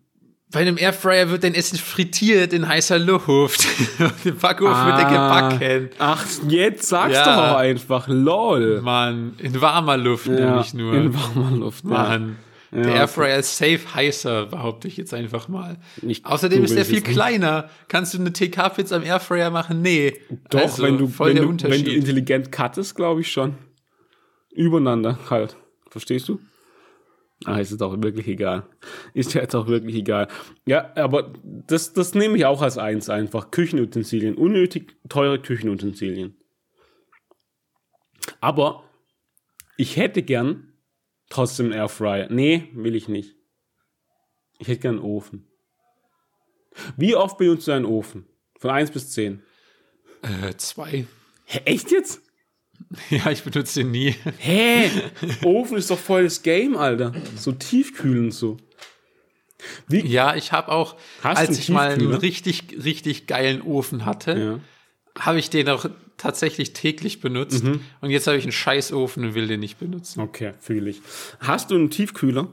Bei 0.51 0.59
einem 0.59 0.77
Airfryer 0.77 1.31
wird 1.31 1.43
dein 1.43 1.55
Essen 1.55 1.79
frittiert 1.79 2.53
in 2.53 2.67
heißer 2.67 2.99
Luft. 2.99 3.65
Und 3.99 4.13
Im 4.23 4.37
Backofen 4.37 4.85
wird 4.85 4.99
er 4.99 5.05
gebacken. 5.05 5.89
Ach, 5.97 6.23
jetzt 6.47 6.87
sag's 6.87 7.15
Ja. 7.15 7.25
doch 7.25 7.53
auch 7.53 7.57
einfach. 7.57 8.07
LOL. 8.07 8.81
Mann, 8.81 9.33
in 9.39 9.59
warmer 9.59 9.97
Luft 9.97 10.27
nämlich 10.27 10.75
nur. 10.75 10.93
In 10.93 11.15
warmer 11.15 11.57
Luft. 11.57 11.83
Mann. 11.83 12.37
Der 12.73 12.87
Ja, 12.87 12.93
Airfryer 13.01 13.37
ist 13.37 13.55
safe 13.55 13.93
heißer, 13.93 14.47
behaupte 14.47 14.87
ich 14.87 14.97
jetzt 14.97 15.13
einfach 15.13 15.47
mal. 15.47 15.77
Ich 16.01 16.25
Außerdem 16.25 16.63
ist 16.63 16.73
der 16.73 16.81
es 16.81 16.87
viel 16.87 17.01
kleiner. 17.01 17.69
Kannst 17.87 18.13
du 18.13 18.19
eine 18.19 18.33
TK-Pizza 18.33 18.97
im 18.97 19.03
Airfryer 19.03 19.51
machen? 19.51 19.81
Nee. 19.81 20.13
Doch, 20.49 20.61
Also, 20.61 20.83
wenn, 20.83 20.97
du, 20.97 21.07
voll 21.07 21.29
wenn, 21.29 21.35
der 21.35 21.45
du, 21.45 21.69
wenn 21.69 21.83
du 21.85 21.91
intelligent 21.91 22.51
cuttest, 22.51 22.95
glaube 22.95 23.21
ich 23.21 23.31
schon. 23.31 23.55
Übereinander 24.51 25.19
halt. 25.29 25.55
Verstehst 25.89 26.27
du? 26.29 26.39
Ah, 27.45 27.59
ist 27.59 27.71
jetzt 27.71 27.83
auch 27.83 28.01
wirklich 28.01 28.27
egal. 28.27 28.63
Ist 29.13 29.33
ja 29.33 29.41
jetzt 29.41 29.53
auch 29.53 29.67
wirklich 29.67 29.95
egal. 29.95 30.27
Ja, 30.65 30.91
aber 30.95 31.33
das, 31.43 31.93
das 31.93 32.15
nehme 32.15 32.37
ich 32.37 32.45
auch 32.45 32.61
als 32.61 32.77
eins 32.77 33.09
einfach. 33.09 33.51
Küchenutensilien. 33.51 34.35
Unnötig 34.35 34.95
teure 35.09 35.39
Küchenutensilien. 35.39 36.35
Aber 38.39 38.83
ich 39.77 39.97
hätte 39.97 40.23
gern 40.23 40.72
trotzdem 41.33 41.71
Airfryer. 41.71 42.27
Nee, 42.29 42.69
will 42.73 42.95
ich 42.95 43.07
nicht. 43.07 43.35
Ich 44.59 44.67
hätte 44.67 44.81
gern 44.81 44.95
einen 44.99 45.03
Ofen. 45.05 45.47
Wie 46.97 47.15
oft 47.15 47.37
benutzt 47.37 47.67
du 47.67 47.71
einen 47.71 47.85
Ofen? 47.85 48.25
Von 48.59 48.69
1 48.71 48.91
bis 48.91 49.11
10. 49.11 49.41
äh, 50.21 50.53
zwei. 50.57 51.05
Hä, 51.45 51.59
echt 51.65 51.91
jetzt? 51.91 52.21
Ja, 53.09 53.31
ich 53.31 53.43
benutze 53.43 53.79
den 53.79 53.91
nie. 53.91 54.15
Hä? 54.37 54.89
Ofen 55.43 55.77
ist 55.77 55.89
doch 55.89 55.97
voll 55.97 56.23
das 56.25 56.43
Game, 56.43 56.75
Alter. 56.75 57.13
So 57.35 57.51
tiefkühlen 57.51 58.31
so. 58.31 58.57
Wie? 59.87 60.05
Ja, 60.05 60.35
ich 60.35 60.51
habe 60.51 60.71
auch, 60.71 60.95
Hast 61.23 61.37
als 61.37 61.57
ich 61.59 61.69
mal 61.69 61.89
einen 61.91 62.13
richtig, 62.13 62.83
richtig 62.83 63.25
geilen 63.25 63.61
Ofen 63.61 64.05
hatte, 64.05 64.59
Ja. 65.15 65.21
habe 65.23 65.39
ich 65.39 65.49
den 65.49 65.69
auch 65.69 65.85
tatsächlich 66.17 66.73
täglich 66.73 67.19
benutzt. 67.21 67.63
Mhm. 67.63 67.81
Und 68.01 68.09
jetzt 68.09 68.27
habe 68.27 68.37
ich 68.37 68.43
einen 68.43 68.51
Scheißofen 68.51 69.23
und 69.25 69.33
will 69.35 69.47
den 69.47 69.59
nicht 69.59 69.79
benutzen. 69.79 70.19
Okay, 70.21 70.53
fühle 70.59 70.89
ich. 70.89 71.01
Hast 71.39 71.71
du 71.71 71.75
einen 71.75 71.89
Tiefkühler? 71.89 72.47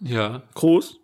Ja. 0.00 0.42
Groß? 0.54 0.96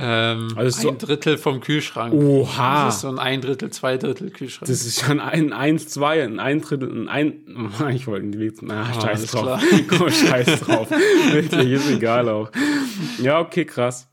Ähm, 0.00 0.52
Also 0.56 0.82
so- 0.82 0.88
ein 0.90 0.98
Drittel 0.98 1.38
vom 1.38 1.60
Kühlschrank. 1.60 2.14
Oha. 2.14 2.84
Das 2.86 2.96
ist 2.96 3.00
so 3.00 3.08
ein 3.08 3.18
ein 3.18 3.40
Drittel, 3.40 3.70
zwei 3.70 3.96
Drittel 3.96 4.30
Kühlschrank. 4.30 4.68
Das 4.68 4.84
ist 4.86 5.00
schon 5.04 5.18
ein 5.18 5.52
1, 5.52 5.88
2, 5.88 6.22
ein 6.22 6.38
ein 6.38 6.60
Drittel, 6.60 7.08
ein 7.08 7.08
ein. 7.08 7.72
Ich 7.94 8.06
wollte 8.06 8.26
nicht. 8.26 8.62
Na, 8.62 8.86
scheiß 8.94 9.02
Ah, 9.04 9.08
alles 9.08 9.30
drauf. 9.32 9.62
Komm, 9.88 10.10
scheiß 10.10 10.60
drauf. 10.60 10.88
Wirklich, 10.90 11.72
ist 11.72 11.90
egal 11.90 12.28
auch. 12.28 12.50
Ja, 13.20 13.40
okay, 13.40 13.64
krass. 13.64 14.06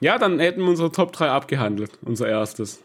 Ja, 0.00 0.16
dann 0.16 0.38
hätten 0.38 0.62
wir 0.62 0.68
unsere 0.70 0.90
Top 0.90 1.12
3 1.12 1.28
abgehandelt. 1.28 1.90
Unser 2.02 2.26
erstes. 2.26 2.80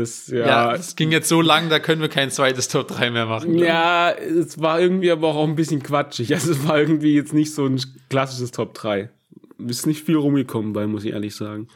Das, 0.00 0.28
ja, 0.28 0.46
ja. 0.46 0.74
es 0.74 0.96
ging 0.96 1.12
jetzt 1.12 1.28
so 1.28 1.42
lang, 1.42 1.68
da 1.68 1.78
können 1.78 2.00
wir 2.00 2.08
kein 2.08 2.30
zweites 2.30 2.68
Top 2.68 2.88
3 2.88 3.10
mehr 3.10 3.26
machen. 3.26 3.52
glaub 3.52 3.62
ich. 3.62 3.68
Ja, 3.68 4.10
es 4.12 4.58
war 4.58 4.80
irgendwie 4.80 5.10
aber 5.10 5.28
auch 5.28 5.46
ein 5.46 5.56
bisschen 5.56 5.82
quatschig. 5.82 6.32
Also 6.40 6.52
es 6.52 6.66
war 6.66 6.78
irgendwie 6.78 7.14
jetzt 7.14 7.34
nicht 7.34 7.54
so 7.54 7.66
ein 7.66 7.78
klassisches 8.08 8.50
Top 8.50 8.72
3. 8.72 9.10
Ist 9.58 9.86
nicht 9.86 10.02
viel 10.02 10.16
rumgekommen 10.16 10.72
bei, 10.72 10.86
muss 10.86 11.04
ich 11.04 11.12
ehrlich 11.12 11.36
sagen. 11.36 11.68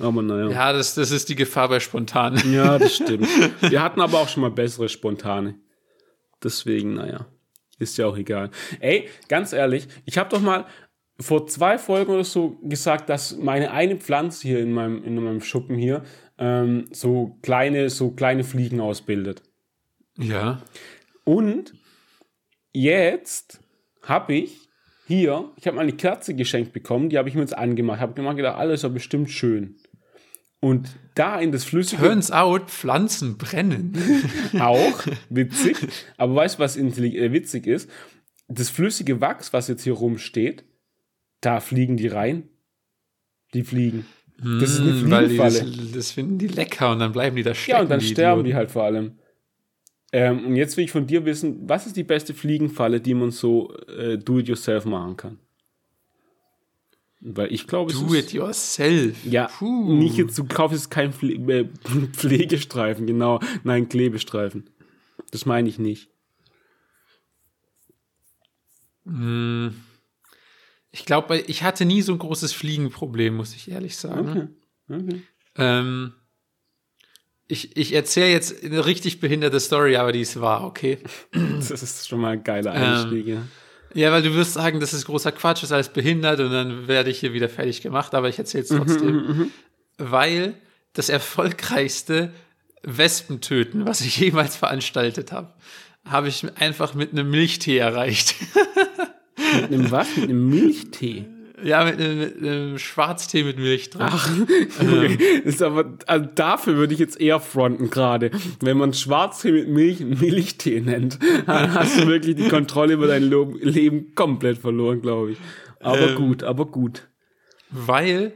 Aber 0.00 0.20
naja. 0.20 0.50
Ja, 0.50 0.72
das, 0.72 0.96
das 0.96 1.12
ist 1.12 1.28
die 1.28 1.36
Gefahr 1.36 1.68
bei 1.68 1.78
spontan. 1.78 2.42
Ja, 2.52 2.76
das 2.76 2.96
stimmt. 2.96 3.28
Wir 3.60 3.82
hatten 3.82 4.00
aber 4.00 4.18
auch 4.18 4.28
schon 4.28 4.40
mal 4.40 4.50
bessere 4.50 4.88
spontane. 4.88 5.54
Deswegen, 6.42 6.94
naja, 6.94 7.26
ist 7.78 7.96
ja 7.98 8.06
auch 8.06 8.16
egal. 8.16 8.50
Ey, 8.80 9.08
ganz 9.28 9.52
ehrlich, 9.52 9.86
ich 10.06 10.18
habe 10.18 10.28
doch 10.30 10.40
mal 10.40 10.66
vor 11.20 11.46
zwei 11.46 11.78
Folgen 11.78 12.12
oder 12.12 12.24
so 12.24 12.58
gesagt, 12.64 13.08
dass 13.08 13.36
meine 13.36 13.70
eine 13.70 13.96
Pflanze 13.96 14.48
hier 14.48 14.58
in 14.58 14.72
meinem, 14.72 15.04
in 15.04 15.14
meinem 15.22 15.40
Schuppen 15.40 15.76
hier 15.76 16.02
ähm, 16.38 16.86
so 16.90 17.38
kleine, 17.42 17.90
so 17.90 18.10
kleine 18.10 18.44
Fliegen 18.44 18.80
ausbildet. 18.80 19.42
Ja. 20.18 20.62
Und 21.24 21.74
jetzt 22.72 23.60
habe 24.02 24.34
ich 24.34 24.68
hier, 25.06 25.52
ich 25.56 25.66
habe 25.66 25.76
mal 25.76 25.82
eine 25.82 25.92
Kerze 25.92 26.34
geschenkt 26.34 26.72
bekommen, 26.72 27.08
die 27.08 27.18
habe 27.18 27.28
ich 27.28 27.34
mir 27.34 27.42
jetzt 27.42 27.56
angemacht. 27.56 28.00
Habe 28.00 28.14
gemacht, 28.14 28.36
gedacht, 28.36 28.56
alles 28.56 28.80
ist 28.80 28.82
ja 28.84 28.88
bestimmt 28.88 29.30
schön. 29.30 29.76
Und 30.60 30.96
da 31.14 31.38
in 31.38 31.52
das 31.52 31.64
flüssige 31.64 32.02
Turns 32.02 32.30
out, 32.30 32.70
Pflanzen 32.70 33.36
brennen. 33.36 33.92
auch 34.58 35.04
witzig, 35.28 35.76
aber 36.16 36.34
weißt 36.36 36.56
du, 36.56 36.60
was 36.60 36.76
äh, 36.76 37.32
witzig 37.32 37.66
ist? 37.66 37.90
Das 38.48 38.70
flüssige 38.70 39.20
Wachs, 39.20 39.52
was 39.52 39.68
jetzt 39.68 39.84
hier 39.84 39.92
rumsteht, 39.92 40.64
da 41.42 41.60
fliegen 41.60 41.96
die 41.96 42.08
rein. 42.08 42.48
Die 43.52 43.62
fliegen. 43.62 44.06
Das 44.38 44.70
ist 44.72 44.80
eine 44.80 44.90
Hm, 45.00 45.10
Weil 45.10 45.28
die 45.28 45.36
das, 45.36 45.58
Fliegenfalle. 45.60 45.92
das 45.94 46.10
finden 46.10 46.38
die 46.38 46.48
lecker 46.48 46.90
und 46.92 46.98
dann 46.98 47.12
bleiben 47.12 47.36
die 47.36 47.42
da 47.42 47.54
stecken. 47.54 47.70
Ja, 47.76 47.82
und 47.82 47.90
dann 47.90 48.00
sterben 48.00 48.42
die 48.44 48.50
Idioten. 48.50 48.56
halt 48.58 48.70
vor 48.70 48.82
allem. 48.84 49.12
Ähm, 50.12 50.46
und 50.46 50.56
jetzt 50.56 50.76
will 50.76 50.84
ich 50.84 50.90
von 50.92 51.06
dir 51.06 51.24
wissen, 51.24 51.68
was 51.68 51.86
ist 51.86 51.96
die 51.96 52.04
beste 52.04 52.34
Fliegenfalle, 52.34 53.00
die 53.00 53.14
man 53.14 53.30
so 53.30 53.74
äh, 53.88 54.16
do-it-yourself 54.18 54.84
machen 54.84 55.16
kann? 55.16 55.38
Weil 57.20 57.52
ich 57.52 57.66
glaube, 57.66 57.90
es 57.90 57.98
Do 57.98 58.06
ist, 58.12 58.26
it 58.26 58.32
yourself. 58.34 59.24
ja, 59.24 59.46
Puh. 59.46 59.94
nicht 59.94 60.16
jetzt, 60.18 60.36
du 60.38 60.44
kaufst 60.44 60.76
jetzt 60.76 60.90
keinen 60.90 61.12
Pfle 61.12 61.32
äh, 61.34 61.68
Pflegestreifen, 62.12 63.06
genau, 63.06 63.40
nein, 63.62 63.88
Klebestreifen. 63.88 64.68
Das 65.30 65.46
meine 65.46 65.68
ich 65.68 65.78
nicht. 65.78 66.10
Ich 70.94 71.04
glaube, 71.04 71.38
ich 71.38 71.64
hatte 71.64 71.84
nie 71.84 72.02
so 72.02 72.12
ein 72.12 72.20
großes 72.20 72.52
Fliegenproblem, 72.52 73.34
muss 73.34 73.52
ich 73.52 73.68
ehrlich 73.68 73.96
sagen. 73.96 74.54
Okay. 74.88 75.22
Ähm, 75.56 76.12
ich 77.48 77.76
ich 77.76 77.92
erzähle 77.92 78.30
jetzt 78.30 78.62
eine 78.64 78.86
richtig 78.86 79.18
behinderte 79.18 79.58
Story, 79.58 79.96
aber 79.96 80.12
die 80.12 80.20
ist 80.20 80.40
wahr, 80.40 80.62
okay? 80.64 80.98
Das 81.32 81.82
ist 81.82 82.08
schon 82.08 82.20
mal 82.20 82.34
ein 82.34 82.44
geiler 82.44 82.70
Einstieg, 82.70 83.26
ja. 83.26 83.42
Ja, 83.92 84.12
weil 84.12 84.22
du 84.22 84.34
wirst 84.34 84.52
sagen, 84.52 84.78
das 84.78 84.92
ist 84.92 85.06
großer 85.06 85.32
Quatsch, 85.32 85.58
das 85.58 85.70
ist 85.70 85.72
alles 85.72 85.88
behindert 85.88 86.38
und 86.38 86.52
dann 86.52 86.86
werde 86.86 87.10
ich 87.10 87.18
hier 87.18 87.32
wieder 87.32 87.48
fertig 87.48 87.82
gemacht, 87.82 88.14
aber 88.14 88.28
ich 88.28 88.38
erzähle 88.38 88.62
es 88.62 88.68
trotzdem. 88.68 89.50
weil 89.98 90.54
das 90.92 91.08
erfolgreichste 91.08 92.32
Wespentöten, 92.84 93.84
was 93.84 94.00
ich 94.00 94.16
jemals 94.18 94.54
veranstaltet 94.54 95.32
habe, 95.32 95.52
habe 96.04 96.28
ich 96.28 96.46
einfach 96.56 96.94
mit 96.94 97.10
einem 97.10 97.30
Milchtee 97.30 97.78
erreicht. 97.78 98.36
Mit 99.36 99.72
einem 99.72 99.90
was? 99.90 100.16
Mit 100.16 100.24
einem 100.24 100.48
Milchtee. 100.48 101.26
ja, 101.62 101.84
mit 101.84 102.00
einem, 102.00 102.18
mit 102.18 102.36
einem 102.38 102.78
Schwarztee 102.78 103.42
mit 103.44 103.58
Milch 103.58 103.90
drin. 103.90 104.06
Ach, 104.08 104.30
okay. 104.80 105.16
ist 105.44 105.62
aber, 105.62 105.96
also 106.06 106.28
dafür 106.34 106.76
würde 106.76 106.94
ich 106.94 107.00
jetzt 107.00 107.20
eher 107.20 107.40
fronten 107.40 107.90
gerade. 107.90 108.30
Wenn 108.60 108.76
man 108.76 108.92
Schwarztee 108.92 109.52
mit 109.52 109.68
Milch 109.68 110.00
Milchtee 110.00 110.80
nennt, 110.80 111.18
dann 111.46 111.74
hast 111.74 111.98
du 112.00 112.06
wirklich 112.06 112.36
die 112.36 112.48
Kontrolle 112.48 112.94
über 112.94 113.06
dein 113.06 113.22
Leben 113.22 114.14
komplett 114.14 114.58
verloren, 114.58 115.00
glaube 115.00 115.32
ich. 115.32 115.38
Aber 115.80 116.10
Ähm. 116.10 116.14
gut, 116.16 116.42
aber 116.42 116.66
gut. 116.66 117.08
weil 117.70 118.32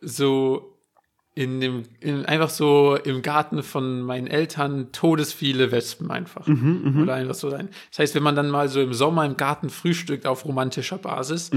so 0.00 0.71
in 1.34 1.60
dem, 1.60 1.84
in, 2.00 2.26
einfach 2.26 2.50
so 2.50 2.94
im 2.94 3.22
Garten 3.22 3.62
von 3.62 4.02
meinen 4.02 4.26
Eltern 4.26 4.92
todesviele 4.92 5.70
Wespen 5.72 6.10
einfach. 6.10 6.46
Oder 6.46 7.14
einfach 7.14 7.34
so 7.34 7.48
sein. 7.48 7.70
Das 7.90 8.00
heißt, 8.00 8.14
wenn 8.14 8.22
man 8.22 8.36
dann 8.36 8.50
mal 8.50 8.68
so 8.68 8.80
im 8.82 8.92
Sommer 8.92 9.24
im 9.24 9.36
Garten 9.38 9.70
frühstückt 9.70 10.26
auf 10.26 10.44
romantischer 10.44 10.98
Basis, 10.98 11.50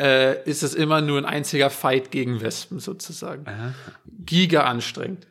äh, 0.00 0.48
ist 0.48 0.62
es 0.62 0.74
immer 0.74 1.00
nur 1.00 1.18
ein 1.18 1.24
einziger 1.24 1.70
Fight 1.70 2.10
gegen 2.12 2.40
Wespen 2.40 2.78
sozusagen. 2.78 3.44
Giga 4.24 4.62
anstrengend. 4.62 5.26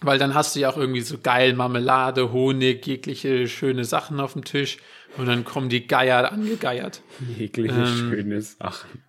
Weil 0.00 0.18
dann 0.18 0.34
hast 0.34 0.54
du 0.54 0.60
ja 0.60 0.70
auch 0.70 0.76
irgendwie 0.76 1.00
so 1.00 1.16
geil 1.20 1.54
Marmelade, 1.54 2.30
Honig, 2.30 2.86
jegliche 2.86 3.48
schöne 3.48 3.84
Sachen 3.84 4.20
auf 4.20 4.34
dem 4.34 4.44
Tisch 4.44 4.76
und 5.16 5.26
dann 5.26 5.44
kommen 5.44 5.68
die 5.70 5.86
Geier 5.88 6.30
angegeiert. 6.30 7.02
Eklige, 7.38 7.74
Ähm. 7.74 7.86
schöne 7.86 8.40
Sachen. 8.42 9.02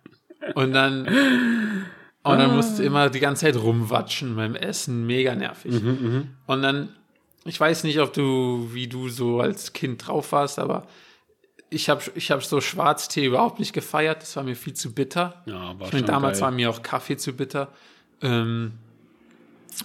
Und 0.54 0.72
dann, 0.72 1.06
und 2.22 2.38
dann 2.38 2.54
musst 2.54 2.78
du 2.78 2.82
immer 2.82 3.08
die 3.08 3.20
ganze 3.20 3.46
Zeit 3.46 3.56
rumwatschen 3.56 4.36
beim 4.36 4.54
Essen, 4.54 5.06
mega 5.06 5.34
nervig. 5.34 5.74
Und 6.46 6.62
dann, 6.62 6.90
ich 7.44 7.58
weiß 7.58 7.84
nicht, 7.84 7.98
ob 8.00 8.12
du, 8.12 8.68
wie 8.72 8.88
du 8.88 9.08
so 9.08 9.40
als 9.40 9.72
Kind 9.72 10.06
drauf 10.06 10.32
warst, 10.32 10.58
aber 10.58 10.86
ich 11.70 11.88
habe 11.88 12.02
ich 12.14 12.30
hab 12.30 12.44
so 12.44 12.60
Schwarztee 12.60 13.24
überhaupt 13.24 13.58
nicht 13.58 13.72
gefeiert. 13.72 14.22
Das 14.22 14.36
war 14.36 14.42
mir 14.42 14.56
viel 14.56 14.74
zu 14.74 14.92
bitter. 14.92 15.42
Ja, 15.46 15.54
war 15.54 15.72
ich 15.72 15.78
meine, 15.78 15.90
schon 15.90 16.06
damals 16.06 16.38
geil. 16.38 16.46
war 16.46 16.50
mir 16.50 16.68
auch 16.68 16.82
Kaffee 16.82 17.16
zu 17.16 17.32
bitter. 17.32 17.68
Ähm, 18.20 18.72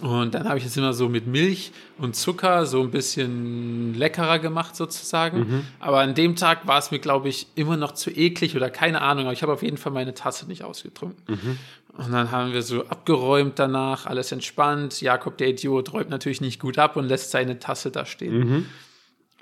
und 0.02 0.34
dann 0.34 0.50
habe 0.50 0.58
ich 0.58 0.66
es 0.66 0.76
immer 0.76 0.94
so 0.94 1.08
mit 1.08 1.28
Milch 1.28 1.72
und 1.98 2.16
Zucker 2.16 2.66
so 2.66 2.82
ein 2.82 2.92
bisschen 2.92 3.94
leckerer 3.94 4.40
gemacht 4.40 4.76
sozusagen. 4.76 5.40
Mhm. 5.40 5.62
Aber 5.80 6.00
an 6.00 6.16
dem 6.16 6.36
Tag 6.36 6.68
war 6.68 6.80
es 6.80 6.92
mir, 6.92 7.00
glaube 7.00 7.30
ich, 7.30 7.48
immer 7.56 7.78
noch 7.78 7.94
zu 7.94 8.10
eklig 8.10 8.56
oder 8.58 8.70
keine 8.70 9.02
Ahnung. 9.02 9.26
Aber 9.26 9.34
ich 9.34 9.42
habe 9.42 9.54
auf 9.54 9.64
jeden 9.64 9.78
Fall 9.78 9.94
meine 9.94 10.14
Tasse 10.14 10.48
nicht 10.48 10.64
ausgetrunken. 10.64 11.24
Mhm. 11.28 11.60
Und 11.98 12.12
dann 12.12 12.32
haben 12.32 12.52
wir 12.52 12.62
so 12.62 12.86
abgeräumt 12.88 13.58
danach, 13.58 14.06
alles 14.06 14.32
entspannt. 14.32 15.02
Jakob, 15.02 15.38
der 15.38 15.50
Idiot, 15.50 15.94
räumt 15.94 16.10
natürlich 16.10 16.42
nicht 16.42 16.60
gut 16.60 16.78
ab 16.78 16.98
und 16.98 17.06
lässt 17.06 17.32
seine 17.32 17.60
Tasse 17.60 17.90
da 17.92 18.06
stehen. 18.06 18.38
Mhm. 18.38 18.66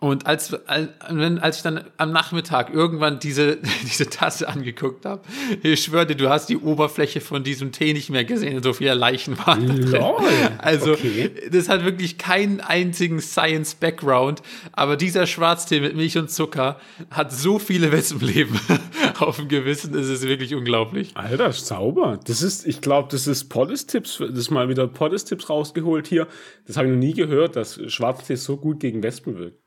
Und 0.04 0.28
als, 0.28 0.54
als, 0.68 1.56
ich 1.56 1.62
dann 1.62 1.86
am 1.96 2.12
Nachmittag 2.12 2.74
irgendwann 2.74 3.20
diese, 3.20 3.60
diese 3.84 4.10
Tasse 4.10 4.50
angeguckt 4.50 5.06
habe, 5.06 5.22
ich 5.62 5.82
schwöre 5.82 6.06
dir, 6.06 6.16
du 6.16 6.30
hast 6.30 6.50
die 6.50 6.58
Oberfläche 6.58 7.22
von 7.22 7.46
diesem 7.46 7.72
Tee 7.72 7.94
nicht 7.94 8.10
mehr 8.10 8.26
gesehen, 8.26 8.62
so 8.62 8.74
viele 8.74 8.96
Leichen 8.96 9.38
waren 9.38 9.66
da 9.66 9.74
drin. 9.76 9.92
Lol. 9.92 10.22
Also, 10.58 10.92
Okay. 10.92 11.32
das 11.50 11.70
hat 11.70 11.86
wirklich 11.86 12.18
keinen 12.18 12.60
einzigen 12.60 13.22
Science-Background, 13.22 14.42
aber 14.74 14.98
dieser 14.98 15.26
Schwarztee 15.26 15.80
mit 15.80 15.96
Milch 15.96 16.18
und 16.18 16.30
Zucker 16.30 16.82
hat 17.10 17.32
so 17.32 17.58
viele 17.58 17.94
Wespenleben 17.94 18.60
auf 19.20 19.38
dem 19.38 19.48
Gewissen, 19.48 19.96
es 19.96 20.10
ist 20.10 20.28
wirklich 20.28 20.54
unglaublich. 20.54 21.12
Alter, 21.16 21.54
sauber. 21.54 22.20
Das 22.28 22.42
ist, 22.42 22.68
ich 22.68 22.82
glaube, 22.82 23.08
das 23.10 23.26
ist 23.26 23.46
Poddes-Tipps, 23.46 24.18
das 24.18 24.38
ist 24.38 24.52
mal 24.52 24.68
wieder 24.68 24.86
Poddes-Tipps 24.86 25.50
rausgeholt 25.50 26.08
hier. 26.08 26.28
Das 26.68 26.76
habe 26.76 26.90
ich 26.90 26.94
noch 26.94 27.00
nie 27.00 27.14
gehört, 27.14 27.56
dass 27.56 27.80
Schwarztee 27.88 28.36
so 28.36 28.58
gut 28.58 28.82
gegen 28.82 29.02
Wespen 29.02 29.38
wirkt. 29.38 29.63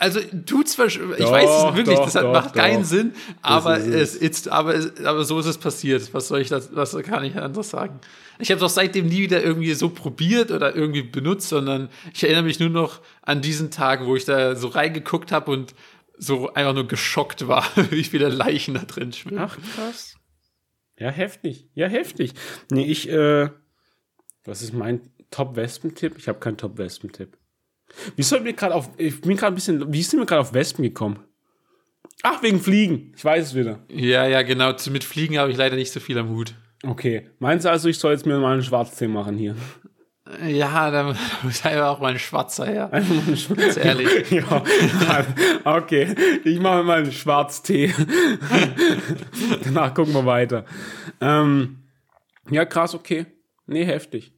Also 0.00 0.18
tut 0.46 0.66
zwar, 0.66 0.86
ich 0.86 0.98
weiß 0.98 1.18
es 1.18 1.76
wirklich, 1.76 1.96
doch, 1.96 2.06
das 2.06 2.14
hat, 2.14 2.24
doch, 2.24 2.32
macht 2.32 2.54
keinen 2.54 2.84
doch. 2.84 2.88
Sinn, 2.88 3.12
aber 3.42 3.76
ist 3.76 4.14
es, 4.14 4.16
ist, 4.16 4.48
aber, 4.48 4.74
es, 4.74 5.04
aber 5.04 5.24
so 5.24 5.38
ist 5.38 5.44
es 5.44 5.58
passiert. 5.58 6.14
Was 6.14 6.28
soll 6.28 6.40
ich 6.40 6.48
das, 6.48 6.74
was 6.74 6.96
kann 7.02 7.22
ich 7.22 7.36
anderes 7.36 7.68
sagen? 7.68 8.00
Ich 8.38 8.50
habe 8.50 8.58
doch 8.62 8.70
seitdem 8.70 9.08
nie 9.08 9.18
wieder 9.18 9.42
irgendwie 9.44 9.74
so 9.74 9.90
probiert 9.90 10.52
oder 10.52 10.74
irgendwie 10.74 11.02
benutzt, 11.02 11.50
sondern 11.50 11.90
ich 12.14 12.24
erinnere 12.24 12.44
mich 12.44 12.58
nur 12.58 12.70
noch 12.70 13.02
an 13.20 13.42
diesen 13.42 13.70
Tag, 13.70 14.06
wo 14.06 14.16
ich 14.16 14.24
da 14.24 14.56
so 14.56 14.68
reingeguckt 14.68 15.32
habe 15.32 15.50
und 15.50 15.74
so 16.16 16.50
einfach 16.54 16.72
nur 16.72 16.88
geschockt 16.88 17.46
war, 17.46 17.66
wie 17.90 18.04
viele 18.04 18.30
Leichen 18.30 18.72
da 18.72 18.80
drin 18.80 19.12
schwimmen. 19.12 19.38
Ach, 19.38 19.58
krass. 19.74 20.16
Ja, 20.98 21.10
heftig. 21.10 21.68
Ja, 21.74 21.88
heftig. 21.88 22.32
Nee, 22.70 22.86
ich, 22.86 23.06
äh, 23.10 23.50
was 24.44 24.62
ist 24.62 24.72
mein 24.72 25.10
Top-Wespen-Tipp? 25.30 26.14
Ich 26.16 26.26
habe 26.26 26.38
keinen 26.38 26.56
Top-Wespen-Tipp. 26.56 27.36
Wie 28.16 28.22
soll 28.22 28.40
mir 28.40 28.52
gerade 28.52 28.74
auf, 28.74 28.90
ich 28.96 29.20
bin 29.20 29.36
gerade 29.36 29.52
ein 29.52 29.54
bisschen, 29.54 29.92
wie 29.92 30.02
sind 30.02 30.20
wir 30.20 30.26
gerade 30.26 30.40
auf 30.40 30.54
Wespen 30.54 30.82
gekommen? 30.82 31.20
Ach, 32.22 32.42
wegen 32.42 32.60
Fliegen. 32.60 33.12
Ich 33.16 33.24
weiß 33.24 33.48
es 33.48 33.54
wieder. 33.54 33.80
Ja, 33.88 34.26
ja, 34.26 34.42
genau. 34.42 34.72
Mit 34.90 35.04
Fliegen 35.04 35.38
habe 35.38 35.50
ich 35.50 35.56
leider 35.56 35.76
nicht 35.76 35.90
so 35.90 36.00
viel 36.00 36.18
am 36.18 36.28
Hut. 36.28 36.54
Okay. 36.84 37.30
Meinst 37.38 37.64
du 37.64 37.70
also, 37.70 37.88
ich 37.88 37.98
soll 37.98 38.12
jetzt 38.12 38.26
mir 38.26 38.38
mal 38.38 38.52
einen 38.52 38.62
Schwarztee 38.62 39.08
machen 39.08 39.36
hier? 39.36 39.56
Ja, 40.46 40.90
da 40.90 41.14
muss 41.42 41.64
einfach 41.64 41.88
auch 41.88 42.00
mal 42.00 42.12
ein 42.12 42.18
Schwarzer 42.18 42.66
her. 42.66 42.90
Ganz 42.92 43.76
ehrlich. 43.76 44.30
ja, 44.30 44.62
okay. 45.64 46.14
Ich 46.44 46.60
mache 46.60 46.82
mal 46.82 47.02
einen 47.02 47.12
Schwarztee. 47.12 47.94
Danach 49.64 49.94
gucken 49.94 50.14
wir 50.14 50.26
weiter. 50.26 50.64
Ähm, 51.20 51.78
ja, 52.50 52.64
krass, 52.64 52.94
okay. 52.94 53.26
Nee, 53.66 53.84
heftig. 53.84 54.32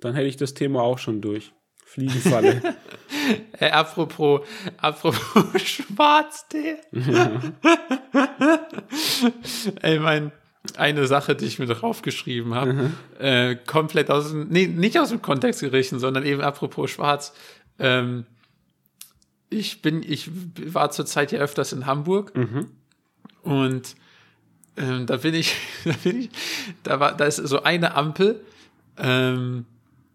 Dann 0.00 0.14
hätte 0.14 0.28
ich 0.28 0.36
das 0.36 0.54
Thema 0.54 0.82
auch 0.82 0.98
schon 0.98 1.20
durch. 1.20 1.52
Fliegenfalle. 1.88 2.62
Hey, 3.58 3.70
apropos, 3.70 4.46
apropos 4.78 5.44
Schwarztee. 5.62 6.76
Ja. 6.92 7.42
Ey, 9.82 9.98
mein, 9.98 10.32
eine 10.76 11.06
Sache, 11.06 11.34
die 11.34 11.46
ich 11.46 11.58
mir 11.58 11.66
draufgeschrieben 11.66 12.54
habe, 12.54 12.72
mhm. 12.72 12.94
äh, 13.18 13.56
komplett 13.56 14.10
aus 14.10 14.30
dem, 14.30 14.48
nee, 14.48 14.66
nicht 14.66 14.98
aus 14.98 15.10
dem 15.10 15.20
Kontext 15.20 15.60
gerissen, 15.60 15.98
sondern 15.98 16.24
eben 16.24 16.40
apropos 16.40 16.90
Schwarz. 16.90 17.34
Ähm, 17.78 18.24
ich 19.50 19.82
bin, 19.82 20.02
ich 20.02 20.30
war 20.72 20.90
zurzeit 20.90 21.32
ja 21.32 21.40
öfters 21.40 21.72
in 21.72 21.86
Hamburg 21.86 22.34
mhm. 22.36 22.70
und 23.42 23.96
ähm, 24.76 25.06
da 25.06 25.16
bin 25.16 25.34
ich, 25.34 25.54
da 25.84 25.92
bin 26.04 26.20
ich, 26.20 26.30
da 26.82 27.00
war, 27.00 27.16
da 27.16 27.24
ist 27.24 27.36
so 27.36 27.62
eine 27.62 27.94
Ampel, 27.94 28.40
ähm, 28.96 29.66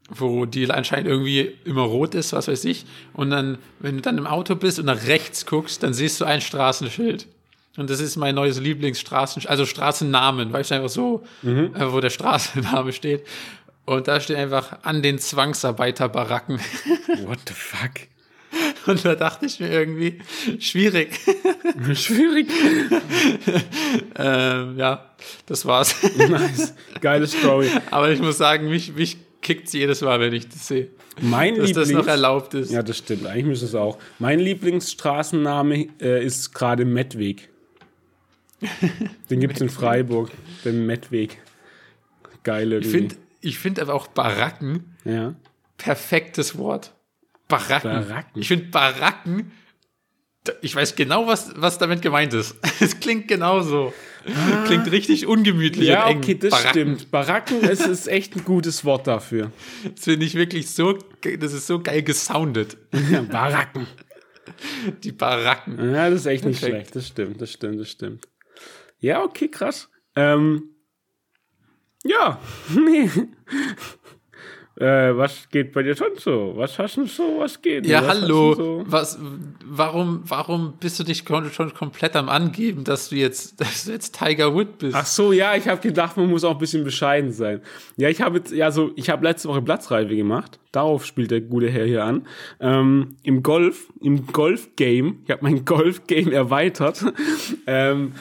wo 0.10 0.46
die 0.46 0.70
anscheinend 0.70 1.08
irgendwie 1.08 1.56
immer 1.66 1.84
rot 1.84 2.16
ist, 2.16 2.34
was 2.34 2.48
weiß 2.48 2.66
ich. 2.66 2.86
Und 3.14 3.30
dann, 3.30 3.58
wenn 3.80 3.96
du 3.96 4.02
dann 4.02 4.18
im 4.18 4.28
Auto 4.28 4.56
bist 4.56 4.80
und 4.80 4.86
nach 4.86 5.08
rechts 5.08 5.46
guckst, 5.46 5.84
dann 5.84 5.94
siehst 5.94 6.20
du 6.20 6.26
ein 6.26 6.42
Straßenschild. 6.42 7.28
Und 7.78 7.90
das 7.90 8.00
ist 8.00 8.18
mein 8.18 8.36
neues 8.36 8.60
Lieblingsstraßen, 8.60 9.48
also 9.48 9.66
Straßennamen, 9.66 10.54
weißt 10.54 10.72
du, 10.72 10.76
einfach 10.76 10.90
so, 10.90 11.24
mhm. 11.42 11.74
äh, 11.76 11.92
wo 11.92 12.00
der 12.02 12.10
Straßenname 12.12 12.94
steht. 12.94 13.26
Und 13.86 14.08
da 14.08 14.20
steht 14.20 14.38
einfach 14.38 14.78
an 14.84 15.02
den 15.02 15.20
Zwangsarbeiterbaracken. 15.20 16.60
What 17.26 17.40
the 17.48 17.54
fuck? 17.54 17.92
Und 18.86 19.04
da 19.04 19.16
dachte 19.16 19.46
ich 19.46 19.60
mir 19.60 19.72
irgendwie, 19.72 20.20
schwierig. 20.60 21.20
schwierig. 21.96 22.48
ähm, 24.16 24.78
ja, 24.78 25.10
das 25.48 25.66
war's. 25.66 25.96
nice. 26.16 26.76
Geile 27.02 27.26
Story. 27.28 27.70
Aber 27.90 28.12
ich 28.12 28.22
muss 28.22 28.38
sagen, 28.38 28.70
mich, 28.70 28.94
mich 28.94 29.18
kickt 29.44 29.68
es 29.68 29.74
jedes 29.74 30.02
Mal, 30.02 30.20
wenn 30.20 30.34
ich 30.34 30.50
das 30.50 30.68
sehe. 30.68 30.90
Mein 31.22 31.56
dass 31.56 31.68
Lieblings 31.68 31.90
das 31.90 31.98
noch 31.98 32.08
erlaubt 32.08 32.54
ist. 32.56 32.72
Ja, 32.72 32.82
das 32.82 32.98
stimmt. 32.98 33.28
Eigentlich 33.28 33.46
müsste 33.46 33.66
es 33.68 33.76
auch. 33.76 34.00
Mein 34.18 34.40
Lieblingsstraßenname 34.40 35.88
äh, 36.02 36.26
ist 36.26 36.54
gerade 36.54 36.86
Mettweg. 36.86 37.50
Den 39.30 39.40
gibt 39.40 39.56
es 39.56 39.62
in 39.62 39.70
Freiburg, 39.70 40.32
den 40.64 40.86
Mettweg. 40.86 41.42
Geile. 42.44 42.80
Ich 42.80 42.88
finde 42.88 43.16
ich 43.42 43.60
find 43.60 43.80
aber 43.80 43.94
auch 43.94 44.08
Baracken 44.08 44.96
ja. 45.04 45.36
perfektes 45.78 46.58
Wort. 46.58 46.94
Baracken. 47.50 47.92
Baracken. 47.92 48.42
Ich 48.42 48.48
finde 48.48 48.66
Baracken, 48.66 49.52
ich 50.62 50.76
weiß 50.76 50.96
genau, 50.96 51.28
was, 51.28 51.52
was 51.56 51.78
damit 51.78 52.02
gemeint 52.02 52.34
ist. 52.34 52.56
Es 52.80 53.00
klingt 53.00 53.28
genauso. 53.28 53.94
Klingt 54.66 54.92
richtig 54.92 55.28
ungemütlich. 55.28 55.88
Ja, 55.88 56.06
und 56.06 56.12
eng. 56.12 56.18
okay, 56.20 56.36
das 56.36 56.52
Baracken. 56.52 56.70
stimmt. 56.70 57.12
Baracken 57.12 57.62
ist, 57.62 57.86
ist 57.86 58.08
echt 58.08 58.36
ein 58.36 58.46
gutes 58.46 58.86
Wort 58.86 59.08
dafür. 59.08 59.52
Das 59.96 60.06
finde 60.06 60.26
ich 60.26 60.36
wirklich 60.36 60.70
so, 60.70 60.98
das 61.40 61.54
ist 61.54 61.68
so 61.68 61.80
geil 61.82 62.04
gesoundet. 62.04 62.78
Baracken. 63.30 63.88
Die 65.04 65.12
Baracken. 65.12 65.78
Ja, 65.94 66.10
das 66.10 66.22
ist 66.22 66.26
echt 66.26 66.46
nicht 66.46 66.60
Perfekt. 66.60 66.78
schlecht. 66.92 66.96
Das 66.96 67.08
stimmt, 67.08 67.42
das 67.42 67.52
stimmt, 67.52 67.80
das 67.80 67.90
stimmt. 67.90 68.28
Ja, 69.00 69.24
okay, 69.24 69.50
krass. 69.50 69.90
Ähm, 70.16 70.70
ja, 72.04 72.40
nee. 72.76 73.10
Äh, 74.76 75.16
was 75.16 75.50
geht 75.50 75.72
bei 75.72 75.84
dir 75.84 75.96
schon 75.96 76.18
so? 76.18 76.54
Was 76.56 76.80
hast 76.80 76.98
du 76.98 77.06
so? 77.06 77.36
Was 77.38 77.62
geht? 77.62 77.86
Ja, 77.86 78.02
was 78.02 78.10
hallo. 78.10 78.54
So? 78.56 78.84
Was, 78.88 79.20
warum, 79.64 80.24
warum 80.26 80.74
bist 80.80 81.00
du 81.00 81.04
dich 81.04 81.24
schon 81.28 81.74
komplett 81.76 82.16
am 82.16 82.28
Angeben, 82.28 82.84
dass 82.84 83.10
du 83.10 83.16
jetzt, 83.16 83.60
dass 83.62 83.86
du 83.86 83.92
jetzt 83.92 84.18
Tiger 84.18 84.56
Wood 84.56 84.80
bist? 84.80 84.96
Ach 84.96 85.06
so, 85.06 85.32
ja, 85.32 85.56
ich 85.56 85.68
habe 85.68 85.80
gedacht, 85.80 86.18
man 86.18 86.28
muss 86.28 86.44
auch 86.44 86.54
ein 86.54 86.58
bisschen 86.58 86.84
bescheiden 86.84 87.32
sein. 87.32 87.62
Ja, 87.98 88.10
ich 88.10 88.20
habe 88.22 88.40
jetzt, 88.40 88.52
ja, 88.52 88.72
so, 88.72 88.92
ich 88.96 89.12
habe 89.12 89.24
letzte 89.24 89.48
Woche 89.48 89.62
Platzreife 89.62 90.16
gemacht. 90.16 90.60
Darauf 90.72 91.06
spielt 91.06 91.30
der 91.30 91.42
gute 91.42 91.70
Herr 91.70 91.86
hier 91.86 92.04
an. 92.04 92.26
Ähm, 92.60 93.16
Im 93.22 93.44
Golf, 93.44 93.94
im 94.02 94.26
Golf-Game, 94.26 95.20
ich 95.24 95.30
habe 95.30 95.44
mein 95.44 95.66
Golf-Game 95.66 96.32
erweitert. 96.32 97.06
ähm, 97.68 98.14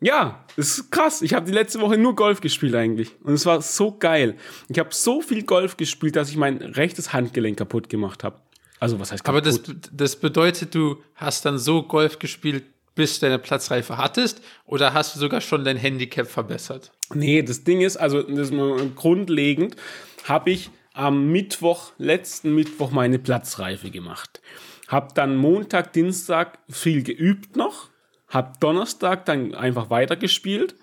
ja, 0.00 0.44
ist 0.56 0.90
krass. 0.90 1.22
Ich 1.22 1.34
habe 1.34 1.46
die 1.46 1.52
letzte 1.52 1.80
Woche 1.80 1.98
nur 1.98 2.14
Golf 2.14 2.40
gespielt 2.40 2.74
eigentlich. 2.74 3.12
Und 3.22 3.34
es 3.34 3.46
war 3.46 3.60
so 3.62 3.96
geil. 3.96 4.36
Ich 4.68 4.78
habe 4.78 4.90
so 4.92 5.20
viel 5.20 5.42
Golf 5.42 5.76
gespielt, 5.76 6.16
dass 6.16 6.30
ich 6.30 6.36
mein 6.36 6.58
rechtes 6.58 7.12
Handgelenk 7.12 7.58
kaputt 7.58 7.88
gemacht 7.88 8.24
habe. 8.24 8.40
Also 8.80 8.98
was 8.98 9.12
heißt 9.12 9.24
kaputt? 9.24 9.46
Aber 9.46 9.50
das, 9.50 9.60
das 9.92 10.16
bedeutet, 10.16 10.74
du 10.74 11.02
hast 11.14 11.44
dann 11.44 11.58
so 11.58 11.82
Golf 11.82 12.18
gespielt, 12.18 12.64
bis 12.94 13.18
du 13.18 13.26
deine 13.26 13.38
Platzreife 13.38 13.98
hattest? 13.98 14.40
Oder 14.64 14.94
hast 14.94 15.14
du 15.14 15.20
sogar 15.20 15.40
schon 15.40 15.64
dein 15.64 15.76
Handicap 15.76 16.26
verbessert? 16.26 16.90
Nee, 17.14 17.42
das 17.42 17.62
Ding 17.62 17.82
ist, 17.82 17.96
also 17.96 18.22
das 18.22 18.50
ist 18.50 18.96
grundlegend, 18.96 19.76
habe 20.24 20.50
ich 20.50 20.70
am 20.94 21.30
Mittwoch, 21.30 21.92
letzten 21.98 22.54
Mittwoch 22.54 22.90
meine 22.90 23.18
Platzreife 23.18 23.90
gemacht. 23.90 24.40
Hab 24.88 25.14
dann 25.14 25.36
Montag, 25.36 25.92
Dienstag 25.92 26.58
viel 26.70 27.02
geübt 27.02 27.56
noch 27.56 27.90
hab 28.28 28.60
Donnerstag 28.60 29.24
dann 29.26 29.54
einfach 29.54 29.90
weitergespielt. 29.90 30.74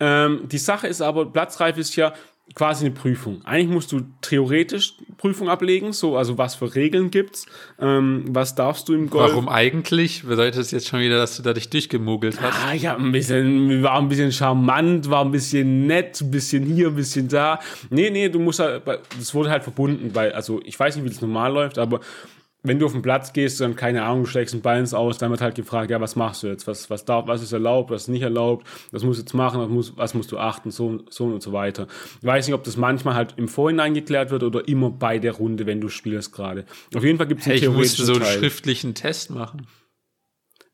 Ähm, 0.00 0.48
die 0.48 0.58
Sache 0.58 0.86
ist 0.88 1.00
aber, 1.00 1.26
Platzreif 1.26 1.78
ist 1.78 1.94
ja 1.96 2.12
quasi 2.54 2.84
eine 2.84 2.94
Prüfung. 2.94 3.40
Eigentlich 3.44 3.68
musst 3.68 3.92
du 3.92 4.00
theoretisch 4.20 4.94
Prüfung 5.16 5.48
ablegen, 5.48 5.92
so, 5.92 6.16
also 6.16 6.36
was 6.38 6.54
für 6.56 6.74
Regeln 6.74 7.10
gibt's, 7.10 7.46
ähm, 7.78 8.24
was 8.28 8.54
darfst 8.54 8.88
du 8.88 8.94
im 8.94 9.08
Golf. 9.08 9.30
Warum 9.30 9.48
eigentlich? 9.48 10.24
Bedeutet 10.24 10.58
das 10.58 10.70
jetzt 10.70 10.88
schon 10.88 11.00
wieder, 11.00 11.16
dass 11.16 11.36
du 11.36 11.42
da 11.42 11.52
dich 11.52 11.70
durchgemogelt 11.70 12.40
hast? 12.40 12.58
Ah, 12.66 12.74
ja, 12.74 12.96
ein 12.96 13.12
bisschen, 13.12 13.82
war 13.82 13.98
ein 13.98 14.08
bisschen 14.08 14.32
charmant, 14.32 15.08
war 15.08 15.24
ein 15.24 15.30
bisschen 15.30 15.86
nett, 15.86 16.20
ein 16.20 16.30
bisschen 16.30 16.66
hier, 16.66 16.88
ein 16.88 16.96
bisschen 16.96 17.28
da. 17.28 17.60
Nee, 17.90 18.10
nee, 18.10 18.28
du 18.28 18.38
musst 18.38 18.58
halt, 18.58 18.82
das 18.86 19.34
wurde 19.34 19.48
halt 19.48 19.62
verbunden, 19.62 20.14
weil, 20.14 20.32
also 20.32 20.60
ich 20.64 20.78
weiß 20.78 20.96
nicht, 20.96 21.04
wie 21.04 21.10
das 21.10 21.20
normal 21.20 21.52
läuft, 21.52 21.78
aber 21.78 22.00
wenn 22.62 22.78
du 22.78 22.86
auf 22.86 22.92
den 22.92 23.02
Platz 23.02 23.32
gehst 23.32 23.60
und 23.60 23.76
keine 23.76 24.04
Ahnung, 24.04 24.24
schlägst 24.26 24.54
einen 24.54 24.62
Ball 24.62 24.78
ins 24.78 24.94
Aus, 24.94 25.18
dann 25.18 25.30
wird 25.30 25.40
halt 25.40 25.56
gefragt, 25.56 25.90
ja, 25.90 26.00
was 26.00 26.14
machst 26.14 26.42
du 26.42 26.46
jetzt? 26.46 26.66
Was, 26.66 26.90
was 26.90 27.04
darf, 27.04 27.26
was 27.26 27.42
ist 27.42 27.52
erlaubt, 27.52 27.90
was 27.90 28.02
ist 28.02 28.08
nicht 28.08 28.22
erlaubt? 28.22 28.66
Was 28.92 29.02
musst 29.02 29.18
du 29.18 29.22
jetzt 29.22 29.34
machen? 29.34 29.60
Was, 29.60 29.68
muss, 29.68 29.96
was 29.96 30.14
musst 30.14 30.30
du 30.30 30.38
achten? 30.38 30.70
So, 30.70 31.00
so 31.10 31.24
und 31.24 31.42
so 31.42 31.52
weiter. 31.52 31.88
Ich 32.20 32.26
weiß 32.26 32.46
nicht, 32.46 32.54
ob 32.54 32.62
das 32.62 32.76
manchmal 32.76 33.14
halt 33.14 33.34
im 33.36 33.48
Vorhinein 33.48 33.94
geklärt 33.94 34.30
wird 34.30 34.44
oder 34.44 34.66
immer 34.68 34.90
bei 34.90 35.18
der 35.18 35.32
Runde, 35.32 35.66
wenn 35.66 35.80
du 35.80 35.88
spielst 35.88 36.32
gerade. 36.32 36.64
Auf 36.94 37.02
jeden 37.02 37.18
Fall 37.18 37.26
gibt 37.26 37.40
es 37.40 37.46
einen 37.48 37.58
hey, 37.58 37.68
ich 37.68 37.74
musste 37.74 38.04
so 38.04 38.12
einen 38.12 38.22
Teil. 38.22 38.38
schriftlichen 38.38 38.94
Test 38.94 39.30
machen. 39.30 39.66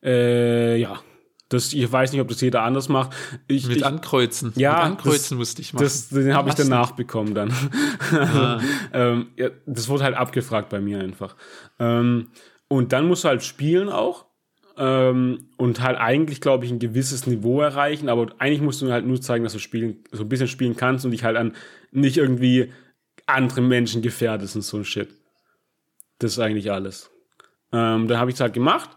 Äh, 0.03 0.77
ja. 0.77 1.01
Das, 1.49 1.73
ich 1.73 1.91
weiß 1.91 2.11
nicht, 2.11 2.21
ob 2.21 2.27
das 2.27 2.41
jeder 2.41 2.61
anders 2.61 2.89
macht. 2.89 3.15
Ich, 3.47 3.67
Mit 3.67 3.77
ich, 3.77 3.85
Ankreuzen. 3.85 4.53
Ja, 4.55 4.73
Mit 4.73 4.81
Ankreuzen 4.83 5.37
das, 5.37 5.37
musste 5.39 5.61
ich 5.63 5.73
machen. 5.73 5.83
Das, 5.83 6.09
den 6.09 6.35
habe 6.35 6.49
ich 6.49 6.55
danach 6.55 6.91
bekommen 6.91 7.33
dann. 7.33 7.51
Ah. 8.11 8.61
ähm, 8.93 9.27
ja, 9.35 9.49
das 9.65 9.89
wurde 9.89 10.03
halt 10.03 10.15
abgefragt 10.15 10.69
bei 10.69 10.79
mir 10.79 10.99
einfach. 10.99 11.35
Ähm, 11.79 12.27
und 12.67 12.93
dann 12.93 13.07
musst 13.07 13.23
du 13.23 13.29
halt 13.29 13.43
spielen 13.43 13.89
auch. 13.89 14.25
Ähm, 14.77 15.49
und 15.57 15.81
halt 15.81 15.97
eigentlich, 15.97 16.39
glaube 16.39 16.65
ich, 16.65 16.71
ein 16.71 16.77
gewisses 16.77 17.25
Niveau 17.25 17.61
erreichen. 17.61 18.09
Aber 18.09 18.27
eigentlich 18.37 18.61
musst 18.61 18.83
du 18.83 18.91
halt 18.91 19.07
nur 19.07 19.19
zeigen, 19.19 19.43
dass 19.43 19.53
du 19.53 19.59
spielen, 19.59 20.03
so 20.11 20.23
ein 20.23 20.29
bisschen 20.29 20.47
spielen 20.47 20.75
kannst 20.75 21.03
und 21.03 21.11
dich 21.11 21.23
halt 21.23 21.35
an 21.35 21.55
nicht 21.91 22.17
irgendwie 22.17 22.71
andere 23.25 23.61
Menschen 23.61 24.03
gefährdest 24.03 24.55
und 24.55 24.61
so 24.61 24.77
ein 24.77 24.85
Shit. 24.85 25.09
Das 26.19 26.33
ist 26.33 26.39
eigentlich 26.39 26.71
alles. 26.71 27.09
Ähm, 27.71 28.07
dann 28.07 28.19
habe 28.19 28.29
ich 28.29 28.35
es 28.35 28.39
halt 28.39 28.53
gemacht, 28.53 28.91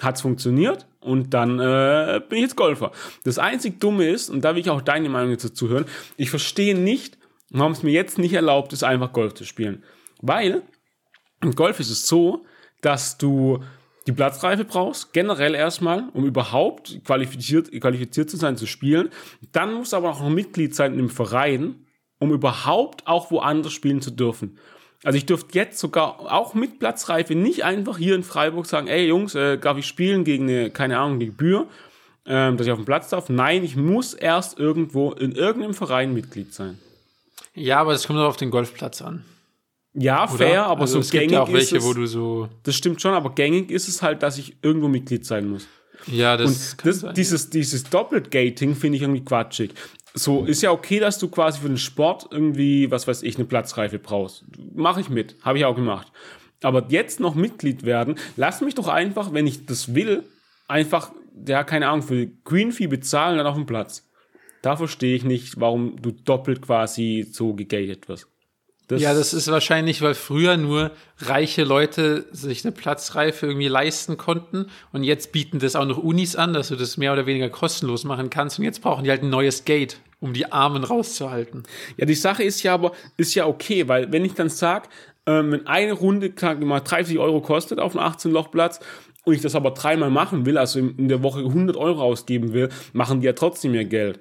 hat's 0.00 0.20
funktioniert 0.20 0.87
und 1.00 1.34
dann 1.34 1.60
äh, 1.60 2.20
bin 2.28 2.38
ich 2.38 2.42
jetzt 2.42 2.56
Golfer. 2.56 2.92
Das 3.24 3.38
einzig 3.38 3.80
Dumme 3.80 4.08
ist, 4.08 4.30
und 4.30 4.42
da 4.42 4.54
will 4.54 4.60
ich 4.60 4.70
auch 4.70 4.82
deine 4.82 5.08
Meinung 5.08 5.36
dazu 5.36 5.68
hören, 5.68 5.86
ich 6.16 6.30
verstehe 6.30 6.76
nicht, 6.76 7.18
warum 7.50 7.72
es 7.72 7.82
mir 7.82 7.92
jetzt 7.92 8.18
nicht 8.18 8.34
erlaubt 8.34 8.72
ist, 8.72 8.82
einfach 8.82 9.12
Golf 9.12 9.34
zu 9.34 9.44
spielen. 9.44 9.84
Weil 10.20 10.62
im 11.40 11.54
Golf 11.54 11.80
ist 11.80 11.90
es 11.90 12.06
so, 12.06 12.44
dass 12.80 13.18
du 13.18 13.60
die 14.06 14.12
Platzreife 14.12 14.64
brauchst, 14.64 15.12
generell 15.12 15.54
erstmal, 15.54 16.08
um 16.14 16.24
überhaupt 16.24 17.04
qualifiziert, 17.04 17.70
qualifiziert 17.80 18.30
zu 18.30 18.36
sein, 18.36 18.56
zu 18.56 18.66
spielen. 18.66 19.10
Dann 19.52 19.74
musst 19.74 19.92
du 19.92 19.98
aber 19.98 20.10
auch 20.10 20.20
noch 20.20 20.30
Mitglied 20.30 20.74
sein 20.74 20.98
im 20.98 21.10
Verein, 21.10 21.86
um 22.18 22.32
überhaupt 22.32 23.06
auch 23.06 23.30
woanders 23.30 23.72
spielen 23.72 24.00
zu 24.00 24.10
dürfen. 24.10 24.58
Also 25.04 25.16
ich 25.16 25.26
dürfte 25.26 25.56
jetzt 25.56 25.78
sogar 25.78 26.32
auch 26.32 26.54
mit 26.54 26.80
Platzreife 26.80 27.34
nicht 27.34 27.64
einfach 27.64 27.98
hier 27.98 28.14
in 28.14 28.24
Freiburg 28.24 28.66
sagen, 28.66 28.88
ey 28.88 29.06
Jungs, 29.06 29.34
äh, 29.34 29.56
darf 29.58 29.78
ich 29.78 29.86
spielen 29.86 30.24
gegen 30.24 30.48
eine, 30.48 30.70
keine 30.70 30.98
Ahnung, 30.98 31.14
eine 31.14 31.26
Gebühr, 31.26 31.68
ähm, 32.26 32.56
dass 32.56 32.66
ich 32.66 32.72
auf 32.72 32.78
dem 32.78 32.84
Platz 32.84 33.08
darf. 33.08 33.28
Nein, 33.28 33.62
ich 33.62 33.76
muss 33.76 34.12
erst 34.12 34.58
irgendwo 34.58 35.12
in 35.12 35.32
irgendeinem 35.32 35.74
Verein 35.74 36.12
Mitglied 36.14 36.52
sein. 36.52 36.78
Ja, 37.54 37.78
aber 37.80 37.92
es 37.92 38.06
kommt 38.06 38.18
auch 38.18 38.28
auf 38.28 38.36
den 38.36 38.50
Golfplatz 38.50 39.00
an. 39.02 39.24
Ja, 39.94 40.24
Oder? 40.24 40.36
fair, 40.36 40.66
aber 40.66 40.82
also 40.82 40.94
so 40.94 41.00
es 41.00 41.10
gängig 41.10 41.28
gibt 41.28 41.32
ja 41.32 41.42
auch 41.42 41.52
welche, 41.52 41.76
ist 41.76 41.82
es, 41.82 41.88
wo 41.88 41.94
du 41.94 42.06
so. 42.06 42.48
Das 42.62 42.74
stimmt 42.74 43.00
schon, 43.00 43.14
aber 43.14 43.34
gängig 43.34 43.70
ist 43.70 43.88
es 43.88 44.02
halt, 44.02 44.22
dass 44.22 44.38
ich 44.38 44.56
irgendwo 44.62 44.88
Mitglied 44.88 45.24
sein 45.24 45.48
muss. 45.48 45.66
Ja, 46.06 46.36
das, 46.36 46.74
Und 46.74 46.86
das, 46.86 47.00
sein, 47.00 47.14
dieses, 47.14 47.44
ja. 47.44 47.50
dieses 47.50 47.84
Doppelgating 47.84 48.74
finde 48.74 48.96
ich 48.96 49.02
irgendwie 49.02 49.24
quatschig. 49.24 49.72
So 50.18 50.44
ist 50.44 50.62
ja 50.62 50.70
okay, 50.70 51.00
dass 51.00 51.18
du 51.18 51.28
quasi 51.28 51.60
für 51.60 51.68
den 51.68 51.78
Sport 51.78 52.28
irgendwie, 52.30 52.90
was 52.90 53.06
weiß 53.06 53.22
ich, 53.22 53.36
eine 53.36 53.44
Platzreife 53.44 53.98
brauchst. 53.98 54.44
Mache 54.74 55.00
ich 55.00 55.10
mit, 55.10 55.36
habe 55.42 55.58
ich 55.58 55.64
auch 55.64 55.74
gemacht. 55.74 56.12
Aber 56.62 56.86
jetzt 56.88 57.20
noch 57.20 57.34
Mitglied 57.34 57.84
werden, 57.84 58.16
lass 58.36 58.60
mich 58.60 58.74
doch 58.74 58.88
einfach, 58.88 59.32
wenn 59.32 59.46
ich 59.46 59.66
das 59.66 59.94
will, 59.94 60.24
einfach, 60.66 61.12
ja, 61.46 61.62
keine 61.64 61.88
Ahnung, 61.88 62.02
für 62.02 62.26
Green 62.44 62.72
Fee 62.72 62.88
bezahlen 62.88 63.38
dann 63.38 63.46
auf 63.46 63.54
dem 63.54 63.66
Platz. 63.66 64.08
Da 64.62 64.76
verstehe 64.76 65.14
ich 65.14 65.24
nicht, 65.24 65.60
warum 65.60 66.00
du 66.02 66.10
doppelt 66.10 66.62
quasi 66.62 67.26
so 67.30 67.54
gegated 67.54 68.08
wirst. 68.08 68.26
Das 68.88 69.02
ja, 69.02 69.12
das 69.12 69.34
ist 69.34 69.48
wahrscheinlich, 69.48 70.00
weil 70.00 70.14
früher 70.14 70.56
nur 70.56 70.90
reiche 71.18 71.62
Leute 71.62 72.26
sich 72.32 72.64
eine 72.64 72.72
Platzreife 72.72 73.46
irgendwie 73.46 73.68
leisten 73.68 74.16
konnten 74.16 74.66
und 74.92 75.04
jetzt 75.04 75.30
bieten 75.30 75.58
das 75.58 75.76
auch 75.76 75.84
noch 75.84 75.98
Unis 75.98 76.36
an, 76.36 76.54
dass 76.54 76.68
du 76.68 76.76
das 76.76 76.96
mehr 76.96 77.12
oder 77.12 77.26
weniger 77.26 77.50
kostenlos 77.50 78.04
machen 78.04 78.30
kannst 78.30 78.58
und 78.58 78.64
jetzt 78.64 78.80
brauchen 78.80 79.04
die 79.04 79.10
halt 79.10 79.22
ein 79.22 79.28
neues 79.28 79.66
Gate, 79.66 80.00
um 80.20 80.32
die 80.32 80.50
Armen 80.50 80.84
rauszuhalten. 80.84 81.62
Ja, 81.96 82.06
die 82.06 82.14
Sache 82.14 82.42
ist 82.42 82.62
ja 82.62 82.74
aber, 82.74 82.92
ist 83.16 83.34
ja 83.34 83.46
okay, 83.46 83.88
weil 83.88 84.12
wenn 84.12 84.24
ich 84.24 84.34
dann 84.34 84.48
sag, 84.48 84.88
ähm, 85.26 85.52
wenn 85.52 85.66
eine 85.66 85.92
Runde 85.92 86.32
mal 86.60 86.80
30 86.80 87.18
Euro 87.18 87.40
kostet 87.40 87.78
auf 87.78 87.96
einem 87.96 88.12
18-Loch-Platz 88.12 88.80
und 89.24 89.34
ich 89.34 89.42
das 89.42 89.54
aber 89.54 89.72
dreimal 89.72 90.10
machen 90.10 90.46
will, 90.46 90.58
also 90.58 90.78
in 90.78 91.08
der 91.08 91.22
Woche 91.22 91.40
100 91.40 91.76
Euro 91.76 92.02
ausgeben 92.02 92.52
will, 92.52 92.68
machen 92.92 93.20
die 93.20 93.26
ja 93.26 93.32
trotzdem 93.32 93.72
mehr 93.72 93.84
Geld. 93.84 94.20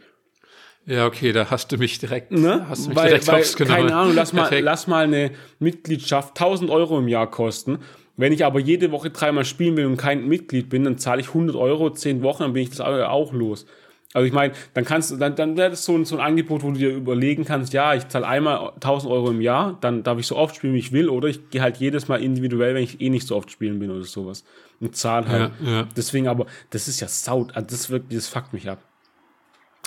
Ja, 0.85 1.05
okay, 1.05 1.33
da 1.33 1.49
hast 1.49 1.71
du 1.71 1.77
mich 1.77 1.99
direkt, 1.99 2.31
ne? 2.31 2.65
hast 2.69 2.85
du 2.85 2.89
mich 2.89 2.97
weil, 2.97 3.09
direkt 3.09 3.27
weil, 3.27 3.67
Keine 3.67 3.93
Ahnung, 3.93 4.15
lass 4.15 4.31
mal, 4.31 4.49
lass 4.59 4.87
mal 4.87 5.03
eine 5.03 5.31
Mitgliedschaft 5.59 6.29
1000 6.39 6.69
Euro 6.69 6.97
im 6.99 7.09
Jahr 7.09 7.29
kosten. 7.29 7.79
Wenn 8.15 8.31
ich 8.31 8.45
aber 8.45 8.59
jede 8.59 8.91
Woche 8.91 9.09
dreimal 9.09 9.43
spielen 9.45 9.75
will 9.75 9.85
und 9.85 9.97
kein 9.97 10.27
Mitglied 10.27 10.69
bin, 10.69 10.85
dann 10.85 10.97
zahle 10.97 11.21
ich 11.21 11.27
100 11.27 11.55
Euro, 11.55 11.89
10 11.89 12.23
Wochen, 12.23 12.43
dann 12.43 12.53
bin 12.53 12.63
ich 12.63 12.69
das 12.69 12.79
auch 12.79 13.33
los. 13.33 13.65
Also 14.13 14.25
ich 14.25 14.33
meine, 14.33 14.53
dann 14.73 14.85
kannst 14.85 15.11
du, 15.11 15.17
dann, 15.17 15.35
dann 15.35 15.57
wäre 15.57 15.69
das 15.69 15.83
so 15.83 15.95
ein, 15.95 16.05
so 16.05 16.17
ein 16.17 16.21
Angebot, 16.25 16.63
wo 16.63 16.71
du 16.71 16.77
dir 16.77 16.95
überlegen 16.95 17.43
kannst, 17.45 17.73
ja, 17.73 17.93
ich 17.93 18.07
zahle 18.07 18.25
einmal 18.25 18.71
1000 18.75 19.11
Euro 19.11 19.29
im 19.31 19.41
Jahr, 19.41 19.77
dann 19.81 20.03
darf 20.03 20.17
ich 20.17 20.27
so 20.27 20.37
oft 20.37 20.55
spielen, 20.55 20.73
wie 20.73 20.79
ich 20.79 20.91
will, 20.91 21.09
oder 21.09 21.27
ich 21.27 21.49
gehe 21.49 21.61
halt 21.61 21.77
jedes 21.77 22.07
Mal 22.07 22.23
individuell, 22.23 22.73
wenn 22.73 22.83
ich 22.83 23.01
eh 23.01 23.09
nicht 23.09 23.27
so 23.27 23.35
oft 23.35 23.51
spielen 23.51 23.79
bin 23.79 23.91
oder 23.91 24.03
sowas. 24.03 24.45
Und 24.79 24.95
zahle 24.95 25.27
halt. 25.27 25.51
Ja, 25.63 25.71
ja. 25.71 25.87
Deswegen 25.95 26.27
aber, 26.27 26.45
das 26.69 26.87
ist 26.87 26.99
ja 26.99 27.07
saut, 27.07 27.55
also 27.55 27.67
das 27.69 27.89
wirklich, 27.89 28.17
das 28.17 28.27
fuckt 28.27 28.53
mich 28.53 28.69
ab. 28.69 28.79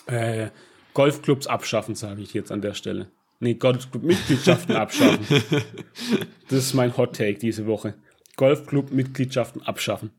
Äh, 0.06 0.48
Golfclubs 0.94 1.46
abschaffen, 1.46 1.94
sage 1.94 2.20
ich 2.22 2.34
jetzt 2.34 2.52
an 2.52 2.60
der 2.60 2.74
Stelle. 2.74 3.08
Nee, 3.38 3.54
Golfclub-Mitgliedschaften 3.54 4.76
abschaffen. 4.76 5.26
Das 6.48 6.58
ist 6.58 6.74
mein 6.74 6.96
Hot 6.96 7.14
Take 7.16 7.38
diese 7.38 7.66
Woche. 7.66 7.94
Golfclub-Mitgliedschaften 8.36 9.62
abschaffen. 9.62 10.10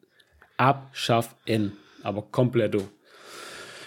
Abschaffen. 0.55 1.73
Aber 2.03 2.21
kompletto. 2.21 2.87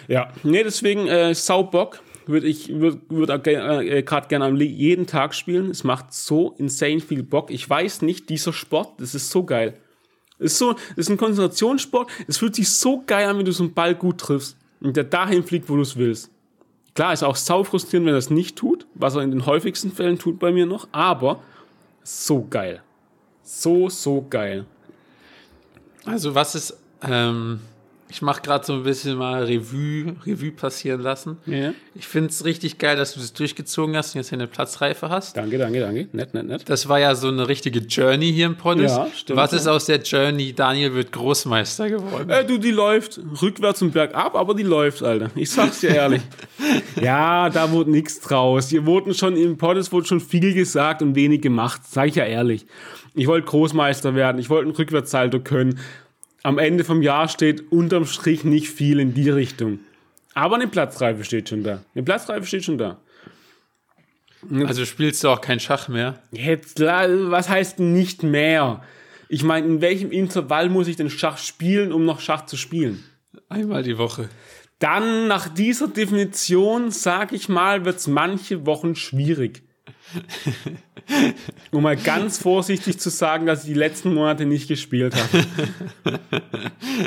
Ja, 0.07 0.31
nee, 0.43 0.63
deswegen 0.63 1.07
äh, 1.07 1.33
sau 1.33 1.63
Bock. 1.63 2.01
Würde 2.27 2.47
ich 2.47 2.69
würde 2.69 2.99
würd, 3.09 3.47
äh, 3.47 4.01
gerade 4.01 4.27
gerne 4.27 4.49
jeden 4.63 5.05
Tag 5.05 5.35
spielen. 5.35 5.69
Es 5.69 5.83
macht 5.83 6.11
so 6.11 6.55
insane 6.57 6.99
viel 6.99 7.21
Bock. 7.21 7.51
Ich 7.51 7.69
weiß 7.69 8.01
nicht, 8.01 8.29
dieser 8.29 8.51
Sport, 8.51 8.99
das 8.99 9.13
ist 9.13 9.29
so 9.29 9.43
geil. 9.43 9.75
Ist 10.39 10.57
so, 10.57 10.75
ist 10.95 11.09
ein 11.09 11.17
Konzentrationssport. 11.17 12.09
Es 12.27 12.37
fühlt 12.37 12.55
sich 12.55 12.69
so 12.69 13.03
geil 13.05 13.27
an, 13.27 13.37
wenn 13.37 13.45
du 13.45 13.51
so 13.51 13.63
einen 13.63 13.73
Ball 13.73 13.93
gut 13.93 14.17
triffst 14.17 14.57
und 14.81 14.97
der 14.97 15.03
dahin 15.03 15.43
fliegt, 15.43 15.69
wo 15.69 15.75
du 15.75 15.83
es 15.83 15.97
willst. 15.97 16.31
Klar, 16.95 17.13
ist 17.13 17.23
auch 17.23 17.35
sau 17.35 17.63
frustrierend, 17.63 18.07
wenn 18.07 18.13
er 18.13 18.17
das 18.17 18.29
nicht 18.29 18.55
tut, 18.55 18.87
was 18.95 19.15
er 19.15 19.21
in 19.21 19.31
den 19.31 19.45
häufigsten 19.45 19.91
Fällen 19.91 20.17
tut 20.17 20.39
bei 20.39 20.51
mir 20.51 20.65
noch, 20.65 20.87
aber 20.91 21.41
so 22.03 22.47
geil. 22.49 22.81
So, 23.43 23.89
so 23.89 24.25
geil. 24.29 24.65
Also, 26.05 26.35
was 26.35 26.55
ist, 26.55 26.77
ähm, 27.01 27.59
ich 28.15 28.21
mache 28.21 28.41
gerade 28.41 28.65
so 28.65 28.71
ein 28.71 28.83
bisschen 28.83 29.17
mal 29.17 29.43
Revue, 29.43 30.15
Revue 30.25 30.51
passieren 30.51 31.01
lassen. 31.01 31.35
Ja. 31.45 31.73
Ich 31.95 32.07
finde 32.07 32.29
es 32.29 32.45
richtig 32.45 32.77
geil, 32.77 32.95
dass 32.95 33.13
du 33.13 33.19
das 33.19 33.33
durchgezogen 33.33 33.93
hast 33.97 34.15
und 34.15 34.19
jetzt 34.19 34.29
hier 34.29 34.37
eine 34.37 34.47
Platzreife 34.47 35.09
hast. 35.09 35.35
Danke, 35.35 35.57
danke, 35.57 35.81
danke. 35.81 36.07
Nett, 36.13 36.33
nett, 36.33 36.47
nett. 36.47 36.69
Das 36.69 36.87
war 36.87 36.97
ja 36.97 37.13
so 37.13 37.27
eine 37.27 37.49
richtige 37.49 37.79
Journey 37.79 38.31
hier 38.31 38.45
im 38.45 38.55
Podest. 38.55 38.95
Ja, 38.95 39.07
stimmt. 39.13 39.35
Was 39.35 39.51
ist 39.51 39.67
aus 39.67 39.87
der 39.87 40.01
Journey? 40.01 40.53
Daniel 40.53 40.93
wird 40.93 41.11
Großmeister 41.11 41.89
geworden. 41.89 42.29
Äh, 42.29 42.45
du, 42.45 42.57
die 42.57 42.71
läuft 42.71 43.19
rückwärts 43.41 43.81
und 43.81 43.91
bergab, 43.91 44.33
aber 44.35 44.55
die 44.55 44.63
läuft, 44.63 45.03
Alter. 45.03 45.29
Ich 45.35 45.51
sag's 45.51 45.81
dir 45.81 45.89
ehrlich. 45.89 46.21
ja, 47.01 47.49
da 47.49 47.69
wurde 47.69 47.91
nichts 47.91 48.21
draus. 48.21 48.69
Hier 48.69 48.85
wurden 48.85 49.13
schon 49.13 49.35
im 49.35 49.57
Podest 49.57 49.91
wurde 49.91 50.07
schon 50.07 50.21
viel 50.21 50.53
gesagt 50.53 51.01
und 51.01 51.15
wenig 51.15 51.41
gemacht. 51.41 51.81
Sag 51.83 52.07
ich 52.07 52.15
ja 52.15 52.23
ehrlich. 52.23 52.65
Ich 53.13 53.27
wollte 53.27 53.45
Großmeister 53.47 54.15
werden. 54.15 54.39
Ich 54.39 54.49
wollte 54.49 54.67
einen 54.67 54.75
Rückwärtssalto 54.75 55.41
können 55.41 55.79
am 56.45 56.59
Ende 56.59 56.83
vom 56.83 57.01
Jahr 57.01 57.27
steht 57.27 57.71
unterm 57.71 58.05
Strich 58.05 58.43
nicht 58.43 58.69
viel 58.69 58.99
in 58.99 59.15
die 59.15 59.29
Richtung. 59.29 59.79
Aber 60.35 60.55
eine 60.55 60.67
Platzreife 60.67 61.23
steht 61.23 61.49
schon 61.49 61.63
da. 61.63 61.83
Eine 61.95 62.03
Platzreife 62.03 62.45
steht 62.45 62.63
schon 62.63 62.77
da. 62.77 62.99
Also 64.65 64.85
spielst 64.85 65.23
du 65.23 65.29
auch 65.29 65.41
kein 65.41 65.59
Schach 65.59 65.87
mehr? 65.87 66.21
Jetzt, 66.31 66.79
was 66.79 67.49
heißt 67.49 67.79
nicht 67.79 68.21
mehr? 68.21 68.83
Ich 69.27 69.43
meine, 69.43 69.65
in 69.65 69.81
welchem 69.81 70.11
Intervall 70.11 70.69
muss 70.69 70.87
ich 70.87 70.97
den 70.97 71.09
Schach 71.09 71.39
spielen, 71.39 71.91
um 71.91 72.05
noch 72.05 72.19
Schach 72.19 72.45
zu 72.45 72.57
spielen? 72.57 73.03
Einmal 73.49 73.81
die 73.81 73.97
Woche. 73.97 74.29
Dann 74.77 75.27
nach 75.27 75.47
dieser 75.47 75.87
Definition, 75.87 76.91
sag 76.91 77.31
ich 77.31 77.49
mal, 77.49 77.85
wird 77.85 77.97
es 77.97 78.05
manche 78.05 78.67
Wochen 78.67 78.95
schwierig. 78.95 79.63
um 81.71 81.83
mal 81.83 81.97
ganz 81.97 82.37
vorsichtig 82.37 82.99
zu 82.99 83.09
sagen, 83.09 83.45
dass 83.45 83.63
ich 83.63 83.73
die 83.73 83.79
letzten 83.79 84.13
Monate 84.13 84.45
nicht 84.45 84.67
gespielt 84.67 85.15
habe. 85.15 85.45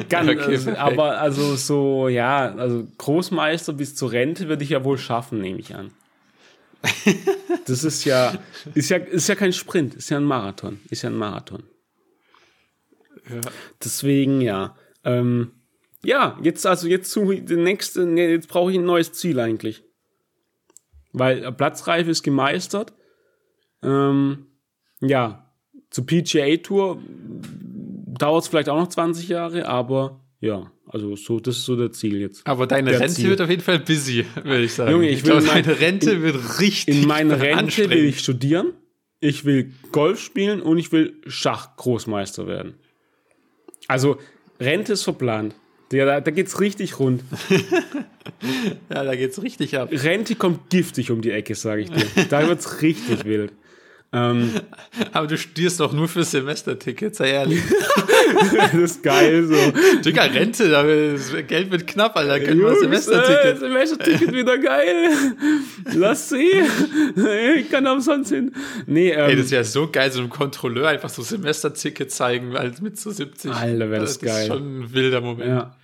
ganz, 0.08 0.30
okay, 0.30 0.40
also, 0.40 0.70
aber 0.72 1.20
also 1.20 1.56
so, 1.56 2.08
ja, 2.08 2.54
also 2.54 2.86
Großmeister 2.98 3.72
bis 3.72 3.94
zur 3.94 4.12
Rente 4.12 4.48
würde 4.48 4.64
ich 4.64 4.70
ja 4.70 4.84
wohl 4.84 4.98
schaffen, 4.98 5.40
nehme 5.40 5.58
ich 5.58 5.74
an. 5.74 5.90
Das 7.66 7.84
ist 7.84 8.04
ja, 8.04 8.34
ist 8.74 8.88
ja, 8.88 8.98
ist 8.98 9.28
ja 9.28 9.34
kein 9.34 9.52
Sprint, 9.52 9.94
ist 9.94 10.10
ja 10.10 10.16
ein 10.16 10.24
Marathon, 10.24 10.80
ist 10.90 11.02
ja 11.02 11.10
ein 11.10 11.16
Marathon. 11.16 11.64
Ja. 13.28 13.40
Deswegen, 13.82 14.40
ja. 14.40 14.76
Ähm, 15.04 15.52
ja, 16.04 16.38
jetzt, 16.42 16.66
also 16.66 16.86
jetzt 16.86 17.10
suche 17.10 17.34
ich 17.34 17.44
den 17.44 17.64
nächsten, 17.64 18.16
jetzt 18.16 18.48
brauche 18.48 18.70
ich 18.70 18.78
ein 18.78 18.84
neues 18.84 19.12
Ziel 19.12 19.40
eigentlich. 19.40 19.82
Weil 21.12 21.50
Platzreife 21.52 22.10
ist 22.10 22.22
gemeistert. 22.22 22.92
Ähm, 23.82 24.46
ja, 25.00 25.52
zur 25.90 26.06
PGA 26.06 26.56
Tour 26.56 27.00
dauert 28.18 28.42
es 28.42 28.48
vielleicht 28.48 28.68
auch 28.68 28.78
noch 28.78 28.88
20 28.88 29.28
Jahre, 29.28 29.66
aber 29.66 30.20
ja, 30.40 30.70
also 30.86 31.16
so, 31.16 31.40
das 31.40 31.58
ist 31.58 31.64
so 31.64 31.76
der 31.76 31.92
Ziel 31.92 32.20
jetzt. 32.20 32.46
Aber 32.46 32.66
deine 32.66 32.90
der 32.90 33.00
Rente 33.00 33.14
Ziel. 33.14 33.30
wird 33.30 33.40
auf 33.40 33.50
jeden 33.50 33.62
Fall 33.62 33.78
busy, 33.80 34.24
würde 34.42 34.64
ich 34.64 34.74
sagen. 34.74 34.90
Junge, 34.90 35.08
ich, 35.08 35.18
ich 35.18 35.24
will 35.24 35.32
glaube, 35.32 35.46
meine 35.46 35.80
Rente 35.80 36.12
in, 36.12 36.22
wird 36.22 36.60
richtig. 36.60 37.02
In 37.02 37.06
meiner 37.06 37.40
Rente 37.40 37.90
will 37.90 38.04
ich 38.04 38.20
studieren, 38.20 38.72
ich 39.20 39.44
will 39.44 39.72
Golf 39.92 40.20
spielen 40.20 40.62
und 40.62 40.78
ich 40.78 40.92
will 40.92 41.14
Schachgroßmeister 41.26 42.46
werden. 42.46 42.74
Also 43.86 44.18
Rente 44.60 44.94
ist 44.94 45.02
verplant. 45.02 45.54
Ja, 45.92 46.04
da, 46.04 46.20
da 46.20 46.30
geht's 46.30 46.60
richtig 46.60 46.98
rund. 46.98 47.22
ja, 48.90 49.04
da 49.04 49.16
geht's 49.16 49.42
richtig 49.42 49.78
ab. 49.78 49.88
Rente 49.90 50.34
kommt 50.34 50.68
giftig 50.68 51.10
um 51.10 51.22
die 51.22 51.30
Ecke, 51.30 51.54
sage 51.54 51.82
ich 51.82 51.90
dir. 51.90 52.04
Da 52.28 52.46
wird's 52.46 52.82
richtig 52.82 53.24
wild. 53.24 53.52
Ähm, 54.10 54.52
Aber 55.12 55.26
du 55.26 55.36
studierst 55.36 55.80
doch 55.80 55.92
nur 55.92 56.08
fürs 56.08 56.30
Semesterticket, 56.30 57.14
sei 57.14 57.32
ehrlich. 57.32 57.62
das 58.56 58.74
ist 58.74 59.02
geil 59.02 59.44
so. 59.44 60.00
Digga, 60.00 60.22
Rente, 60.22 60.70
das 60.70 61.34
Geld 61.46 61.70
wird 61.70 61.86
knapp, 61.86 62.16
Alter. 62.16 62.40
Können 62.40 62.60
wir 62.60 62.74
Semesterticket. 62.76 63.56
Äh, 63.56 63.58
Semesterticket 63.58 64.32
wieder 64.32 64.56
geil. 64.58 65.10
Lass 65.94 66.30
sie. 66.30 66.48
Ich 67.58 67.70
kann 67.70 67.86
umsonst 67.86 68.32
hin. 68.32 68.52
Nee, 68.86 69.10
ähm, 69.10 69.28
Ey, 69.28 69.36
das 69.36 69.50
wäre 69.50 69.64
so 69.64 69.90
geil, 69.90 70.10
so 70.10 70.20
einem 70.20 70.30
Kontrolleur 70.30 70.88
einfach 70.88 71.10
so 71.10 71.22
Semesterticket 71.22 72.10
zeigen, 72.10 72.54
halt 72.54 72.80
mit 72.80 72.98
so 72.98 73.10
70. 73.10 73.50
Alter, 73.50 73.90
wäre 73.90 74.00
das, 74.00 74.18
das 74.18 74.20
geil. 74.20 74.34
Das 74.34 74.42
ist 74.42 74.46
schon 74.48 74.80
ein 74.80 74.94
wilder 74.94 75.20
Moment. 75.20 75.48
Ja. 75.48 75.76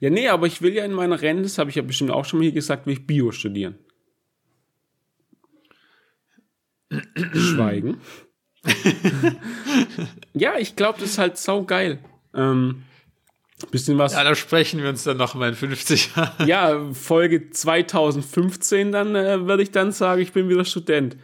ja, 0.00 0.10
nee, 0.10 0.28
aber 0.28 0.46
ich 0.46 0.60
will 0.60 0.74
ja 0.74 0.84
in 0.84 0.92
meiner 0.92 1.22
Rente, 1.22 1.44
das 1.44 1.56
habe 1.56 1.70
ich 1.70 1.76
ja 1.76 1.82
bestimmt 1.82 2.10
auch 2.10 2.26
schon 2.26 2.40
mal 2.40 2.44
hier 2.44 2.52
gesagt, 2.52 2.86
will 2.86 2.92
ich 2.92 3.06
Bio 3.06 3.32
studieren. 3.32 3.76
Schweigen. 7.32 8.00
ja, 10.34 10.58
ich 10.58 10.76
glaube, 10.76 11.00
das 11.00 11.10
ist 11.10 11.18
halt 11.18 11.38
sau 11.38 11.64
geil. 11.64 11.98
Ähm, 12.34 12.82
bisschen 13.70 13.98
was. 13.98 14.12
Ja, 14.12 14.24
da 14.24 14.34
sprechen 14.34 14.82
wir 14.82 14.88
uns 14.88 15.04
dann 15.04 15.16
noch 15.16 15.34
mal 15.34 15.50
in 15.50 15.54
50 15.54 16.16
Jahren. 16.16 16.48
Ja, 16.48 16.92
Folge 16.92 17.50
2015, 17.50 18.92
dann 18.92 19.14
äh, 19.14 19.46
werde 19.46 19.62
ich 19.62 19.70
dann 19.70 19.92
sagen, 19.92 20.20
ich 20.20 20.32
bin 20.32 20.48
wieder 20.48 20.64
Student. 20.64 21.16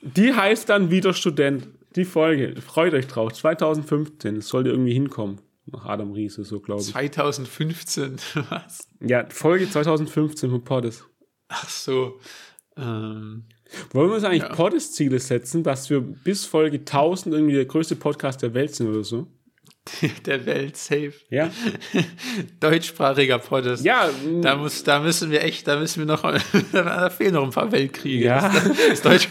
Die 0.00 0.32
heißt 0.32 0.68
dann 0.68 0.90
wieder 0.90 1.12
Student. 1.12 1.68
Die 1.96 2.04
Folge. 2.04 2.60
Freut 2.60 2.94
euch 2.94 3.06
drauf. 3.06 3.32
2015. 3.32 4.36
Es 4.36 4.48
sollte 4.48 4.70
irgendwie 4.70 4.92
hinkommen. 4.92 5.40
Nach 5.66 5.84
Adam 5.84 6.12
Riese, 6.12 6.44
so 6.44 6.60
glaube 6.60 6.80
ich. 6.80 6.88
2015, 6.88 8.16
was? 8.48 8.88
Ja, 9.00 9.26
Folge 9.28 9.68
2015 9.68 10.50
von 10.50 10.64
Poddes. 10.64 11.04
Ach 11.48 11.68
so. 11.68 12.20
Ähm. 12.76 13.44
Wollen 13.92 14.08
wir 14.08 14.16
uns 14.16 14.24
eigentlich 14.24 14.42
ja. 14.42 14.54
Podest-Ziele 14.54 15.18
setzen, 15.18 15.62
dass 15.62 15.90
wir 15.90 16.00
bis 16.00 16.44
Folge 16.44 16.78
1000 16.78 17.34
irgendwie 17.34 17.54
der 17.54 17.66
größte 17.66 17.96
Podcast 17.96 18.42
der 18.42 18.54
Welt 18.54 18.74
sind 18.74 18.88
oder 18.88 19.04
so? 19.04 19.26
der 20.26 20.44
Welt 20.46 20.76
safe. 20.76 21.14
Ja. 21.30 21.50
Deutschsprachiger 22.60 23.38
Podcast. 23.38 23.84
Ja, 23.84 24.10
Da, 24.42 24.56
muss, 24.56 24.82
da 24.84 25.00
müssen 25.00 25.30
wir 25.30 25.42
echt, 25.42 25.66
da 25.66 25.78
müssen 25.78 26.00
wir 26.00 26.06
noch, 26.06 26.22
da 26.72 27.10
fehlen 27.10 27.34
noch 27.34 27.44
ein 27.44 27.50
paar 27.50 27.70
Weltkriege. 27.72 28.24
Ja. 28.26 28.52
Das, 28.88 29.02
Deutsch, 29.02 29.28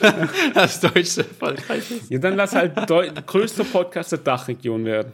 das 0.53 0.79
deutsche 0.79 0.99
ist. 0.99 2.09
ja, 2.09 2.19
dann 2.19 2.35
lass 2.35 2.55
halt 2.55 2.89
Deu 2.89 3.09
größter 3.25 3.63
Podcast 3.63 4.11
der 4.11 4.19
Dachregion 4.19 4.85
werden. 4.85 5.13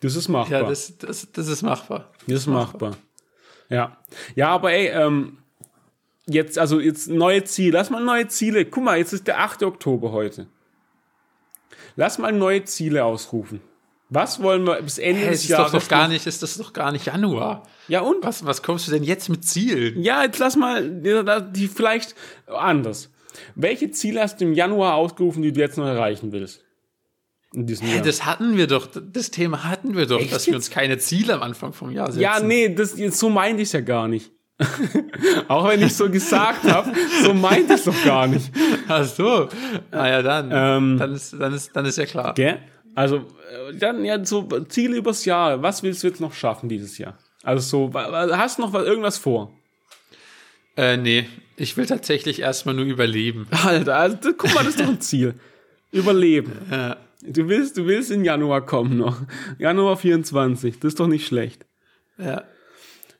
Das 0.00 0.16
ist 0.16 0.28
machbar. 0.28 0.62
Ja, 0.62 0.68
das, 0.68 0.96
das, 0.96 1.30
das 1.30 1.48
ist 1.48 1.62
machbar. 1.62 2.12
Das 2.26 2.40
ist 2.40 2.46
machbar. 2.46 2.96
Ja. 3.68 3.98
Ja, 4.34 4.48
aber 4.48 4.72
ey, 4.72 4.88
ähm, 4.88 5.38
jetzt, 6.32 6.58
also 6.58 6.80
jetzt 6.80 7.08
neue 7.08 7.44
Ziele. 7.44 7.78
Lass 7.78 7.90
mal 7.90 8.02
neue 8.02 8.28
Ziele. 8.28 8.64
Guck 8.64 8.84
mal, 8.84 8.98
jetzt 8.98 9.12
ist 9.12 9.26
der 9.26 9.40
8. 9.40 9.62
Oktober 9.62 10.12
heute. 10.12 10.46
Lass 11.96 12.18
mal 12.18 12.32
neue 12.32 12.64
Ziele 12.64 13.04
ausrufen. 13.04 13.60
Was 14.08 14.42
wollen 14.42 14.66
wir 14.66 14.82
bis 14.82 14.98
Ende 14.98 15.22
Hä, 15.22 15.30
des 15.30 15.38
es 15.38 15.42
ist 15.44 15.50
doch, 15.52 15.58
Jahres? 15.58 15.72
doch 15.72 15.88
gar 15.88 16.08
nicht, 16.08 16.26
ist 16.26 16.42
das 16.42 16.56
doch 16.58 16.72
gar 16.72 16.90
nicht 16.90 17.06
Januar. 17.06 17.62
ja, 17.86 18.00
und? 18.00 18.24
Was, 18.24 18.44
was 18.44 18.62
kommst 18.62 18.88
du 18.88 18.90
denn 18.90 19.04
jetzt 19.04 19.28
mit 19.28 19.44
Zielen? 19.44 20.02
Ja, 20.02 20.24
jetzt 20.24 20.38
lass 20.38 20.56
mal 20.56 20.88
die, 20.90 21.68
vielleicht 21.68 22.16
anders. 22.48 23.10
Welche 23.54 23.92
Ziele 23.92 24.20
hast 24.20 24.40
du 24.40 24.46
im 24.46 24.52
Januar 24.52 24.94
ausgerufen, 24.94 25.42
die 25.42 25.52
du 25.52 25.60
jetzt 25.60 25.78
noch 25.78 25.86
erreichen 25.86 26.32
willst? 26.32 26.64
In 27.54 27.66
diesem 27.66 27.88
Jahr. 27.88 28.02
das 28.02 28.26
hatten 28.26 28.56
wir 28.56 28.66
doch, 28.66 28.88
das 28.92 29.30
Thema 29.30 29.64
hatten 29.64 29.96
wir 29.96 30.06
doch, 30.06 30.20
Echt 30.20 30.32
dass 30.32 30.46
wir 30.46 30.54
uns 30.54 30.70
keine 30.70 30.98
Ziele 30.98 31.34
am 31.34 31.42
Anfang 31.42 31.72
vom 31.72 31.90
Jahr 31.90 32.06
setzen. 32.06 32.20
Ja, 32.20 32.40
nee, 32.40 32.74
das, 32.74 32.92
so 32.92 33.28
meinte 33.30 33.62
ich 33.62 33.72
ja 33.72 33.80
gar 33.80 34.08
nicht. 34.08 34.32
Auch 35.48 35.68
wenn 35.68 35.82
ich 35.82 35.94
so 35.94 36.08
gesagt 36.10 36.64
habe, 36.64 36.92
so 37.22 37.32
meinte 37.34 37.74
ich 37.74 37.84
doch 37.84 38.04
gar 38.04 38.26
nicht. 38.26 38.50
Ach 38.88 39.04
so. 39.04 39.48
Na 39.90 40.08
ja, 40.08 40.22
dann. 40.22 40.50
Ähm. 40.52 40.98
dann, 40.98 41.12
ist, 41.14 41.34
dann, 41.38 41.54
ist, 41.54 41.74
dann 41.74 41.84
ist 41.86 41.98
ja 41.98 42.06
klar. 42.06 42.34
Gell? 42.34 42.58
Also, 42.94 43.16
äh, 43.16 43.74
dann 43.78 44.04
ja 44.04 44.22
so 44.24 44.42
Ziele 44.68 44.96
übers 44.96 45.24
Jahr. 45.24 45.62
Was 45.62 45.82
willst 45.82 46.02
du 46.02 46.08
jetzt 46.08 46.20
noch 46.20 46.32
schaffen 46.34 46.68
dieses 46.68 46.98
Jahr? 46.98 47.16
Also 47.42 47.88
so, 47.90 47.94
hast 47.94 48.58
du 48.58 48.62
noch 48.62 48.72
was- 48.72 48.84
irgendwas 48.86 49.16
vor? 49.18 49.52
Äh, 50.76 50.96
nee, 50.96 51.26
ich 51.56 51.76
will 51.76 51.86
tatsächlich 51.86 52.40
erstmal 52.40 52.74
nur 52.74 52.84
überleben. 52.84 53.46
Alter, 53.64 53.96
also, 53.96 54.16
das- 54.16 54.34
guck 54.36 54.54
mal, 54.54 54.64
das 54.64 54.74
ist 54.74 54.80
doch 54.80 54.88
ein 54.88 55.00
Ziel. 55.00 55.34
Überleben. 55.92 56.52
Ja. 56.70 56.96
Du 57.22 57.48
willst, 57.50 57.76
du 57.76 57.84
willst 57.84 58.10
in 58.10 58.24
Januar 58.24 58.62
kommen 58.64 58.96
noch. 58.96 59.18
Januar 59.58 59.98
24, 59.98 60.80
das 60.80 60.92
ist 60.94 61.00
doch 61.00 61.06
nicht 61.06 61.26
schlecht. 61.26 61.66
Ja. 62.16 62.44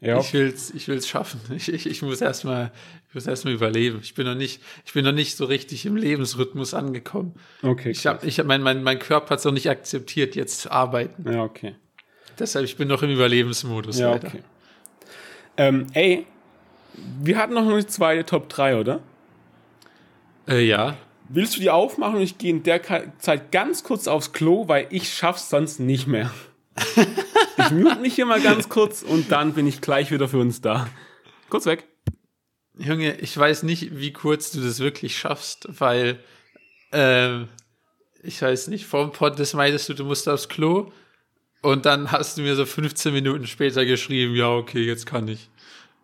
Ja, 0.01 0.19
Ich 0.19 0.33
will's, 0.33 0.71
ich 0.71 0.89
will's 0.89 1.07
schaffen. 1.07 1.41
Ich, 1.55 1.73
ich, 1.73 1.87
ich 1.87 2.03
muss 2.03 2.21
erstmal, 2.21 2.73
ich 3.09 3.15
muss 3.15 3.27
erstmal 3.27 3.53
überleben. 3.55 4.01
Ich 4.03 4.15
bin 4.15 4.27
noch 4.27 4.35
nicht, 4.35 4.63
ich 4.87 4.93
bin 4.93 5.05
noch 5.05 5.13
nicht 5.13 5.37
so 5.37 5.45
richtig 5.45 5.85
im 5.85 5.97
Lebensrhythmus 5.97 6.73
angekommen. 6.75 7.35
okay. 7.63 7.91
Ich 7.91 8.07
habe, 8.07 8.27
ich 8.27 8.43
mein, 8.43 8.63
mein, 8.63 8.83
mein 8.83 8.99
Körper 8.99 9.31
hat 9.31 9.41
es 9.41 9.45
noch 9.45 9.53
nicht 9.53 9.69
akzeptiert, 9.69 10.37
jetzt 10.37 10.61
zu 10.63 10.71
arbeiten. 10.73 11.31
Ja, 11.31 11.43
okay. 11.43 11.75
Deshalb, 12.39 12.65
ich 12.65 12.77
bin 12.77 12.89
noch 12.89 13.03
im 13.03 13.11
Überlebensmodus. 13.11 13.99
Ja, 13.99 14.13
leider. 14.13 14.29
okay. 14.29 14.43
Ähm, 15.59 15.87
ey, 15.93 16.27
wir 17.23 17.37
hatten 17.37 17.53
noch 17.55 17.69
eine 17.69 17.87
zweite 17.87 18.25
Top 18.25 18.49
3, 18.49 18.77
oder? 18.79 19.01
Äh, 20.49 20.65
ja. 20.65 20.97
Willst 21.29 21.57
du 21.57 21.61
die 21.61 21.71
aufmachen 21.71 22.17
und 22.17 22.23
ich 22.23 22.39
gehe 22.39 22.51
in 22.51 22.63
der 22.63 22.81
Zeit 23.19 23.53
ganz 23.53 23.85
kurz 23.85 24.09
aufs 24.09 24.33
Klo, 24.33 24.67
weil 24.69 24.87
ich 24.91 25.13
schaff's 25.13 25.51
sonst 25.51 25.79
nicht 25.79 26.07
mehr. 26.07 26.31
ich 27.71 27.77
mute 27.77 28.01
mich 28.01 28.15
hier 28.15 28.27
mal 28.27 28.41
ganz 28.41 28.69
kurz 28.69 29.03
und 29.03 29.31
dann 29.31 29.55
bin 29.55 29.67
ich 29.67 29.81
gleich 29.81 30.11
wieder 30.11 30.29
für 30.29 30.39
uns 30.39 30.61
da. 30.61 30.89
Kurz 31.49 31.67
weg. 31.67 31.87
Junge, 32.79 33.17
ich 33.19 33.37
weiß 33.37 33.63
nicht, 33.63 33.99
wie 33.99 34.13
kurz 34.13 34.51
du 34.51 34.61
das 34.61 34.81
wirklich 34.81 35.17
schaffst, 35.17 35.69
weil, 35.69 36.19
ähm, 36.93 37.49
ich 38.23 38.41
weiß 38.41 38.69
nicht, 38.69 38.87
vorm 38.87 39.13
Pod, 39.13 39.39
das 39.39 39.55
meintest 39.55 39.89
du, 39.89 39.95
du 39.95 40.05
musst 40.05 40.29
aufs 40.29 40.49
Klo 40.49 40.93
und 41.63 41.87
dann 41.87 42.11
hast 42.11 42.39
du 42.39 42.43
mir 42.43 42.57
so 42.57 42.67
15 42.67 43.13
Minuten 43.13 43.47
später 43.47 43.85
geschrieben, 43.85 44.35
ja, 44.35 44.49
okay, 44.49 44.83
jetzt 44.83 45.07
kann 45.07 45.29
ich. 45.29 45.51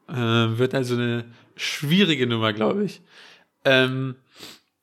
Ähm, 0.08 0.58
wird 0.58 0.74
also 0.74 0.94
eine 0.94 1.24
schwierige 1.56 2.26
Nummer, 2.26 2.52
glaube 2.52 2.84
ich. 2.84 3.00
Ähm, 3.64 4.16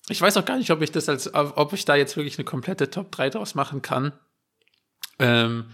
ich 0.10 0.20
weiß 0.20 0.36
auch 0.38 0.46
gar 0.46 0.58
nicht, 0.58 0.72
ob 0.72 0.82
ich 0.82 0.92
das 0.92 1.08
als, 1.08 1.34
ob 1.34 1.72
ich 1.74 1.86
da 1.86 1.96
jetzt 1.96 2.18
wirklich 2.18 2.38
eine 2.38 2.46
komplette 2.46 2.90
Top 2.90 3.12
3 3.12 3.30
draus 3.30 3.56
machen 3.56 3.82
kann. 3.82 4.12
Ähm, 5.20 5.66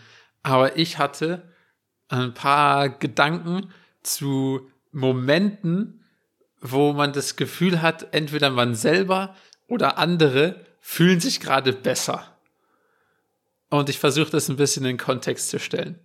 aber 0.43 0.77
ich 0.77 0.97
hatte 0.97 1.43
ein 2.07 2.33
paar 2.33 2.89
Gedanken 2.89 3.71
zu 4.01 4.69
Momenten, 4.91 6.03
wo 6.61 6.93
man 6.93 7.13
das 7.13 7.35
Gefühl 7.35 7.81
hat, 7.81 8.13
entweder 8.13 8.49
man 8.49 8.75
selber 8.75 9.35
oder 9.67 9.97
andere 9.97 10.65
fühlen 10.81 11.19
sich 11.19 11.39
gerade 11.39 11.73
besser. 11.73 12.35
Und 13.69 13.89
ich 13.89 13.99
versuche 13.99 14.31
das 14.31 14.49
ein 14.49 14.55
bisschen 14.55 14.85
in 14.85 14.97
Kontext 14.97 15.49
zu 15.49 15.59
stellen. 15.59 15.99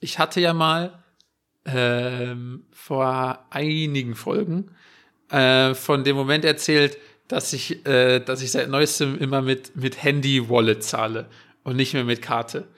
Ich 0.00 0.18
hatte 0.18 0.40
ja 0.40 0.52
mal 0.52 1.02
ähm, 1.64 2.66
vor 2.70 3.46
einigen 3.50 4.14
Folgen 4.14 4.70
äh, 5.30 5.74
von 5.74 6.04
dem 6.04 6.14
Moment 6.14 6.44
erzählt, 6.44 6.98
dass 7.28 7.52
ich, 7.52 7.84
äh, 7.86 8.20
dass 8.20 8.42
ich 8.42 8.52
seit 8.52 8.68
neuestem 8.68 9.18
immer 9.18 9.42
mit, 9.42 9.74
mit 9.74 10.02
Handy-Wallet 10.02 10.84
zahle 10.84 11.28
und 11.64 11.76
nicht 11.76 11.94
mehr 11.94 12.04
mit 12.04 12.22
Karte. 12.22 12.68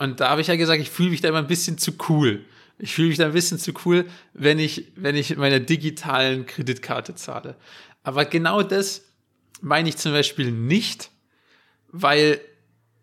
Und 0.00 0.18
da 0.18 0.30
habe 0.30 0.40
ich 0.40 0.46
ja 0.46 0.56
gesagt, 0.56 0.80
ich 0.80 0.88
fühle 0.88 1.10
mich 1.10 1.20
da 1.20 1.28
immer 1.28 1.38
ein 1.38 1.46
bisschen 1.46 1.76
zu 1.76 1.92
cool. 2.08 2.42
Ich 2.78 2.94
fühle 2.94 3.08
mich 3.08 3.18
da 3.18 3.26
ein 3.26 3.34
bisschen 3.34 3.58
zu 3.58 3.74
cool, 3.84 4.06
wenn 4.32 4.58
ich, 4.58 4.86
wenn 4.96 5.14
ich 5.14 5.28
mit 5.28 5.38
meiner 5.38 5.60
digitalen 5.60 6.46
Kreditkarte 6.46 7.14
zahle. 7.16 7.54
Aber 8.02 8.24
genau 8.24 8.62
das 8.62 9.02
meine 9.60 9.90
ich 9.90 9.98
zum 9.98 10.12
Beispiel 10.12 10.52
nicht, 10.52 11.10
weil 11.88 12.40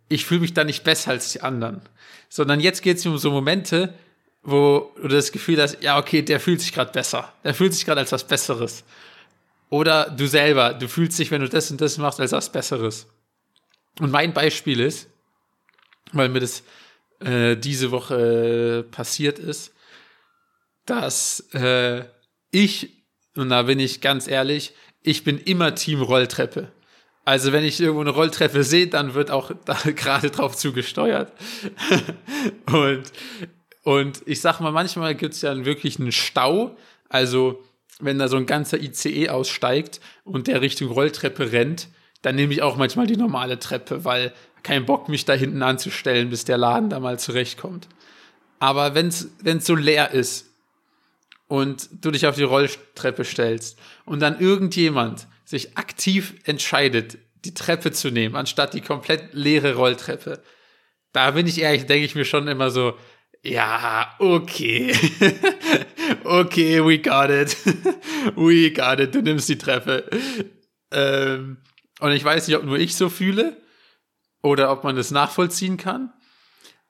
ich 0.10 0.26
fühle 0.26 0.40
mich 0.40 0.56
da 0.56 0.64
nicht 0.64 0.84
besser 0.84 1.12
als 1.12 1.32
die 1.32 1.42
anderen. 1.42 1.82
Sondern 2.30 2.60
jetzt 2.60 2.82
geht 2.82 2.98
es 2.98 3.06
um 3.06 3.16
so 3.20 3.30
Momente, 3.30 3.94
wo 4.42 4.92
du 5.00 5.08
das 5.08 5.32
Gefühl 5.32 5.62
hast, 5.62 5.84
ja, 5.84 6.00
okay, 6.00 6.24
der 6.24 6.40
fühlt 6.40 6.62
sich 6.62 6.74
gerade 6.74 6.92
besser. 6.92 7.32
Der 7.44 7.54
fühlt 7.54 7.76
sich 7.76 7.86
gerade 7.86 8.02
als 8.02 8.12
was 8.12 8.26
Besseres. 8.26 8.84
Oder 9.70 10.10
du 10.10 10.26
selber, 10.28 10.74
du 10.74 10.88
fühlst 10.88 11.20
dich, 11.20 11.30
wenn 11.30 11.42
du 11.42 11.50
das 11.50 11.70
und 11.70 11.80
das 11.80 12.00
machst, 12.00 12.20
als 12.20 12.32
was 12.32 12.52
Besseres. 12.52 13.06
Und 14.00 14.10
mein 14.10 14.34
Beispiel 14.34 14.80
ist, 14.80 15.08
weil 16.12 16.30
mir 16.30 16.40
das 16.40 16.64
äh, 17.20 17.56
diese 17.56 17.92
Woche 17.92 18.84
äh, 18.86 18.92
passiert 18.92 19.40
ist, 19.40 19.74
dass 20.86 21.42
äh, 21.54 22.06
ich, 22.52 23.04
und 23.36 23.50
da 23.50 23.64
bin 23.64 23.80
ich 23.80 24.02
ganz 24.02 24.28
ehrlich, 24.28 24.74
ich 25.02 25.24
bin 25.24 25.38
immer 25.38 25.76
Team 25.76 26.02
Rolltreppe. 26.02 26.72
Also 27.26 27.52
wenn 27.52 27.64
ich 27.66 27.80
irgendwo 27.80 28.02
eine 28.02 28.12
Rolltreppe 28.12 28.64
sehe, 28.64 28.88
dann 28.88 29.14
wird 29.14 29.32
auch 29.32 29.52
da 29.66 29.74
gerade 29.96 30.30
drauf 30.30 30.56
zugesteuert. 30.56 31.34
und, 32.72 33.04
und 33.84 34.22
ich 34.26 34.42
sag 34.42 34.60
mal, 34.60 34.72
manchmal 34.72 35.14
gibt 35.16 35.34
es 35.34 35.42
ja 35.42 35.66
wirklich 35.66 36.00
einen 36.00 36.12
Stau. 36.12 36.78
Also 37.10 37.64
wenn 38.00 38.20
da 38.20 38.28
so 38.28 38.38
ein 38.38 38.46
ganzer 38.46 38.80
ICE 38.80 39.30
aussteigt 39.30 40.00
und 40.24 40.48
der 40.48 40.62
Richtung 40.62 40.90
Rolltreppe 40.90 41.52
rennt, 41.52 41.90
dann 42.22 42.36
nehme 42.36 42.54
ich 42.54 42.62
auch 42.62 42.78
manchmal 42.78 43.08
die 43.08 43.18
normale 43.18 43.60
Treppe, 43.60 44.06
weil 44.06 44.34
kein 44.64 44.86
Bock, 44.86 45.10
mich 45.10 45.26
da 45.26 45.34
hinten 45.34 45.64
anzustellen, 45.64 46.30
bis 46.30 46.46
der 46.46 46.58
Laden 46.58 46.90
da 46.90 47.00
mal 47.00 47.20
zurechtkommt. 47.20 47.88
Aber 48.60 48.96
wenn 48.96 49.08
es 49.08 49.30
so 49.66 49.76
leer 49.76 50.12
ist 50.12 50.48
und 51.48 51.90
du 52.02 52.12
dich 52.12 52.26
auf 52.28 52.36
die 52.36 52.44
Rolltreppe 52.44 53.24
stellst 53.24 53.78
und 54.06 54.20
dann 54.20 54.40
irgendjemand 54.40 55.28
sich 55.46 55.78
aktiv 55.78 56.36
entscheidet, 56.44 57.18
die 57.46 57.54
Treppe 57.54 57.92
zu 57.92 58.10
nehmen, 58.10 58.36
anstatt 58.36 58.74
die 58.74 58.82
komplett 58.82 59.34
leere 59.34 59.76
Rolltreppe, 59.76 60.42
da 61.14 61.32
bin 61.32 61.48
ich 61.48 61.62
ehrlich, 61.62 61.86
denke 61.86 62.06
ich 62.06 62.16
mir 62.16 62.26
schon 62.26 62.48
immer 62.48 62.72
so, 62.72 62.98
ja, 63.44 64.16
okay. 64.20 64.94
okay, 66.24 66.84
we 66.84 67.00
got 67.00 67.30
it. 67.30 67.56
we 68.36 68.72
got 68.72 69.00
it. 69.00 69.16
Du 69.16 69.22
nimmst 69.22 69.48
die 69.48 69.58
Treppe. 69.58 70.10
Ähm, 70.92 71.58
und 72.00 72.12
ich 72.12 72.24
weiß 72.24 72.48
nicht, 72.48 72.58
ob 72.58 72.64
nur 72.64 72.78
ich 72.78 72.96
so 72.96 73.10
fühle 73.10 73.58
oder 74.42 74.72
ob 74.72 74.84
man 74.84 74.96
das 74.96 75.12
nachvollziehen 75.12 75.78
kann. 75.78 76.12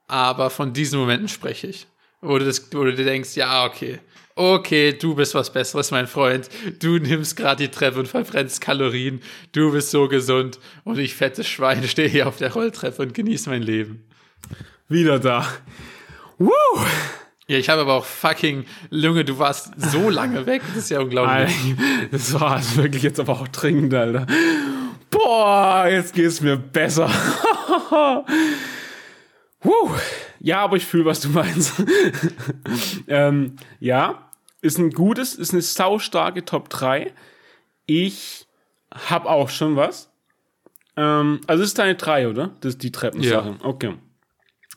Aber 0.08 0.50
von 0.50 0.74
diesen 0.74 1.00
Momenten 1.00 1.28
spreche 1.28 1.68
ich. 1.68 1.88
Wo 2.22 2.38
du, 2.38 2.46
das, 2.46 2.74
wo 2.74 2.84
du 2.84 2.96
denkst, 2.96 3.36
ja, 3.36 3.66
okay. 3.66 4.00
Okay, 4.36 4.94
du 4.94 5.16
bist 5.16 5.34
was 5.34 5.52
Besseres, 5.52 5.92
mein 5.92 6.08
Freund. 6.08 6.50
Du 6.80 7.00
nimmst 7.00 7.36
gerade 7.36 7.64
die 7.64 7.72
Treppe 7.72 8.00
und 8.00 8.08
verbrennst 8.08 8.62
Kalorien. 8.62 9.22
Du 9.52 9.72
bist 9.72 9.90
so 9.90 10.08
gesund. 10.08 10.60
Und 10.84 11.00
ich, 11.00 11.16
fettes 11.16 11.48
Schwein, 11.48 11.84
stehe 11.88 12.08
hier 12.08 12.28
auf 12.28 12.38
der 12.38 12.54
Rolltreppe 12.54 13.02
und 13.02 13.14
genieße 13.14 13.50
mein 13.50 13.64
Leben. 13.64 14.06
Wieder 14.88 15.20
da. 15.20 15.48
Woo! 16.38 16.52
Ja, 17.48 17.58
ich 17.58 17.70
habe 17.70 17.82
aber 17.82 17.94
auch 17.94 18.06
fucking 18.06 18.66
Lunge, 18.90 19.24
du 19.24 19.40
warst 19.40 19.72
so 19.78 20.10
lange 20.10 20.46
weg. 20.46 20.62
Das 20.68 20.84
ist 20.84 20.90
ja 20.90 21.00
unglaublich. 21.00 21.52
Das 22.12 22.34
war 22.34 22.62
wirklich 22.76 23.04
jetzt 23.04 23.20
aber 23.20 23.34
auch 23.34 23.48
dringend, 23.48 23.94
Alter. 23.94 24.28
Boah, 25.18 25.88
jetzt 25.90 26.14
geht's 26.14 26.42
mir 26.42 26.58
besser. 26.58 27.10
Ja, 30.40 30.60
aber 30.60 30.78
ich 30.78 30.86
fühle, 30.86 31.04
was 31.06 31.20
du 31.20 31.30
meinst. 31.30 31.74
ähm, 33.08 33.56
ja, 33.80 34.30
ist 34.62 34.78
ein 34.78 34.92
gutes, 34.92 35.36
ist 35.36 35.52
eine 35.52 35.62
saustarke 35.62 36.46
Top 36.46 36.70
3. 36.70 37.12
Ich 37.86 38.46
hab 38.94 39.26
auch 39.26 39.50
schon 39.50 39.76
was. 39.76 40.10
Ähm, 40.96 41.42
also 41.48 41.64
ist 41.64 41.78
deine 41.80 41.96
drei, 41.96 42.30
oder? 42.30 42.52
Das 42.62 42.76
ist 42.76 42.84
die 42.84 42.92
Treppensache. 42.92 43.50
Ja. 43.60 43.66
Okay. 43.66 43.96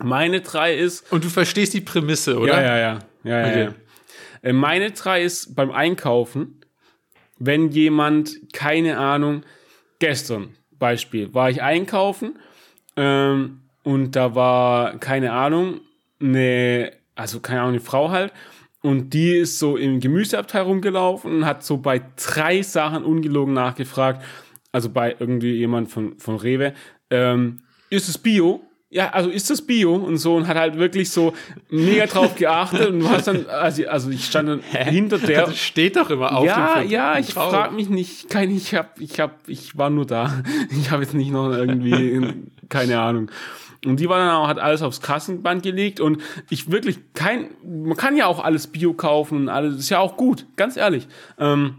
Meine 0.03 0.41
drei 0.41 0.75
ist. 0.75 1.13
Und 1.13 1.25
du 1.25 1.29
verstehst 1.29 1.75
die 1.75 1.83
Prämisse, 1.83 2.39
oder? 2.39 2.61
Ja, 2.61 2.63
ja, 2.63 2.79
ja. 2.79 2.99
ja, 3.25 3.41
ja, 3.41 3.47
Okay. 3.47 3.63
ja. 3.65 3.75
Äh, 4.49 4.53
Meine 4.53 4.91
drei 4.91 5.23
ist 5.23 5.55
beim 5.55 5.71
Einkaufen, 5.71 6.63
wenn 7.39 7.71
jemand, 7.71 8.53
keine 8.53 8.99
Ahnung, 8.99 9.45
gestern 10.01 10.57
Beispiel, 10.73 11.33
war 11.33 11.51
ich 11.51 11.63
einkaufen 11.63 12.39
ähm, 12.97 13.61
und 13.85 14.17
da 14.17 14.35
war, 14.35 14.99
keine 14.99 15.33
Ahnung, 15.33 15.81
eine, 16.21 16.93
also 17.15 17.39
keine 17.39 17.61
Ahnung, 17.61 17.75
eine 17.75 17.81
Frau 17.81 18.11
halt 18.11 18.33
und 18.83 19.15
die 19.15 19.37
ist 19.37 19.59
so 19.59 19.77
im 19.77 20.01
Gemüseabteil 20.01 20.63
rumgelaufen 20.63 21.37
und 21.37 21.47
hat 21.47 21.63
so 21.63 21.77
bei 21.77 22.03
drei 22.17 22.63
Sachen 22.63 23.05
ungelogen 23.05 23.55
nachgefragt, 23.55 24.25
also 24.73 24.89
bei 24.89 25.15
irgendwie 25.19 25.53
jemand 25.53 25.91
von, 25.91 26.19
von 26.19 26.37
Rewe, 26.37 26.75
ähm, 27.11 27.63
ist 27.91 28.09
es 28.09 28.19
Bio? 28.19 28.63
Ja, 28.93 29.11
also 29.11 29.31
ist 29.31 29.49
das 29.49 29.63
Bio 29.63 29.95
und 29.95 30.17
so 30.17 30.35
und 30.35 30.49
hat 30.49 30.57
halt 30.57 30.77
wirklich 30.77 31.11
so 31.11 31.33
mega 31.69 32.07
drauf 32.07 32.35
geachtet 32.35 32.89
und 32.89 32.99
du 32.99 33.09
hast 33.09 33.29
dann, 33.29 33.47
also, 33.47 33.87
also 33.87 34.11
ich 34.11 34.25
stand 34.25 34.49
dann 34.49 34.63
hinter 34.63 35.19
der. 35.19 35.47
Das 35.47 35.57
steht 35.57 35.95
doch 35.95 36.11
immer 36.11 36.37
auf 36.37 36.45
ja, 36.45 36.83
ja, 36.83 37.17
ich 37.17 37.33
frage 37.33 37.73
mich 37.73 37.89
nicht, 37.89 38.29
kein, 38.29 38.51
ich 38.51 38.75
hab, 38.75 39.01
ich 39.01 39.21
hab, 39.21 39.49
ich 39.49 39.79
war 39.79 39.91
nur 39.91 40.07
da. 40.07 40.43
Ich 40.81 40.91
habe 40.91 41.05
jetzt 41.05 41.15
nicht 41.15 41.31
noch 41.31 41.53
irgendwie, 41.53 42.33
keine 42.69 43.01
Ahnung. 43.01 43.31
Und 43.87 44.01
die 44.01 44.09
war 44.09 44.19
dann 44.19 44.31
auch, 44.31 44.49
hat 44.49 44.59
alles 44.59 44.83
aufs 44.83 45.01
Kassenband 45.01 45.63
gelegt 45.63 46.01
und 46.01 46.21
ich 46.51 46.73
wirklich 46.73 46.99
kein, 47.15 47.51
man 47.65 47.97
kann 47.97 48.17
ja 48.17 48.27
auch 48.27 48.43
alles 48.43 48.67
Bio 48.67 48.93
kaufen 48.93 49.39
und 49.39 49.49
alles, 49.49 49.79
ist 49.79 49.91
ja 49.91 50.01
auch 50.01 50.17
gut, 50.17 50.47
ganz 50.57 50.77
ehrlich. 50.77 51.07
Ähm, 51.39 51.77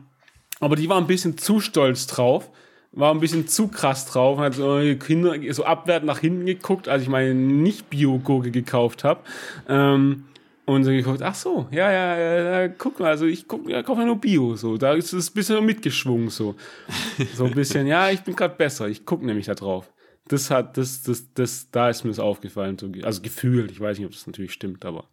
aber 0.62 0.78
die 0.78 0.88
war 0.88 0.98
ein 0.98 1.08
bisschen 1.08 1.38
zu 1.38 1.60
stolz 1.60 2.08
drauf, 2.08 2.50
war 2.92 3.14
ein 3.14 3.20
bisschen 3.20 3.48
zu 3.48 3.68
krass 3.68 4.06
drauf 4.06 4.38
und 4.38 4.44
hat 4.44 4.56
so, 4.56 4.80
Kinder, 5.00 5.36
so 5.54 5.64
abwertend 5.64 6.08
nach 6.08 6.20
hinten 6.20 6.46
geguckt, 6.46 6.88
als 6.88 7.04
ich 7.04 7.10
meine 7.10 7.34
Nicht-Bio-Gurke 7.34 8.52
gekauft 8.52 9.04
habe. 9.04 9.22
Ähm, 9.70 10.26
und 10.66 10.84
so 10.84 10.92
geguckt, 10.92 11.22
ach 11.22 11.36
so, 11.36 11.68
ja, 11.72 11.92
ja, 11.92 12.18
ja, 12.18 12.62
ja 12.62 12.68
guck 12.68 13.00
mal, 13.00 13.10
also 13.10 13.26
ich 13.26 13.48
guck, 13.48 13.68
ja, 13.68 13.82
kaufe 13.84 14.02
ja 14.02 14.08
nur 14.08 14.22
Bio, 14.22 14.56
so, 14.56 14.78
da 14.78 14.94
ist 14.94 15.12
es 15.12 15.30
ein 15.30 15.34
bisschen 15.34 15.66
mitgeschwungen, 15.66 16.30
so. 16.30 16.56
So 17.36 17.46
ein 17.46 17.54
bisschen, 17.54 17.88
ja, 17.88 18.10
ich 18.10 18.22
bin 18.22 18.36
gerade 18.36 18.56
besser, 18.56 18.88
ich 18.88 19.06
gucke 19.06 19.26
nämlich 19.26 19.48
da 19.48 19.56
drauf. 19.56 19.92
Das 20.28 20.52
hat, 20.52 20.78
das, 20.78 21.02
das, 21.02 21.34
das, 21.34 21.72
da 21.72 21.90
ist 21.90 22.04
mir 22.04 22.12
das 22.12 22.20
aufgefallen, 22.20 22.78
so, 22.78 22.90
also 23.04 23.22
gefühlt, 23.22 23.72
ich 23.72 23.80
weiß 23.80 23.98
nicht, 23.98 24.06
ob 24.06 24.14
das 24.14 24.28
natürlich 24.28 24.54
stimmt, 24.54 24.86
aber 24.86 25.06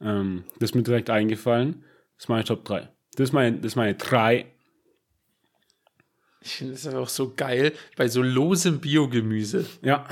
ähm, 0.00 0.44
das 0.58 0.70
ist 0.70 0.74
mir 0.74 0.82
direkt 0.82 1.10
eingefallen. 1.10 1.84
Das 2.16 2.24
ist 2.24 2.28
meine 2.28 2.44
Top 2.44 2.64
3. 2.64 2.88
Das 3.14 3.28
ist 3.28 3.32
meine, 3.32 3.56
das 3.58 3.72
ist 3.72 3.76
meine 3.76 3.94
3. 3.94 4.46
Ich 6.44 6.52
finde 6.56 6.72
das 6.74 6.86
auch 6.86 7.08
so 7.08 7.32
geil 7.36 7.72
bei 7.96 8.08
so 8.08 8.22
losem 8.22 8.78
Biogemüse. 8.80 9.66
Ja. 9.82 10.06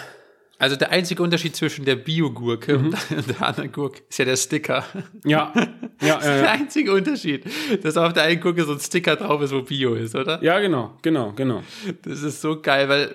Also 0.58 0.76
der 0.76 0.90
einzige 0.90 1.22
Unterschied 1.22 1.56
zwischen 1.56 1.86
der 1.86 1.96
Biogurke 1.96 2.78
Mhm. 2.78 2.94
und 3.16 3.28
der 3.30 3.42
anderen 3.46 3.72
Gurke 3.72 4.02
ist 4.10 4.18
ja 4.18 4.24
der 4.26 4.36
Sticker. 4.36 4.84
Ja. 5.24 5.52
Ja, 6.02 6.14
Das 6.16 6.24
ist 6.24 6.40
der 6.40 6.50
einzige 6.52 6.92
Unterschied, 6.94 7.44
dass 7.82 7.98
auf 7.98 8.14
der 8.14 8.22
einen 8.22 8.40
Gurke 8.40 8.64
so 8.64 8.72
ein 8.72 8.80
Sticker 8.80 9.16
drauf 9.16 9.42
ist, 9.42 9.52
wo 9.52 9.60
Bio 9.60 9.92
ist, 9.94 10.14
oder? 10.14 10.42
ja, 10.42 10.58
genau, 10.60 10.96
genau, 11.02 11.32
genau. 11.32 11.62
Das 12.02 12.22
ist 12.22 12.40
so 12.40 12.58
geil, 12.62 12.88
weil 12.88 13.14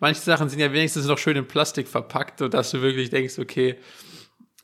manche 0.00 0.20
Sachen 0.20 0.48
sind 0.48 0.58
ja 0.58 0.72
wenigstens 0.72 1.06
noch 1.06 1.16
schön 1.18 1.36
in 1.36 1.46
Plastik 1.46 1.86
verpackt, 1.86 2.40
sodass 2.40 2.72
du 2.72 2.82
wirklich 2.82 3.10
denkst, 3.10 3.38
okay, 3.38 3.76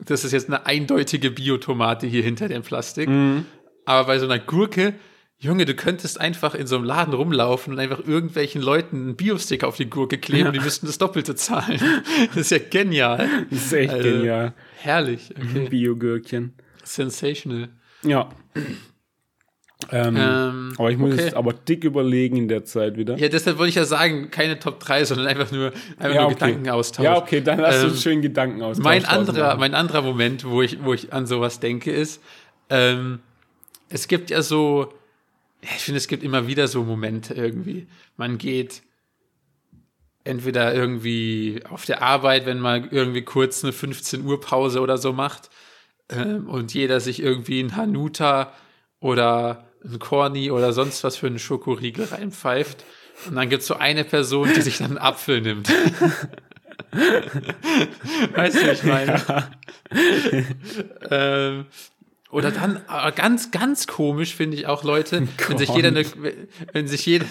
das 0.03 0.25
ist 0.25 0.33
jetzt 0.33 0.49
eine 0.49 0.65
eindeutige 0.65 1.31
Biotomate 1.31 2.07
hier 2.07 2.23
hinter 2.23 2.49
dem 2.49 2.61
Plastik. 2.61 3.07
Mhm. 3.07 3.45
Aber 3.85 4.07
bei 4.07 4.19
so 4.19 4.25
einer 4.25 4.39
Gurke, 4.39 4.93
Junge, 5.43 5.65
du 5.65 5.73
könntest 5.73 6.21
einfach 6.21 6.53
in 6.53 6.67
so 6.67 6.75
einem 6.75 6.85
Laden 6.85 7.15
rumlaufen 7.15 7.73
und 7.73 7.79
einfach 7.79 7.99
irgendwelchen 8.05 8.61
Leuten 8.61 8.97
einen 8.97 9.15
Biosticker 9.15 9.67
auf 9.67 9.75
die 9.75 9.89
Gurke 9.89 10.19
kleben 10.19 10.47
und 10.49 10.53
die 10.53 10.59
müssten 10.59 10.85
das 10.85 10.99
Doppelte 10.99 11.33
zahlen. 11.33 11.81
Das 12.27 12.37
ist 12.37 12.51
ja 12.51 12.59
genial. 12.59 13.27
Das 13.49 13.65
ist 13.65 13.73
echt 13.73 13.91
Also, 13.91 14.03
genial. 14.07 14.53
Herrlich. 14.77 15.33
Okay. 15.35 15.67
Bio-Gürkchen. 15.67 16.53
Sensational. 16.83 17.69
Ja. 18.03 18.29
Ähm, 19.91 20.15
Ähm, 20.15 20.73
aber 20.77 20.91
ich 20.91 20.97
muss 20.99 21.13
okay. 21.13 21.23
jetzt 21.23 21.33
aber 21.35 21.53
dick 21.53 21.85
überlegen 21.85 22.37
in 22.37 22.47
der 22.47 22.63
Zeit 22.63 22.95
wieder. 22.97 23.17
Ja, 23.17 23.27
deshalb 23.27 23.57
wollte 23.57 23.69
ich 23.69 23.75
ja 23.75 23.85
sagen, 23.85 24.29
keine 24.29 24.59
Top 24.59 24.79
3, 24.79 25.05
sondern 25.05 25.25
einfach 25.25 25.51
nur, 25.51 25.71
einfach 25.97 26.13
Ja, 26.15 26.21
nur 26.21 26.25
okay. 26.25 26.33
Gedankenaustausch. 26.35 27.03
Ja, 27.03 27.17
okay, 27.17 27.41
dann 27.41 27.57
lass 27.57 27.81
Ähm, 27.83 27.89
uns 27.89 28.03
schön 28.03 28.21
Gedanken 28.21 28.61
aus. 28.61 28.77
Mein 28.77 29.05
anderer, 29.05 29.57
mein 29.57 29.73
anderer 29.73 30.03
Moment, 30.03 30.45
wo 30.45 30.61
ich, 30.61 30.83
wo 30.83 30.93
ich 30.93 31.11
an 31.13 31.25
sowas 31.25 31.59
denke, 31.59 31.91
ist, 31.91 32.21
ähm, 32.69 33.21
es 33.89 34.07
gibt 34.07 34.29
ja 34.29 34.43
so, 34.43 34.83
ja, 34.83 34.89
ich 35.61 35.83
finde, 35.83 35.97
es 35.97 36.07
gibt 36.07 36.23
immer 36.23 36.47
wieder 36.47 36.67
so 36.67 36.83
Momente 36.83 37.33
irgendwie. 37.33 37.87
Man 38.17 38.37
geht 38.37 38.81
entweder 40.23 40.73
irgendwie 40.73 41.61
auf 41.69 41.85
der 41.85 42.01
Arbeit, 42.01 42.45
wenn 42.45 42.59
man 42.59 42.89
irgendwie 42.91 43.23
kurz 43.23 43.63
eine 43.63 43.73
15 43.73 44.25
Uhr 44.25 44.39
Pause 44.39 44.81
oder 44.81 44.97
so 44.97 45.13
macht 45.13 45.49
ähm, 46.09 46.47
und 46.47 46.73
jeder 46.73 46.99
sich 46.99 47.21
irgendwie 47.21 47.59
ein 47.61 47.75
Hanuta 47.75 48.53
oder 48.99 49.67
ein 49.83 49.99
Corny 49.99 50.51
oder 50.51 50.73
sonst 50.73 51.03
was 51.03 51.17
für 51.17 51.27
einen 51.27 51.39
Schokoriegel 51.39 52.05
reinpfeift. 52.05 52.85
Und 53.27 53.35
dann 53.35 53.49
gibt 53.49 53.61
es 53.61 53.67
so 53.67 53.75
eine 53.75 54.03
Person, 54.03 54.49
die 54.55 54.61
sich 54.61 54.77
dann 54.77 54.91
einen 54.91 54.97
Apfel 54.99 55.41
nimmt. 55.41 55.69
weißt 58.35 58.55
du, 58.55 58.65
wie 58.65 58.69
ich 58.69 58.83
meine? 58.83 59.49
ähm, 61.09 61.65
oder 62.31 62.51
dann, 62.51 62.81
aber 62.87 63.11
ganz, 63.11 63.51
ganz 63.51 63.87
komisch 63.87 64.35
finde 64.35 64.57
ich 64.57 64.67
auch 64.67 64.83
Leute, 64.83 65.27
wenn 65.47 65.57
sich 65.57 65.69
jeder 65.69 65.89
eine, 65.89 66.05
wenn 66.73 66.87
sich 66.87 67.05
jeder, 67.05 67.25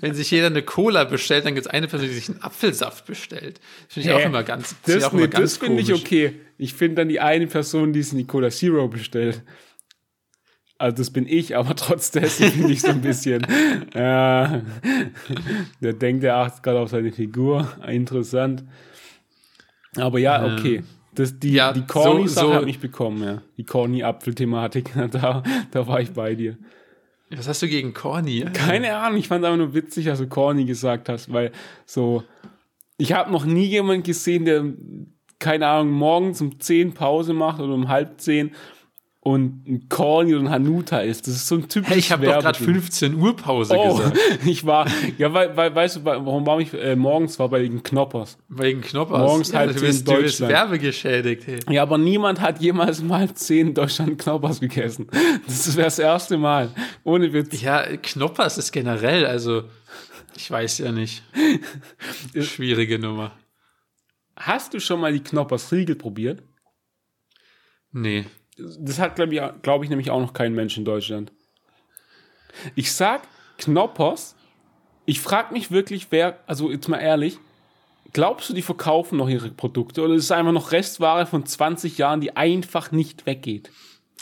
wenn 0.00 0.14
sich 0.14 0.30
jeder 0.30 0.48
eine 0.48 0.62
Cola 0.62 1.04
bestellt, 1.04 1.44
dann 1.44 1.54
gibt 1.54 1.66
es 1.66 1.72
eine 1.72 1.88
Person, 1.88 2.08
die 2.08 2.14
sich 2.14 2.28
einen 2.28 2.42
Apfelsaft 2.42 3.06
bestellt. 3.06 3.60
Das 3.86 3.94
finde 3.94 4.08
ich 4.08 4.14
auch 4.14 4.20
Hä? 4.20 4.26
immer 4.26 4.42
ganz, 4.42 4.76
Das, 4.84 5.12
immer 5.12 5.22
nee, 5.22 5.28
das 5.28 5.56
finde 5.56 5.82
ich 5.82 5.92
okay. 5.92 6.40
Ich 6.58 6.74
finde 6.74 6.96
dann 6.96 7.08
die 7.08 7.20
eine 7.20 7.46
Person, 7.46 7.92
die 7.92 8.02
sich 8.02 8.16
die 8.16 8.26
Cola 8.26 8.50
Zero 8.50 8.88
bestellt. 8.88 9.42
Also 10.78 10.96
das 10.96 11.10
bin 11.10 11.26
ich, 11.26 11.56
aber 11.56 11.74
trotzdem 11.76 12.24
finde 12.24 12.72
ich 12.72 12.82
so 12.82 12.88
ein 12.88 13.00
bisschen. 13.00 13.46
ja, 13.94 14.62
der 15.80 15.92
denkt, 15.92 16.24
der 16.24 16.36
achtet 16.36 16.62
gerade 16.62 16.80
auf 16.80 16.90
seine 16.90 17.12
Figur. 17.12 17.72
Interessant. 17.86 18.64
Aber 19.96 20.18
ja, 20.18 20.44
okay. 20.44 20.82
Das, 21.14 21.38
die, 21.38 21.52
ja, 21.52 21.72
die 21.72 21.82
Corny-Sache 21.86 22.46
so- 22.46 22.52
so- 22.52 22.56
hat 22.56 22.64
mich 22.64 22.78
bekommen, 22.80 23.22
ja. 23.22 23.42
Die 23.58 23.64
Corny-Apfel-Thematik, 23.64 24.92
da, 25.10 25.42
da 25.70 25.86
war 25.86 26.00
ich 26.00 26.12
bei 26.12 26.34
dir. 26.34 26.56
Was 27.34 27.48
hast 27.48 27.62
du 27.62 27.68
gegen 27.68 27.94
Corny? 27.94 28.44
Keine 28.52 28.96
Ahnung, 28.96 29.18
ich 29.18 29.28
fand 29.28 29.42
es 29.44 29.46
einfach 29.50 29.64
nur 29.64 29.74
witzig, 29.74 30.08
als 30.10 30.18
du 30.18 30.26
Corny 30.28 30.64
gesagt 30.66 31.08
hast, 31.08 31.32
weil 31.32 31.50
so, 31.86 32.24
ich 32.98 33.12
habe 33.14 33.30
noch 33.32 33.44
nie 33.46 33.64
jemanden 33.64 34.02
gesehen, 34.02 34.44
der, 34.44 34.64
keine 35.38 35.66
Ahnung, 35.66 35.92
morgens 35.94 36.40
um 36.42 36.60
10 36.60 36.92
Pause 36.92 37.32
macht 37.32 37.60
oder 37.60 37.72
um 37.74 37.88
halb 37.88 38.20
10 38.20 38.52
und 39.24 39.68
ein 39.68 39.88
Corny 39.88 40.34
oder 40.34 40.46
ein 40.46 40.50
Hanuta 40.50 40.98
ist. 40.98 41.28
Das 41.28 41.34
ist 41.36 41.46
so 41.46 41.54
ein 41.54 41.68
typisches 41.68 41.90
Hey, 41.90 41.98
ich 42.00 42.10
habe 42.10 42.26
doch 42.26 42.40
gerade 42.40 42.58
Werbeding. 42.58 42.82
15 42.82 43.14
Uhr 43.14 43.36
Pause 43.36 43.74
Oh, 43.76 43.96
gesagt. 43.96 44.18
ich 44.44 44.66
war, 44.66 44.88
ja, 45.16 45.32
weil, 45.32 45.56
weil, 45.56 45.72
weißt 45.72 45.96
du, 45.96 46.04
warum 46.04 46.44
war 46.44 46.58
ich 46.58 46.74
äh, 46.74 46.96
morgens 46.96 47.38
war 47.38 47.48
bei 47.48 47.62
den 47.62 47.84
Knoppers. 47.84 48.36
Wegen 48.48 48.80
Knoppers. 48.80 49.18
Morgens 49.20 49.54
halb 49.54 49.74
du 49.74 49.78
zehn 49.78 49.86
bist, 49.86 50.08
du 50.08 50.12
bist 50.14 50.40
Deutschland. 50.40 50.52
werbegeschädigt. 50.52 51.46
Hey. 51.46 51.60
Ja, 51.70 51.82
aber 51.82 51.98
niemand 51.98 52.40
hat 52.40 52.60
jemals 52.60 53.00
halb 53.08 53.38
10 53.38 53.68
in 53.68 53.74
Deutschland 53.74 54.18
Knoppers 54.18 54.58
gegessen. 54.58 55.06
Das 55.46 55.76
wäre 55.76 55.86
das 55.86 56.00
erste 56.00 56.36
Mal. 56.36 56.70
Ohne 57.04 57.32
Witz. 57.32 57.62
Ja, 57.62 57.84
Knoppers 57.96 58.58
ist 58.58 58.72
generell, 58.72 59.24
also 59.24 59.62
ich 60.34 60.50
weiß 60.50 60.78
ja 60.78 60.90
nicht. 60.90 61.22
Schwierige 62.40 62.98
Nummer. 62.98 63.30
Hast 64.34 64.74
du 64.74 64.80
schon 64.80 64.98
mal 64.98 65.12
die 65.12 65.22
Knoppers 65.22 65.70
Riegel 65.70 65.94
probiert? 65.94 66.42
Nee. 67.92 68.24
Das 68.58 68.98
hat, 68.98 69.16
glaube 69.16 69.34
ich, 69.34 69.40
glaub 69.62 69.82
ich, 69.82 69.90
nämlich 69.90 70.10
auch 70.10 70.20
noch 70.20 70.32
kein 70.34 70.54
Mensch 70.54 70.76
in 70.76 70.84
Deutschland. 70.84 71.32
Ich 72.74 72.92
sag 72.92 73.22
Knoppers, 73.58 74.36
ich 75.06 75.20
frage 75.20 75.52
mich 75.54 75.70
wirklich, 75.70 76.08
wer, 76.10 76.38
also 76.46 76.70
jetzt 76.70 76.88
mal 76.88 76.98
ehrlich, 76.98 77.38
glaubst 78.12 78.50
du, 78.50 78.54
die 78.54 78.62
verkaufen 78.62 79.16
noch 79.18 79.28
ihre 79.28 79.50
Produkte 79.50 80.02
oder 80.02 80.14
ist 80.14 80.24
es 80.24 80.30
einfach 80.30 80.52
noch 80.52 80.72
Restware 80.72 81.26
von 81.26 81.46
20 81.46 81.96
Jahren, 81.98 82.20
die 82.20 82.36
einfach 82.36 82.92
nicht 82.92 83.24
weggeht? 83.26 83.70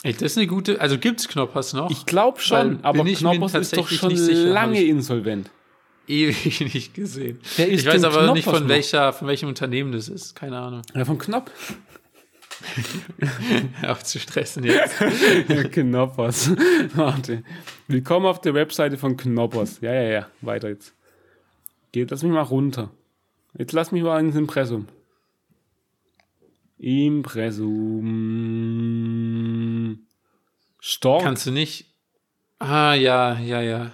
Ey, 0.03 0.13
das 0.13 0.23
ist 0.23 0.39
eine 0.39 0.47
gute, 0.47 0.81
also 0.81 0.97
gibt's 0.97 1.29
Knoppers 1.29 1.73
noch? 1.75 1.91
Ich 1.91 2.07
glaube 2.07 2.41
schon, 2.41 2.83
Weil 2.83 2.85
aber 2.85 3.05
Knoppers 3.05 3.55
ist 3.55 3.77
doch 3.77 3.89
schon 3.89 4.11
nicht 4.13 4.21
sicher, 4.21 4.45
lange 4.47 4.83
insolvent. 4.83 5.51
ewig 6.07 6.61
nicht 6.75 6.95
gesehen. 6.95 7.41
Ich 7.59 7.85
weiß 7.85 8.05
aber 8.05 8.33
nicht 8.33 8.45
Knoppers 8.45 8.59
von 8.61 8.63
noch? 8.63 8.69
welcher, 8.71 9.13
von 9.13 9.29
welchem 9.29 9.49
Unternehmen 9.49 9.93
das 9.93 10.09
ist. 10.09 10.35
Keine 10.37 10.59
Ahnung. 10.59 10.83
Ja, 10.95 11.05
von 11.05 11.19
Knopp. 11.19 11.51
Auf 13.87 14.05
zu 14.05 14.19
stressen 14.19 14.65
jetzt. 14.65 15.01
Ja, 15.49 15.65
Knoppers. 15.65 16.51
Warte. 16.95 17.43
Willkommen 17.89 18.27
auf 18.27 18.41
der 18.41 18.55
Webseite 18.55 18.97
von 18.99 19.17
Knoppers. 19.17 19.81
Ja, 19.81 19.93
ja, 19.93 20.11
ja. 20.11 20.27
Weiter 20.41 20.69
jetzt. 20.69 20.95
Geht, 21.93 22.11
lass 22.11 22.23
mich 22.23 22.33
mal 22.33 22.43
runter. 22.43 22.91
Jetzt 23.59 23.73
lass 23.73 23.91
mich 23.93 24.03
mal 24.03 24.21
ins 24.21 24.37
Impressum. 24.37 24.87
Impressum. 26.79 28.07
Stork. 30.81 31.25
Kannst 31.25 31.47
du 31.47 31.51
nicht. 31.51 31.87
Ah, 32.59 32.95
ja, 32.95 33.39
ja, 33.39 33.61
ja. 33.61 33.93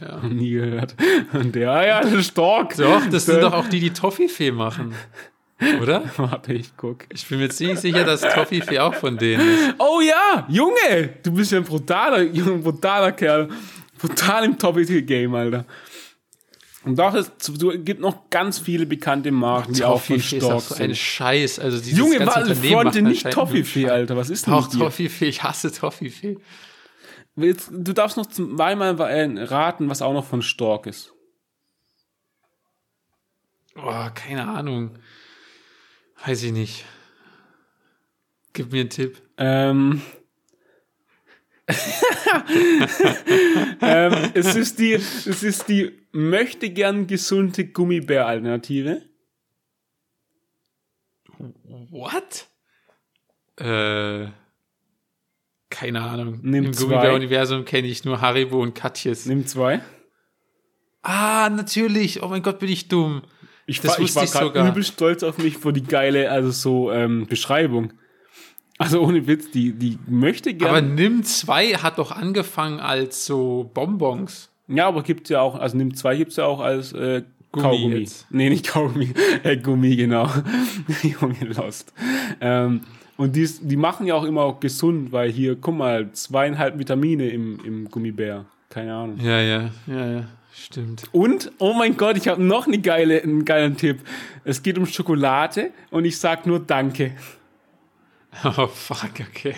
Ja. 0.00 0.20
Nie 0.28 0.50
gehört. 0.50 0.94
Und 1.32 1.54
der, 1.54 1.70
ah 1.70 1.84
ja, 1.84 2.00
der 2.02 2.22
Stork. 2.22 2.76
Doch, 2.76 3.06
das 3.06 3.26
sind 3.26 3.40
doch 3.42 3.52
auch 3.52 3.68
die, 3.68 3.80
die 3.80 3.90
Toffifee 3.90 4.52
machen. 4.52 4.94
Oder? 5.80 6.04
Warte, 6.16 6.52
ich 6.52 6.76
guck. 6.76 7.04
Ich 7.12 7.26
bin 7.28 7.38
mir 7.38 7.48
ziemlich 7.50 7.80
sicher, 7.80 8.04
dass 8.04 8.20
Toffifee 8.20 8.78
auch 8.78 8.94
von 8.94 9.16
denen 9.16 9.48
ist. 9.48 9.74
Oh 9.78 10.00
ja, 10.00 10.46
Junge, 10.48 11.10
du 11.22 11.32
bist 11.32 11.52
ja 11.52 11.58
ein 11.58 11.64
brutaler, 11.64 12.18
ein 12.18 12.62
brutaler 12.62 13.12
Kerl. 13.12 13.48
Brutal 13.98 14.44
im 14.44 14.58
Topic-Game, 14.58 15.34
Alter. 15.34 15.64
Und 16.84 16.98
doch, 16.98 17.14
es 17.14 17.30
gibt 17.84 18.00
noch 18.00 18.28
ganz 18.30 18.58
viele 18.58 18.86
bekannte 18.86 19.30
Marken, 19.30 19.72
die 19.74 19.84
auch 19.84 20.00
von 20.00 20.16
Toffifee 20.16 20.36
ist 20.38 20.44
Stork 20.44 20.60
so 20.62 20.74
ein 20.74 20.80
sind. 20.88 20.96
Scheiß. 20.96 21.58
Also 21.60 21.78
dieses 21.78 21.96
Junge, 21.96 22.18
ganze 22.18 22.54
macht 22.54 22.94
nicht 23.00 23.30
Toffifee. 23.30 23.88
Alter. 23.88 24.16
Was 24.16 24.30
ist 24.30 24.46
denn 24.46 24.54
Auch? 24.54 24.66
Toffifee, 24.66 25.26
ich 25.26 25.44
hasse 25.44 25.70
Toffifee. 25.70 26.38
Jetzt, 27.36 27.70
du 27.72 27.92
darfst 27.92 28.16
noch 28.16 28.26
zweimal 28.26 28.98
äh, 29.00 29.44
raten, 29.44 29.88
was 29.88 30.02
auch 30.02 30.12
noch 30.12 30.24
von 30.24 30.42
Stork 30.42 30.86
ist. 30.86 31.12
Oh, 33.76 34.08
keine 34.14 34.48
Ahnung. 34.48 34.98
Weiß 36.24 36.42
ich 36.44 36.52
nicht. 36.52 36.84
Gib 38.52 38.70
mir 38.70 38.80
einen 38.80 38.90
Tipp. 38.90 39.20
Ähm, 39.38 40.02
ähm, 43.80 44.30
es 44.34 44.54
ist 44.54 44.78
die, 44.78 44.92
es 44.92 45.42
ist 45.42 45.68
die 45.68 45.98
möchte 46.12 46.70
gern 46.70 47.06
gesunde 47.06 47.66
Gummibär-Alternative. 47.66 49.02
What? 51.90 52.46
Äh, 53.56 54.30
keine 55.70 56.02
Ahnung. 56.02 56.40
Nimm 56.42 56.66
Im. 56.66 56.72
Gummibär-Universum 56.72 57.64
kenne 57.64 57.88
ich 57.88 58.04
nur 58.04 58.20
Haribo 58.20 58.62
und 58.62 58.74
Katjes. 58.74 59.26
Nimm 59.26 59.46
zwei. 59.46 59.80
Ah, 61.02 61.48
natürlich. 61.50 62.22
Oh 62.22 62.28
mein 62.28 62.42
Gott, 62.42 62.58
bin 62.58 62.68
ich 62.68 62.88
dumm. 62.88 63.22
Ich 63.66 63.80
Das 63.80 63.98
war, 63.98 64.04
ich 64.04 64.14
war 64.14 64.26
gerade 64.26 64.68
übel 64.68 64.82
stolz 64.84 65.22
auf 65.22 65.38
mich 65.38 65.58
für 65.58 65.72
die 65.72 65.84
geile, 65.84 66.30
also 66.30 66.50
so 66.50 66.92
ähm, 66.92 67.26
Beschreibung. 67.26 67.92
Also 68.78 69.00
ohne 69.00 69.26
Witz, 69.26 69.50
die, 69.50 69.72
die 69.72 69.98
möchte 70.08 70.50
Aber 70.50 70.80
gern. 70.80 70.94
Nimm 70.94 71.22
2 71.22 71.74
hat 71.74 71.98
doch 71.98 72.10
angefangen 72.10 72.80
als 72.80 73.24
so 73.24 73.70
Bonbons. 73.74 74.50
ja, 74.66 74.88
aber 74.88 75.02
gibt's 75.02 75.30
ja 75.30 75.40
auch, 75.40 75.54
also 75.54 75.76
Nimm 75.76 75.94
zwei 75.94 76.16
gibt's 76.16 76.36
ja 76.36 76.46
auch 76.46 76.60
als 76.60 76.92
äh, 76.92 77.22
Gummi 77.52 77.68
Kaugummi. 77.68 77.96
jetzt. 77.96 78.26
Nee, 78.30 78.48
nicht 78.48 78.66
Kaugummi, 78.66 79.12
äh, 79.44 79.56
Gummi, 79.56 79.94
genau. 79.94 80.28
Junge, 81.02 81.44
lost. 81.54 81.92
Ähm, 82.40 82.80
und 83.16 83.36
die, 83.36 83.48
die 83.60 83.76
machen 83.76 84.06
ja 84.06 84.14
auch 84.14 84.24
immer 84.24 84.42
auch 84.42 84.58
gesund, 84.58 85.12
weil 85.12 85.30
hier, 85.30 85.54
guck 85.54 85.76
mal, 85.76 86.10
zweieinhalb 86.12 86.78
Vitamine 86.78 87.28
im, 87.28 87.60
im 87.64 87.90
Gummibär. 87.90 88.46
Keine 88.70 88.94
Ahnung. 88.94 89.18
Ja, 89.20 89.38
ja, 89.40 89.70
ja, 89.86 90.12
ja. 90.12 90.24
Stimmt. 90.54 91.04
Und, 91.12 91.50
oh 91.58 91.72
mein 91.72 91.96
Gott, 91.96 92.16
ich 92.16 92.28
habe 92.28 92.42
noch 92.42 92.66
eine 92.66 92.78
geile, 92.78 93.22
einen 93.22 93.44
geilen 93.44 93.76
Tipp. 93.76 94.00
Es 94.44 94.62
geht 94.62 94.76
um 94.76 94.86
Schokolade 94.86 95.70
und 95.90 96.04
ich 96.04 96.18
sag 96.18 96.46
nur 96.46 96.60
Danke. 96.60 97.12
Oh, 98.44 98.66
fuck, 98.66 99.10
okay. 99.20 99.54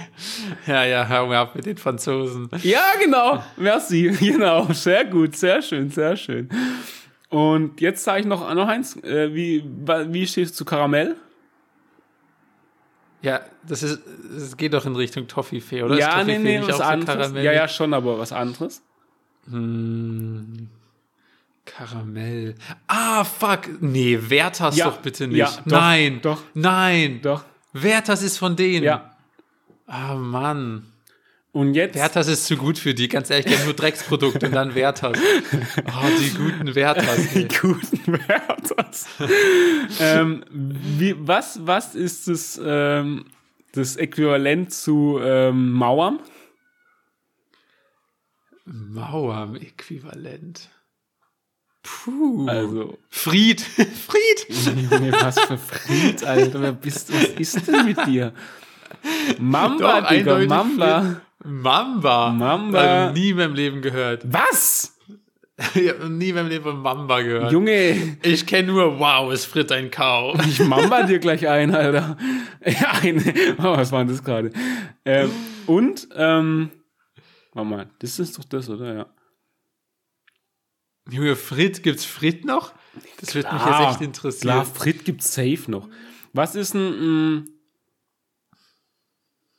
Ja, 0.67 0.85
ja, 0.85 1.07
hör 1.07 1.29
mir 1.29 1.39
ab 1.39 1.55
mit 1.55 1.65
den 1.65 1.77
Franzosen. 1.77 2.49
Ja, 2.63 2.95
genau. 3.01 3.41
Merci. 3.57 4.11
Genau. 4.19 4.67
Sehr 4.73 5.05
gut. 5.05 5.37
Sehr 5.37 5.63
schön. 5.63 5.91
Sehr 5.91 6.17
schön. 6.17 6.49
Und 7.29 7.81
jetzt 7.81 8.03
sage 8.03 8.23
ich 8.23 8.27
noch, 8.27 8.53
noch 8.53 8.67
eins. 8.67 8.97
Äh, 9.05 9.33
wie, 9.33 9.65
wie 9.65 10.27
stehst 10.27 10.55
du 10.55 10.57
zu 10.57 10.65
Karamell? 10.65 11.15
Ja, 13.23 13.41
das 13.67 13.83
ist, 13.83 14.01
es 14.37 14.57
geht 14.57 14.75
doch 14.75 14.85
in 14.85 14.97
Richtung 14.97 15.29
Toffifee, 15.29 15.83
oder? 15.83 15.97
ja, 15.97 16.21
ist 16.21 16.27
nee, 16.27 16.39
nee, 16.39 16.59
nicht 16.59 16.69
was 16.69 16.81
anderes. 16.81 17.17
Karamell? 17.17 17.45
ja, 17.45 17.53
ja, 17.53 17.69
schon, 17.69 17.95
aber 17.95 18.19
was 18.19 18.33
anderes. 18.33 18.83
Hm, 19.49 20.69
Karamell. 21.65 22.55
Ah, 22.87 23.25
fuck. 23.25 23.69
Nee, 23.81 24.19
Werthas 24.29 24.77
Ja, 24.77 24.87
doch 24.91 24.99
bitte 24.99 25.27
nicht. 25.27 25.39
ja, 25.39 25.51
doch, 25.65 25.81
Nein. 25.81 26.21
doch. 26.23 26.43
Nein. 26.55 27.21
Doch. 27.23 27.45
Werthas 27.73 28.23
ist 28.23 28.39
von 28.39 28.55
denen. 28.57 28.85
Ja. 28.85 29.17
Ah, 29.87 30.15
Mann. 30.15 30.87
Und 31.53 31.75
jetzt. 31.75 31.95
Werthas 31.95 32.27
ist 32.29 32.47
zu 32.47 32.57
gut 32.57 32.79
für 32.79 32.95
die. 32.95 33.09
Ganz 33.09 33.31
ehrlich, 33.31 33.47
die 33.47 33.57
haben 33.57 33.65
nur 33.65 33.75
Drecksprodukte 33.75 34.47
und 34.47 34.53
dann 34.53 34.75
Werthas. 34.75 35.17
Oh, 35.87 36.09
die 36.21 36.31
guten 36.31 36.75
Werthas. 36.75 37.35
ey. 37.35 37.49
Die 37.49 37.57
guten 37.57 38.19
Werthers. 38.29 39.07
ähm, 40.01 40.45
wie, 40.51 41.15
was, 41.19 41.61
was 41.65 41.95
ist 41.95 42.29
das, 42.29 42.61
ähm, 42.65 43.27
das 43.73 43.97
Äquivalent 43.97 44.73
zu 44.73 45.19
ähm, 45.23 45.73
Mauern? 45.73 46.19
Mauern-Äquivalent. 48.67 50.71
Puh. 51.85 52.47
Also, 52.49 52.99
Fried. 53.11 53.61
Fried. 54.11 54.91
Junge, 54.91 55.13
was 55.13 55.39
für 55.39 55.59
Fried, 55.59 56.25
Alter. 56.25 56.61
Wer 56.63 56.73
bist 56.73 57.11
du? 57.11 57.15
Was 57.15 57.29
ist 57.39 57.69
denn 57.69 57.85
mit 57.85 58.07
dir? 58.07 58.33
Mamba, 59.39 60.01
Doch, 60.01 60.09
Digga, 60.09 60.39
Mamba. 60.47 61.21
Mamba. 61.45 62.31
Mamba. 62.31 62.81
Also 62.81 63.13
nie 63.21 63.31
in 63.31 63.37
meinem 63.37 63.55
Leben 63.55 63.83
gehört. 63.83 64.23
Was? 64.25 64.91
Ich 65.77 65.89
habe 65.89 66.09
nie 66.11 66.31
in 66.31 66.35
meinem 66.35 66.49
Leben 66.49 66.65
von 66.65 66.83
Mamba 66.83 67.21
gehört. 67.23 67.53
Junge, 67.53 68.17
Ich 68.23 68.45
kenne 68.45 68.73
nur, 68.73 68.99
wow, 68.99 69.33
es 69.33 69.45
fritt 69.45 69.71
ein 69.71 69.89
Kau. 69.89 70.35
ich 70.49 70.59
Mamba 70.59 71.05
dir 71.05 71.21
gleich 71.21 71.47
ein, 71.47 71.73
Alter. 71.73 72.17
Ja, 72.67 72.91
ein, 73.01 73.23
oh, 73.59 73.77
was 73.77 73.93
war 73.93 74.01
denn 74.01 74.09
das 74.09 74.25
gerade? 74.25 74.51
Ähm, 75.05 75.31
und, 75.67 76.09
ähm, 76.17 76.71
warte 77.53 77.69
mal, 77.69 77.87
das 78.01 78.19
ist 78.19 78.37
doch 78.37 78.43
das, 78.45 78.69
oder? 78.69 78.95
Ja. 78.95 79.07
Junge, 81.11 81.37
Frit, 81.37 81.83
gibt's 81.83 82.05
Frit 82.05 82.45
noch? 82.45 82.73
Das 83.21 83.35
wird 83.35 83.53
mich 83.53 83.65
jetzt 83.65 83.81
echt 83.91 84.01
interessieren. 84.01 84.43
Klar, 84.43 84.65
Frit 84.65 85.05
gibt's 85.05 85.35
safe 85.35 85.71
noch. 85.71 85.89
Was 86.33 86.55
ist 86.55 86.75
ein, 86.75 87.43
mh, 87.43 87.45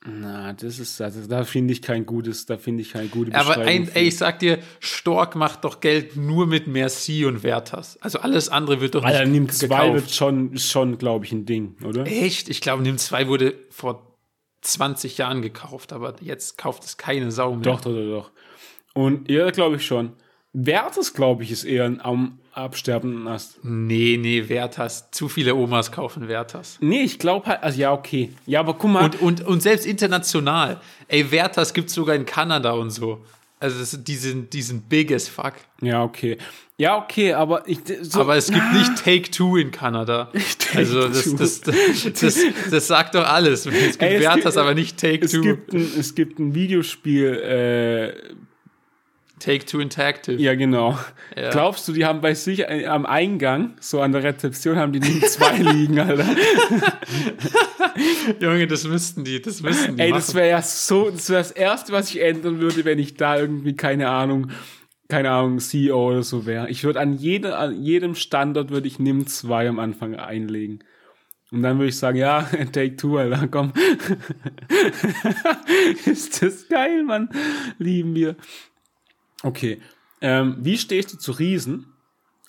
na, 0.08 0.54
das 0.54 0.78
ist, 0.78 1.02
also, 1.02 1.26
da 1.28 1.43
finde 1.43 1.74
ich 1.74 1.82
kein 1.82 2.06
gutes, 2.06 2.46
da 2.46 2.58
finde 2.58 2.84
ich 2.84 2.91
keine 2.91 3.08
gute 3.08 3.34
Aber 3.34 3.58
ein, 3.58 3.89
ey, 3.89 4.08
ich 4.08 4.18
sag 4.18 4.38
dir, 4.38 4.60
Stork 4.80 5.36
macht 5.36 5.64
doch 5.64 5.80
Geld 5.80 6.16
nur 6.16 6.46
mit 6.46 6.68
Merci 6.68 7.26
und 7.26 7.41
Werthas. 7.41 7.98
Also 8.02 8.20
alles 8.20 8.50
andere 8.50 8.82
wird 8.82 8.93
doch 8.93 9.04
nicht 9.04 9.16
Alter, 9.16 9.30
nimm 9.30 9.50
zwei 9.50 9.68
gekauft. 9.68 9.93
wird 9.93 10.12
schon, 10.12 10.58
schon, 10.60 10.98
glaube 11.00 11.26
ich, 11.26 11.32
ein 11.32 11.48
Ding, 11.48 11.76
oder? 11.84 12.06
Echt? 12.06 12.50
Ich 12.50 12.62
glaube, 12.62 12.84
Nimm 12.84 13.00
2 13.00 13.28
wurde 13.28 13.56
vor 13.72 14.16
20 14.62 15.18
Jahren 15.18 15.41
gekauft, 15.41 15.91
aber 15.91 16.16
jetzt 16.22 16.58
kauft 16.58 16.84
es 16.84 16.98
keine 16.98 17.32
Sau 17.32 17.54
mehr. 17.54 17.64
Doch, 17.64 17.82
doch, 17.82 17.91
doch, 17.91 18.06
doch. 18.06 18.32
Und 18.93 19.30
ja, 19.30 19.50
glaube 19.50 19.78
ich 19.78 19.86
schon. 19.86 20.14
Wertes, 20.58 21.14
glaube 21.14 21.43
ich, 21.43 21.51
ist 21.51 21.66
eher 21.66 21.93
am 21.99 22.39
absterbenden 22.53 23.28
Ast. 23.28 23.60
Nee, 23.64 24.18
nee, 24.18 24.47
Werthas. 24.47 25.12
Zu 25.12 25.28
viele 25.28 25.53
Omas 25.53 25.91
kaufen 25.91 26.30
Werthas. 26.30 26.78
Nee, 26.80 27.01
ich 27.01 27.20
glaube 27.20 27.47
halt, 27.47 27.62
also 27.62 27.80
ja, 27.80 27.91
okay. 27.91 28.32
Ja, 28.45 28.62
aber 28.62 28.76
guck 28.76 28.89
mal. 28.91 29.03
Und, 29.03 29.22
und, 29.22 29.41
und 29.45 29.62
selbst 29.62 29.86
international. 29.86 30.80
Ey, 31.10 31.30
Werthas 31.30 31.74
gibt's 31.74 31.93
sogar 31.93 32.16
in 32.16 32.26
Kanada 32.26 32.72
und 32.72 32.89
so. 32.91 33.22
Also 33.60 33.80
das, 33.80 34.01
die, 34.01 34.16
sind, 34.16 34.53
die 34.53 34.62
sind 34.62 34.88
big 34.88 35.12
as 35.12 35.28
fuck. 35.28 35.53
ja, 35.82 36.01
okay. 36.03 36.38
Ja, 36.78 36.97
okay, 36.97 37.32
aber 37.32 37.64
ich. 37.70 37.80
So, 38.01 38.20
Aber 38.20 38.36
es 38.36 38.51
gibt 38.51 38.74
nicht 38.74 38.97
Take 39.01 39.32
Two 39.32 39.56
in 39.56 39.72
Kanada. 39.72 40.30
Take 40.60 40.78
also 40.80 41.08
das, 41.08 41.24
Two. 41.24 41.38
das, 41.38 41.62
das, 41.62 42.38
das, 42.70 42.88
sagt 42.88 43.16
doch 43.16 43.26
alles. 43.26 43.66
Es 43.66 43.72
gibt 43.97 44.01
Ey, 44.01 44.16
es 44.16 44.22
Werthas, 44.22 44.43
gibt- 44.43 44.58
aber 44.58 44.74
nicht 44.74 44.97
Take 44.99 45.24
es 45.24 45.32
Two. 45.32 45.41
gibt, 45.41 45.74
ein, 45.74 45.89
es 45.97 46.16
gibt 46.16 46.38
ein 46.38 46.53
Videospiel, 46.53 47.34
äh, 47.34 48.14
Take 49.40 49.66
Two 49.66 49.80
Interactive. 49.80 50.42
ja, 50.42 50.56
genau. 50.56 50.98
Ja. 51.36 51.50
Glaubst 51.50 51.88
du, 51.88 51.92
die 51.92 52.06
haben 52.06 52.22
bei 52.22 52.34
sich 52.34 52.62
äh, 52.62 52.86
am 52.86 53.06
Eingang, 53.06 53.74
so 53.82 54.00
an 54.00 54.12
der 54.14 54.24
Rezeption, 54.24 54.78
haben 54.78 54.94
die 54.94 55.00
nicht 55.00 55.30
zwei 55.30 55.58
liegen, 55.58 56.00
Alter? 56.00 56.26
Junge, 58.40 58.68
das 58.68 58.86
müssten 58.88 59.24
die, 59.24 59.42
das 59.42 59.62
müssten 59.62 59.98
die 59.98 60.02
Ey, 60.02 60.10
machen. 60.12 60.20
das 60.20 60.34
wäre 60.36 60.50
ja 60.50 60.62
so, 60.62 61.10
das 61.10 61.30
wäre 61.30 61.40
das 61.42 61.52
Erste, 61.52 61.92
was 61.92 62.10
ich 62.10 62.22
ändern 62.22 62.60
würde, 62.60 62.86
wenn 62.86 62.98
ich 63.00 63.16
da 63.16 63.38
irgendwie, 63.38 63.76
keine 63.76 64.10
Ahnung, 64.10 64.52
keine 65.10 65.32
Ahnung, 65.32 65.60
CEO 65.60 66.12
oder 66.12 66.24
so 66.24 66.46
wäre. 66.46 66.70
Ich 66.70 66.84
würde 66.84 67.00
an, 67.00 67.14
jede, 67.14 67.58
an 67.58 67.82
jedem 67.84 68.16
Standort 68.16 68.72
würde 68.72 68.88
ich 68.88 69.00
NIM 69.00 69.28
2 69.28 69.70
am 69.70 69.80
Anfang 69.80 70.16
einlegen. 70.16 70.80
Und 71.52 71.62
dann 71.62 71.78
würde 71.78 71.90
ich 71.90 71.98
sagen, 71.98 72.18
ja, 72.18 72.42
take 72.72 72.96
two, 72.96 73.18
Alter, 73.18 73.48
komm. 73.48 73.72
Ist 76.06 76.42
das 76.42 76.68
geil, 76.68 77.04
Mann. 77.04 77.30
Lieben 77.78 78.16
wir. 78.16 78.36
Okay. 79.46 79.80
Ähm, 80.22 80.58
wie 80.60 80.78
stehst 80.78 81.14
du 81.14 81.18
zu 81.18 81.32
Riesen? 81.32 81.86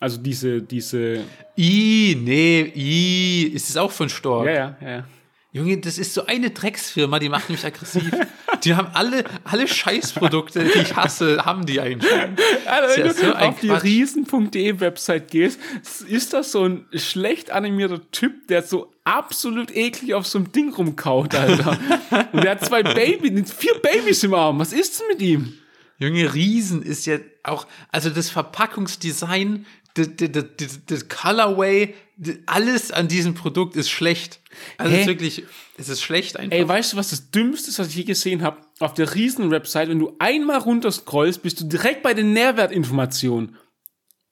Also 0.01 0.19
diese, 0.19 0.63
diese, 0.63 1.25
I, 1.57 2.17
nee, 2.19 2.73
I, 2.75 3.51
ist 3.55 3.71
es 3.71 3.77
auch 3.77 3.91
von 3.93 4.09
Stork? 4.09 4.47
ja, 4.47 4.77
ja, 4.81 4.89
ja. 4.89 5.05
Junge, 5.53 5.79
das 5.79 5.97
ist 5.97 6.13
so 6.13 6.27
eine 6.27 6.51
Drecksfirma, 6.51 7.19
die 7.19 7.31
macht 7.31 7.49
mich 7.49 7.65
aggressiv. 7.65 8.11
die 8.65 8.75
haben 8.75 8.89
alle, 8.93 9.25
alle 9.45 9.67
Scheißprodukte, 9.67 10.65
die 10.65 10.81
ich 10.81 10.95
hasse, 10.95 11.47
haben 11.47 11.65
die 11.65 11.81
eigentlich. 11.81 12.13
Also, 12.67 13.01
wenn 13.01 13.09
du 13.09 13.09
ja 13.09 13.15
so 13.15 13.33
ein 13.33 13.49
auf 13.51 13.61
die 13.61 13.71
riesen.de 13.71 14.81
Website 14.81 15.31
gehst, 15.31 15.59
ist 16.09 16.35
das 16.35 16.53
so 16.53 16.65
ein 16.65 16.85
schlecht 16.93 17.53
animierter 17.53 18.03
Typ, 18.11 18.49
der 18.49 18.65
so 18.65 18.93
absolut 19.05 19.75
eklig 19.75 20.13
auf 20.13 20.27
so 20.27 20.39
einem 20.39 20.53
Ding 20.53 20.75
rumkaut, 20.75 21.35
Alter. 21.35 21.79
Und 22.33 22.45
der 22.45 22.51
hat 22.51 22.65
zwei 22.65 22.83
Babys, 22.83 23.51
vier 23.51 23.75
Babys 23.81 24.25
im 24.25 24.35
Arm. 24.35 24.59
Was 24.59 24.75
ist 24.75 25.01
denn 25.01 25.07
mit 25.09 25.23
ihm? 25.23 25.55
Junge, 25.99 26.35
Riesen 26.35 26.83
ist 26.83 27.07
ja 27.07 27.19
auch, 27.43 27.67
also 27.91 28.11
das 28.11 28.31
Verpackungsdesign, 28.31 29.67
das, 29.95 31.09
Colorway, 31.09 31.95
alles 32.47 32.91
an 32.91 33.09
diesem 33.09 33.35
Produkt 33.35 33.77
ist 33.77 33.89
schlecht. 33.89 34.41
Also 34.79 34.93
Hä? 34.93 34.97
es 34.97 35.01
ist 35.03 35.09
wirklich, 35.09 35.45
es 35.79 35.89
ist 35.89 36.03
schlecht 36.03 36.39
einfach. 36.39 36.57
Ey, 36.57 36.69
weißt 36.69 36.93
du, 36.93 36.97
was 36.97 37.11
das 37.11 37.31
Dümmste 37.31 37.71
ist, 37.71 37.79
was 37.79 37.89
ich 37.89 37.97
je 37.97 38.05
gesehen 38.05 38.43
habe? 38.43 38.59
Auf 38.79 38.95
der 38.95 39.15
Riesen-Website, 39.15 39.89
wenn 39.89 39.99
du 39.99 40.15
einmal 40.19 40.59
runterscrollst, 40.59 41.43
bist 41.43 41.61
du 41.61 41.65
direkt 41.65 42.03
bei 42.03 42.15
den 42.15 42.33
Nährwertinformationen. 42.33 43.57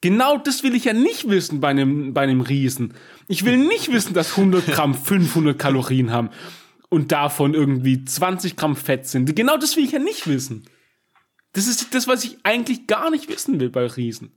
Genau 0.00 0.36
das 0.36 0.62
will 0.62 0.74
ich 0.74 0.84
ja 0.84 0.92
nicht 0.92 1.28
wissen 1.30 1.60
bei 1.60 1.68
einem, 1.68 2.12
bei 2.12 2.22
einem 2.22 2.42
Riesen. 2.42 2.92
Ich 3.26 3.46
will 3.46 3.56
nicht 3.56 3.90
wissen, 3.90 4.12
dass 4.12 4.32
100 4.32 4.66
Gramm 4.66 4.94
500 5.02 5.58
Kalorien 5.58 6.10
haben 6.10 6.28
und 6.90 7.10
davon 7.10 7.54
irgendwie 7.54 8.04
20 8.04 8.56
Gramm 8.56 8.76
Fett 8.76 9.06
sind. 9.06 9.34
Genau 9.34 9.56
das 9.56 9.76
will 9.76 9.84
ich 9.84 9.92
ja 9.92 9.98
nicht 9.98 10.26
wissen. 10.26 10.66
Das 11.54 11.66
ist 11.66 11.94
das, 11.94 12.06
was 12.06 12.24
ich 12.24 12.36
eigentlich 12.42 12.86
gar 12.86 13.10
nicht 13.10 13.28
wissen 13.28 13.58
will 13.58 13.70
bei 13.70 13.86
Riesen. 13.86 14.32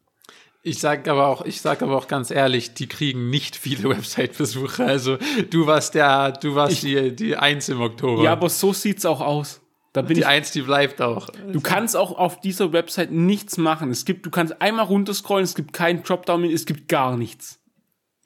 Ich 0.63 0.80
sag 0.80 1.07
aber 1.07 1.28
auch, 1.28 1.45
ich 1.45 1.61
sag 1.61 1.82
aber 1.82 1.95
auch 1.95 2.07
ganz 2.07 2.32
ehrlich, 2.32 2.74
die 2.74 2.88
kriegen 2.88 3.30
nicht 3.30 3.55
viele 3.55 3.89
Website-Besucher. 3.95 4.86
Also 4.86 5.18
du 5.49 5.68
warst 5.68 5.95
der, 5.95 6.32
du 6.34 6.55
warst 6.55 6.84
die, 6.84 7.15
die 7.15 7.36
Eins 7.36 7.70
im 7.70 7.82
Oktober. 7.82 8.24
Ja, 8.24 8.32
aber 8.34 8.49
so 8.49 8.74
sieht's 8.74 9.05
auch 9.05 9.22
aus. 9.22 9.61
Da 9.93 10.01
bin 10.01 10.15
die 10.15 10.22
ich 10.22 10.28
Eins, 10.28 10.51
die 10.51 10.61
bleibt 10.61 11.01
auch. 11.01 11.30
Du 11.51 11.61
kannst 11.61 11.95
auch 11.95 12.18
auf 12.18 12.39
dieser 12.39 12.72
Website 12.72 13.11
nichts 13.11 13.57
machen. 13.57 13.89
Es 13.89 14.05
gibt, 14.05 14.26
du 14.26 14.30
kannst 14.30 14.61
einmal 14.61 14.86
runterscrollen, 14.86 15.43
es 15.43 15.55
gibt 15.55 15.74
keinen 15.74 16.03
Dropdown, 16.03 16.43
es 16.43 16.65
gibt 16.65 16.88
gar 16.88 17.18
nichts. 17.18 17.59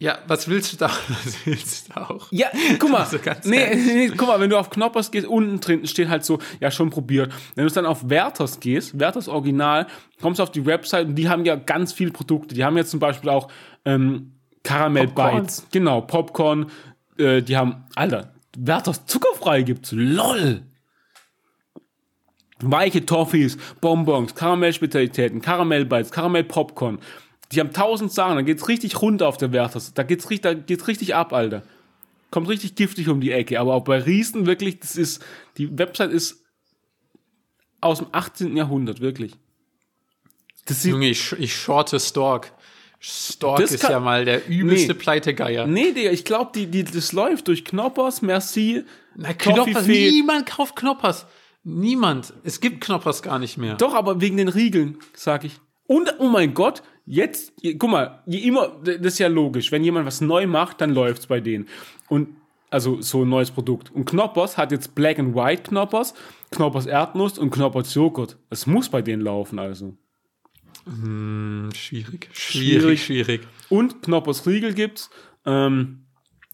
Ja, 0.01 0.17
was 0.25 0.47
willst 0.47 0.73
du 0.73 0.77
da? 0.77 0.87
Was 1.09 1.45
willst 1.45 1.87
du 1.87 1.93
da 1.93 2.07
auch? 2.07 2.27
Ja, 2.31 2.47
guck 2.79 2.89
mal. 2.89 3.01
Also 3.11 3.19
nee, 3.45 3.75
nee, 3.75 4.07
guck 4.09 4.29
mal, 4.29 4.39
wenn 4.39 4.49
du 4.49 4.57
auf 4.57 4.71
Knoppers 4.71 5.11
gehst, 5.11 5.27
unten 5.27 5.59
drin 5.59 5.85
steht 5.85 6.09
halt 6.09 6.25
so, 6.25 6.39
ja, 6.59 6.71
schon 6.71 6.89
probiert. 6.89 7.31
Wenn 7.53 7.67
du 7.67 7.71
dann 7.71 7.85
auf 7.85 8.09
Werthers 8.09 8.59
gehst, 8.59 8.99
Werthers 8.99 9.27
Original, 9.27 9.85
kommst 10.19 10.39
du 10.39 10.43
auf 10.43 10.51
die 10.51 10.65
Website 10.65 11.05
und 11.05 11.15
die 11.15 11.29
haben 11.29 11.45
ja 11.45 11.55
ganz 11.55 11.93
viele 11.93 12.09
Produkte. 12.09 12.55
Die 12.55 12.65
haben 12.65 12.77
jetzt 12.77 12.89
zum 12.89 12.99
Beispiel 12.99 13.29
auch 13.29 13.51
ähm, 13.85 14.31
Karamell 14.63 15.05
Popcorn. 15.05 15.41
Bites. 15.41 15.67
Genau, 15.71 16.01
Popcorn. 16.01 16.71
Äh, 17.19 17.43
die 17.43 17.55
haben, 17.55 17.85
Alter, 17.93 18.33
Werthers 18.57 19.05
zuckerfrei 19.05 19.61
gibt's. 19.61 19.91
LOL! 19.91 20.63
Weiche 22.59 23.05
Toffees, 23.05 23.55
Bonbons, 23.81 24.33
Karamellspezialitäten, 24.33 25.41
Karamellbites, 25.41 26.09
Karamellpopcorn. 26.11 26.97
Die 27.51 27.59
haben 27.59 27.73
tausend 27.73 28.11
Sachen, 28.11 28.35
da 28.35 28.41
geht's 28.41 28.67
richtig 28.67 29.01
runter 29.01 29.27
auf 29.27 29.37
der 29.37 29.51
Werthers. 29.51 29.93
Da 29.93 30.03
geht's, 30.03 30.29
richtig- 30.29 30.41
da 30.41 30.53
geht's 30.53 30.87
richtig 30.87 31.15
ab, 31.15 31.33
Alter. 31.33 31.63
Kommt 32.29 32.47
richtig 32.47 32.75
giftig 32.75 33.09
um 33.09 33.19
die 33.19 33.31
Ecke. 33.31 33.59
Aber 33.59 33.73
auch 33.73 33.83
bei 33.83 33.99
Riesen 33.99 34.45
wirklich, 34.45 34.79
das 34.79 34.95
ist, 34.95 35.21
die 35.57 35.77
Website 35.77 36.11
ist 36.11 36.43
aus 37.81 37.97
dem 37.99 38.07
18. 38.11 38.55
Jahrhundert, 38.55 39.01
wirklich. 39.01 39.33
Das 40.65 40.83
Junge, 40.83 41.09
ich, 41.09 41.31
ich 41.33 41.55
shorte 41.55 41.99
Stork. 41.99 42.53
Stork 42.99 43.59
Das 43.59 43.71
ist 43.71 43.83
ja 43.83 43.99
mal 43.99 44.25
der 44.25 44.47
übelste 44.47 44.93
Nee. 44.93 44.99
Pleitegeier. 44.99 45.65
nee, 45.65 45.91
Digga, 45.91 46.11
ich 46.11 46.23
glaube, 46.23 46.51
die, 46.53 46.67
die, 46.67 46.83
das 46.83 47.11
läuft 47.13 47.47
durch 47.47 47.65
Knoppers, 47.65 48.21
Merci, 48.21 48.83
Na, 49.15 49.33
Knoppers, 49.33 49.87
niemand 49.87 50.45
kauft 50.45 50.75
Knoppers. 50.75 51.25
Niemand. 51.63 52.33
Es 52.43 52.59
gibt 52.61 52.81
Knoppers 52.81 53.23
gar 53.23 53.39
nicht 53.39 53.57
mehr. 53.57 53.75
Doch, 53.75 53.95
aber 53.95 54.21
wegen 54.21 54.37
den 54.37 54.47
Riegeln, 54.49 54.99
sag 55.15 55.43
ich. 55.43 55.59
Und, 55.87 56.13
oh 56.19 56.29
mein 56.29 56.53
Gott, 56.53 56.83
jetzt, 57.11 57.53
je- 57.61 57.75
guck 57.75 57.91
mal, 57.91 58.23
je 58.25 58.39
immer, 58.39 58.69
das 58.83 58.97
ist 59.13 59.19
ja 59.19 59.27
logisch, 59.27 59.71
wenn 59.71 59.83
jemand 59.83 60.05
was 60.07 60.21
neu 60.21 60.47
macht, 60.47 60.79
dann 60.81 60.91
läuft's 60.93 61.27
bei 61.27 61.39
denen. 61.41 61.67
Und, 62.07 62.29
also, 62.69 63.01
so 63.01 63.23
ein 63.23 63.29
neues 63.29 63.51
Produkt. 63.51 63.91
Und 63.93 64.05
Knoppers 64.05 64.57
hat 64.57 64.71
jetzt 64.71 64.95
Black 64.95 65.19
and 65.19 65.35
White 65.35 65.63
Knoppers, 65.63 66.13
Knoppers 66.51 66.85
Erdnuss 66.85 67.37
und 67.37 67.51
Knoppers 67.51 67.93
Joghurt. 67.93 68.37
Es 68.49 68.65
muss 68.65 68.87
bei 68.89 69.01
denen 69.01 69.21
laufen, 69.21 69.59
also. 69.59 69.93
Hm, 70.85 71.69
schwierig. 71.75 72.29
Schwierig. 72.31 73.03
Schwierig. 73.05 73.41
Und 73.69 74.01
Knoppers 74.03 74.47
Riegel 74.47 74.73
gibt's, 74.73 75.09
ähm, 75.45 76.05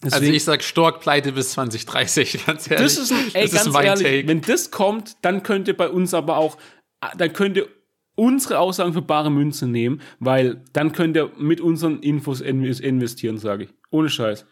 Also 0.02 0.22
ich 0.24 0.44
sag 0.44 0.64
Stork 0.64 1.02
pleite 1.02 1.32
bis 1.34 1.52
2030, 1.52 2.46
ganz 2.46 2.70
ehrlich. 2.70 2.84
Das 2.96 2.98
ist, 2.98 3.12
ein, 3.12 3.26
ey, 3.34 3.44
das 3.44 3.52
ganz 3.54 3.68
ist 3.68 3.74
mein 3.74 3.86
ehrlich, 3.86 4.04
Take. 4.08 4.28
wenn 4.28 4.42
das 4.42 4.72
kommt, 4.72 5.16
dann 5.22 5.44
könnt 5.44 5.68
ihr 5.68 5.78
bei 5.78 5.90
uns 5.90 6.14
aber 6.14 6.38
auch, 6.38 6.58
dann 7.18 7.32
könnt 7.34 7.58
ihr 7.58 7.68
unsere 8.18 8.60
Aussagen 8.60 8.92
für 8.94 9.02
bare 9.02 9.30
Münze 9.32 9.68
nehmen, 9.68 10.02
weil 10.20 10.62
dann 10.74 10.92
könnt 10.92 11.16
ihr 11.16 11.32
mit 11.38 11.62
unseren 11.62 12.00
Infos 12.02 12.42
in- 12.42 12.64
investieren, 12.66 13.38
sage 13.38 13.66
ich. 13.66 13.70
Ohne 13.92 14.10
Scheiß. 14.10 14.46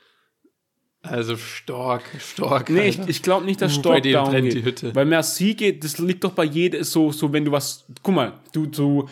Also 1.02 1.36
Stork, 1.38 2.04
Stork. 2.20 2.70
Nee, 2.70 2.88
ich, 2.88 2.98
Alter. 3.00 3.10
ich 3.10 3.22
glaube 3.22 3.46
nicht, 3.46 3.62
dass 3.62 3.74
bei 3.76 3.80
Stork 3.80 4.04
denen 4.04 4.14
down 4.26 4.42
geht. 4.42 4.54
die 4.54 4.64
Hütte. 4.64 4.96
Weil 4.96 5.06
Merci 5.06 5.54
geht, 5.54 5.84
das 5.84 5.98
liegt 6.00 6.24
doch 6.24 6.32
bei 6.32 6.46
jedem 6.46 6.84
so, 6.84 7.12
so 7.12 7.32
wenn 7.34 7.46
du 7.46 7.52
was, 7.52 7.86
guck 8.02 8.16
mal, 8.16 8.34
du, 8.54 8.66
du 8.66 9.08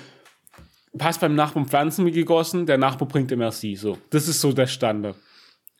hast 1.00 1.20
beim 1.22 1.36
Nachbarn 1.36 1.68
Pflanzen 1.68 2.12
gegossen, 2.12 2.66
der 2.66 2.78
Nachbar 2.78 3.08
bringt 3.08 3.30
dir 3.30 3.38
Merci, 3.38 3.76
so. 3.76 3.98
Das 4.10 4.28
ist 4.28 4.42
so 4.42 4.54
der 4.54 4.68
Standard. 4.68 5.16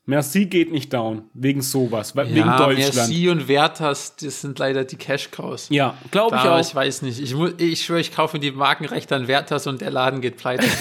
Merci 0.06 0.48
geht 0.48 0.70
nicht 0.72 0.92
down, 0.92 1.30
wegen 1.34 1.62
sowas, 1.62 2.14
weil- 2.16 2.28
wegen 2.28 2.40
ja, 2.40 2.58
Deutschland. 2.58 2.96
Merci 2.96 3.30
und 3.30 3.48
Werthers, 3.48 4.18
das 4.18 4.42
sind 4.42 4.60
leider 4.60 4.84
die 4.84 4.98
Cash-Cows. 4.98 5.68
Ja, 5.70 5.98
glaube 6.12 6.36
ich 6.36 6.42
Aber 6.42 6.56
auch. 6.56 6.60
ich 6.60 6.76
weiß 6.76 7.04
nicht. 7.04 7.22
Ich, 7.22 7.34
ich 7.58 7.86
schwöre, 7.86 8.02
ich 8.02 8.14
kaufe 8.14 8.38
die 8.38 8.52
Markenrechte 8.52 9.16
an 9.16 9.30
Werthers 9.30 9.66
und 9.66 9.80
der 9.80 9.92
Laden 9.92 10.20
geht 10.22 10.38
pleite. 10.38 10.66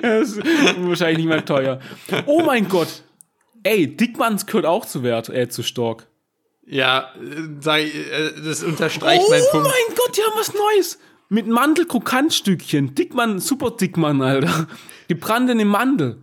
Das 0.00 0.30
ist 0.32 0.42
wahrscheinlich 0.78 1.18
nicht 1.18 1.28
mehr 1.28 1.44
teuer. 1.44 1.80
Oh 2.26 2.42
mein 2.42 2.68
Gott. 2.68 3.02
Ey, 3.62 3.94
Dickmanns 3.96 4.46
gehört 4.46 4.64
auch 4.64 4.84
zu 4.86 5.02
Wert, 5.02 5.28
äh, 5.28 5.48
zu 5.48 5.62
Stork. 5.62 6.06
ja, 6.66 7.10
äh, 7.20 7.84
äh, 7.84 8.32
das 8.44 8.62
unterstreicht 8.62 9.22
oh 9.26 9.30
meinen 9.30 9.44
Punkt. 9.50 9.66
mein 9.66 9.96
Gott, 9.96 10.16
die 10.16 10.22
haben 10.22 10.38
was 10.38 10.52
Neues. 10.54 10.98
Mit 11.28 11.46
Mandelkrokantstückchen. 11.48 12.94
Dickmann, 12.94 13.38
super 13.40 13.72
Dickmann, 13.72 14.22
Alter. 14.22 14.66
Gebrannte 15.08 15.54
Mandel. 15.64 16.22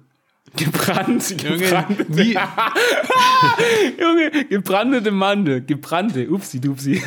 Gebrannt, 0.56 1.42
Junge, 1.42 1.58
gebrannte. 1.58 2.06
nie, 2.12 2.34
Junge, 4.00 4.46
gebrannte 4.50 5.12
Mandel. 5.12 5.62
Gebrannte. 5.66 6.30
Upsi, 6.30 6.60
dupsi. 6.62 7.02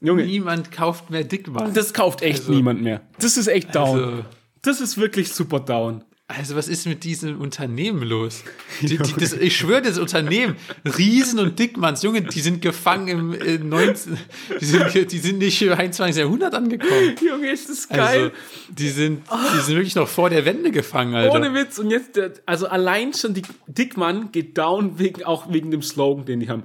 Junge, 0.00 0.24
niemand 0.24 0.70
kauft 0.72 1.10
mehr 1.10 1.24
Dickmann. 1.24 1.72
das 1.74 1.92
kauft 1.92 2.22
echt 2.22 2.40
Also- 2.40 2.52
niemand 2.52 2.82
mehr. 2.82 3.02
Das 3.18 3.36
ist 3.36 3.46
echt 3.48 3.74
down. 3.74 3.98
Also, 3.98 4.24
das 4.62 4.80
ist 4.80 4.96
wirklich 4.98 5.32
super 5.32 5.60
down. 5.60 6.02
Also 6.28 6.56
was 6.56 6.66
ist 6.66 6.86
mit 6.86 7.04
diesem 7.04 7.40
Unternehmen 7.40 8.02
los? 8.02 8.42
Die, 8.80 8.98
die, 8.98 9.12
das, 9.16 9.32
ich 9.32 9.56
schwöre, 9.56 9.82
das 9.82 9.96
Unternehmen, 9.98 10.56
Riesen 10.84 11.38
und 11.38 11.56
Dickmanns, 11.58 12.02
Junge, 12.02 12.22
die 12.22 12.40
sind 12.40 12.60
gefangen 12.60 13.08
im 13.08 13.32
äh, 13.32 13.58
19, 13.58 14.18
die 14.60 14.64
sind, 14.64 15.12
die 15.12 15.18
sind 15.18 15.38
nicht 15.38 15.62
im 15.62 15.72
21. 15.72 16.20
Jahrhundert 16.20 16.54
angekommen. 16.54 17.14
Junge, 17.24 17.50
ist 17.50 17.68
das 17.70 17.88
Also, 17.90 18.02
geil. 18.02 18.32
die 18.68 18.88
sind, 18.88 19.22
die 19.54 19.60
sind 19.60 19.76
wirklich 19.76 19.94
noch 19.94 20.08
vor 20.08 20.28
der 20.28 20.44
Wende 20.44 20.72
gefangen, 20.72 21.14
Alter. 21.14 21.34
Ohne 21.36 21.54
Witz. 21.54 21.78
Und 21.78 21.90
jetzt, 21.90 22.18
also 22.44 22.66
allein 22.66 23.14
schon 23.14 23.32
die 23.32 23.42
Dickmann 23.68 24.32
geht 24.32 24.58
down 24.58 24.98
wegen, 24.98 25.22
auch 25.22 25.52
wegen 25.52 25.70
dem 25.70 25.82
Slogan, 25.82 26.24
den 26.24 26.40
die 26.40 26.48
haben. 26.48 26.64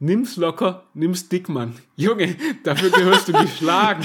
Nimm's 0.00 0.36
locker, 0.36 0.84
nimm's 0.94 1.28
Dickmann. 1.28 1.74
Junge, 1.96 2.36
dafür 2.64 2.90
gehörst 2.90 3.28
du 3.28 3.32
geschlagen. 3.40 4.04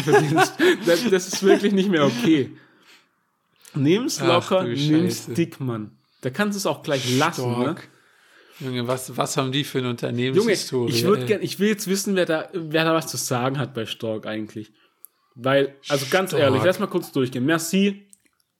Das, 0.86 1.10
das 1.10 1.28
ist 1.28 1.43
wirklich 1.43 1.74
nicht 1.74 1.89
mehr 1.89 2.06
okay. 2.06 2.52
Nimm's 3.74 4.19
locker, 4.19 4.63
nimm's 4.63 5.17
Scheiße. 5.17 5.34
Dickmann. 5.34 5.97
Da 6.22 6.30
kannst 6.30 6.55
du 6.55 6.57
es 6.59 6.65
auch 6.65 6.84
gleich 6.84 7.17
lassen, 7.17 7.59
ne? 7.59 7.76
Junge, 8.59 8.88
was, 8.88 9.17
was 9.17 9.38
haben 9.38 9.51
die 9.51 9.63
für 9.63 9.80
eine 9.80 9.88
Junge, 9.88 9.91
Unternehmenshistorie? 9.91 10.91
ich 10.91 11.03
würde 11.03 11.26
gern, 11.26 11.41
ich 11.41 11.59
will 11.59 11.69
jetzt 11.69 11.88
wissen, 11.88 12.15
wer 12.15 12.26
da, 12.26 12.49
wer 12.53 12.86
da 12.86 12.93
was 12.93 13.07
zu 13.07 13.17
sagen 13.17 13.57
hat 13.57 13.74
bei 13.74 13.86
Stork 13.88 14.28
eigentlich. 14.28 14.72
Weil, 15.34 15.76
also 15.89 16.05
ganz 16.11 16.30
Stork. 16.30 16.43
ehrlich, 16.43 16.63
lass 16.63 16.80
mal 16.80 16.88
kurz 16.88 17.11
durchgehen. 17.11 17.45
Merci, 17.45 18.07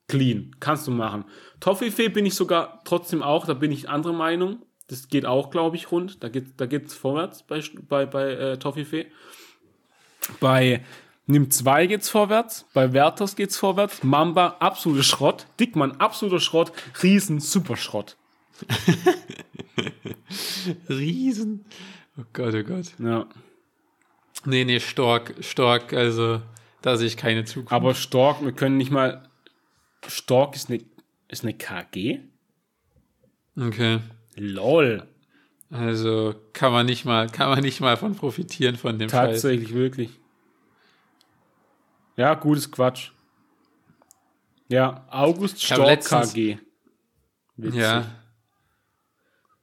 clean, 0.08 0.56
kannst 0.60 0.88
du 0.88 0.92
machen. 0.92 1.26
Toffifee 1.60 2.10
bin 2.10 2.26
ich 2.26 2.34
sogar 2.34 2.82
trotzdem 2.84 3.22
auch, 3.22 3.46
da 3.46 3.54
bin 3.54 3.72
ich 3.72 3.90
anderer 3.90 4.14
Meinung. 4.14 4.66
Das 4.88 5.08
geht 5.08 5.26
auch, 5.26 5.52
glaube 5.52 5.76
ich, 5.76 5.92
rund. 5.92 6.24
Da 6.24 6.30
geht 6.30 6.60
da 6.60 6.66
geht's 6.66 6.94
vorwärts 6.94 7.44
bei, 7.44 7.62
bei, 7.88 8.06
bei 8.06 8.32
äh, 8.32 8.58
Toffifee. 8.58 9.06
Bei 10.40 10.84
Nimm 11.28 11.52
2 11.52 11.88
geht's 11.88 12.10
vorwärts, 12.10 12.66
bei 12.74 12.94
Werthers 12.94 13.36
geht's 13.36 13.58
vorwärts, 13.58 14.04
Mamba 14.04 14.58
absoluter 14.60 15.04
Schrott, 15.04 15.46
Dickmann 15.60 15.94
absoluter 15.94 16.40
Schrott, 16.40 16.72
Riesen 17.04 17.40
super 17.40 17.78
Schrott. 17.78 18.18
Riesen. 20.90 21.66
Oh 22.18 22.24
Gott, 22.34 22.54
oh 22.54 22.64
Gott. 22.64 22.88
Ja. 23.00 23.28
Nee, 24.46 24.66
nee, 24.66 24.80
Stork, 24.80 25.36
Stork, 25.42 25.94
also 25.94 26.42
da 26.82 26.98
sehe 26.98 27.08
ich 27.08 27.18
keine 27.18 27.46
Zukunft. 27.46 27.72
Aber 27.72 27.94
Stork, 27.94 28.44
wir 28.44 28.52
können 28.52 28.78
nicht 28.78 28.92
mal. 28.92 29.24
Stork 30.08 30.56
ist 30.56 30.70
eine, 30.70 30.82
ist 31.28 31.44
eine 31.44 31.54
KG? 31.54 32.20
Okay. 33.56 34.00
Lol. 34.36 35.08
Also 35.70 36.36
kann 36.54 36.72
man 36.72 36.86
nicht 36.86 37.06
mal, 37.06 37.30
kann 37.30 37.50
man 37.50 37.62
nicht 37.62 37.80
mal 37.80 37.98
von 37.98 38.16
profitieren 38.16 38.76
von 38.76 38.98
dem 38.98 39.10
Scheiß. 39.10 39.42
Tatsächlich, 39.42 39.74
wirklich. 39.74 40.10
Ja, 42.18 42.34
gutes 42.36 42.70
Quatsch. 42.72 43.12
Ja, 44.68 45.06
August 45.10 45.62
Stork 45.64 45.86
letztens- 45.88 46.34
KG. 46.34 46.58
Witzig. 47.58 47.80
Ja. 47.82 48.06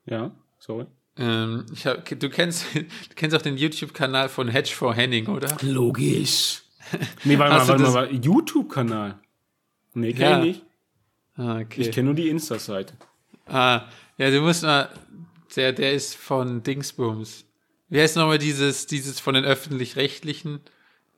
Ja, 0.07 0.31
sorry. 0.59 0.87
Ähm, 1.17 1.67
ich 1.73 1.87
hab, 1.87 2.05
du 2.05 2.31
kennst, 2.31 2.65
du 2.75 3.15
kennst 3.15 3.37
auch 3.37 3.43
den 3.43 3.57
YouTube-Kanal 3.57 4.29
von 4.29 4.49
Hedge 4.49 4.71
for 4.75 4.95
Henning, 4.95 5.27
oder? 5.29 5.57
Logisch. 5.63 6.63
Nee, 7.25 7.39
warte 7.39 7.53
mal, 7.55 7.59
warte 7.69 7.73
mal, 7.73 7.85
das- 7.85 7.95
warte. 7.95 8.15
YouTube-Kanal. 8.15 9.19
Nee, 9.93 10.13
kenn 10.15 10.23
Ja. 10.23 10.39
ich 10.39 10.45
nicht. 10.47 10.65
Ah, 11.37 11.59
okay. 11.61 11.83
Ich 11.83 11.93
kenne 11.93 12.07
nur 12.07 12.15
die 12.15 12.29
Insta-Seite. 12.31 12.95
Ah, 13.47 13.83
ja, 14.17 14.31
du 14.31 14.41
musst 14.41 14.63
mal, 14.63 14.89
der, 15.55 15.73
der 15.75 15.93
ist 15.93 16.17
von 16.17 16.63
Dingsbums. 16.63 17.45
Wie 17.91 18.01
heißt 18.01 18.17
nochmal 18.17 18.39
dieses, 18.39 18.87
dieses 18.87 19.21
von 19.21 19.35
den 19.35 19.45
Öffentlich-Rechtlichen? 19.45 20.61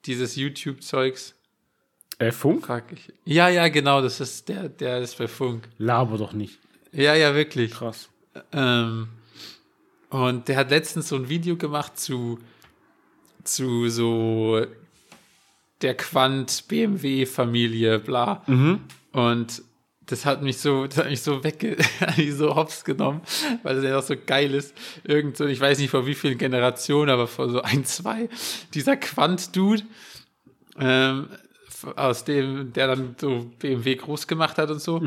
Dieses 0.06 0.36
YouTube-Zeugs? 0.36 1.34
Äh, 2.18 2.32
Funk? 2.32 2.66
Frag 2.66 2.92
ich. 2.92 3.12
Ja, 3.24 3.48
ja, 3.48 3.68
genau, 3.68 4.02
das 4.02 4.20
ist 4.20 4.48
der, 4.48 4.68
der 4.68 5.00
ist 5.00 5.18
bei 5.18 5.28
Funk. 5.28 5.68
Laber 5.78 6.18
doch 6.18 6.32
nicht. 6.32 6.58
Ja, 6.92 7.14
ja, 7.14 7.34
wirklich. 7.34 7.72
Krass. 7.72 8.08
Ähm, 8.52 9.08
und 10.10 10.48
der 10.48 10.56
hat 10.56 10.70
letztens 10.70 11.08
so 11.08 11.16
ein 11.16 11.28
Video 11.28 11.56
gemacht 11.56 11.98
zu, 11.98 12.38
zu 13.44 13.88
so 13.88 14.66
der 15.82 15.96
Quant 15.96 16.64
BMW 16.68 17.26
Familie, 17.26 17.98
bla. 17.98 18.42
Und 19.12 19.62
das 20.10 20.26
hat 20.26 20.42
mich 20.42 20.58
so, 20.58 20.86
das 20.86 20.98
hat 20.98 21.08
mich 21.08 21.22
so 21.22 21.44
wegge, 21.44 21.76
so 22.30 22.56
hops 22.56 22.84
genommen, 22.84 23.20
weil 23.62 23.76
das 23.76 23.84
einfach 23.84 24.02
so 24.02 24.14
geil 24.26 24.54
ist. 24.54 24.74
Irgend 25.04 25.36
so, 25.36 25.46
ich 25.46 25.60
weiß 25.60 25.78
nicht 25.78 25.90
vor 25.90 26.06
wie 26.06 26.14
vielen 26.14 26.36
Generationen, 26.36 27.10
aber 27.10 27.26
vor 27.28 27.48
so 27.48 27.62
ein, 27.62 27.84
zwei, 27.84 28.28
dieser 28.74 28.96
Quant-Dude, 28.96 29.84
ähm, 30.78 31.28
aus 31.96 32.24
dem, 32.24 32.72
der 32.72 32.88
dann 32.88 33.14
so 33.18 33.50
BMW 33.58 33.94
groß 33.96 34.26
gemacht 34.26 34.58
hat 34.58 34.70
und 34.70 34.82
so. 34.82 35.00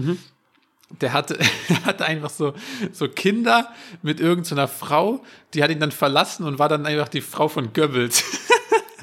Der 1.02 1.14
hatte, 1.14 1.38
hatte 1.86 2.06
einfach 2.06 2.30
so, 2.30 2.54
so 2.92 3.08
Kinder 3.10 3.70
mit 4.02 4.20
irgendeiner 4.20 4.68
Frau, 4.68 5.24
die 5.54 5.64
hat 5.64 5.72
ihn 5.72 5.80
dann 5.80 5.92
verlassen 5.92 6.46
und 6.46 6.60
war 6.60 6.70
dann 6.70 6.86
einfach 6.86 7.10
die 7.10 7.22
Frau 7.22 7.48
von 7.48 7.74
Goebbels. 7.74 8.24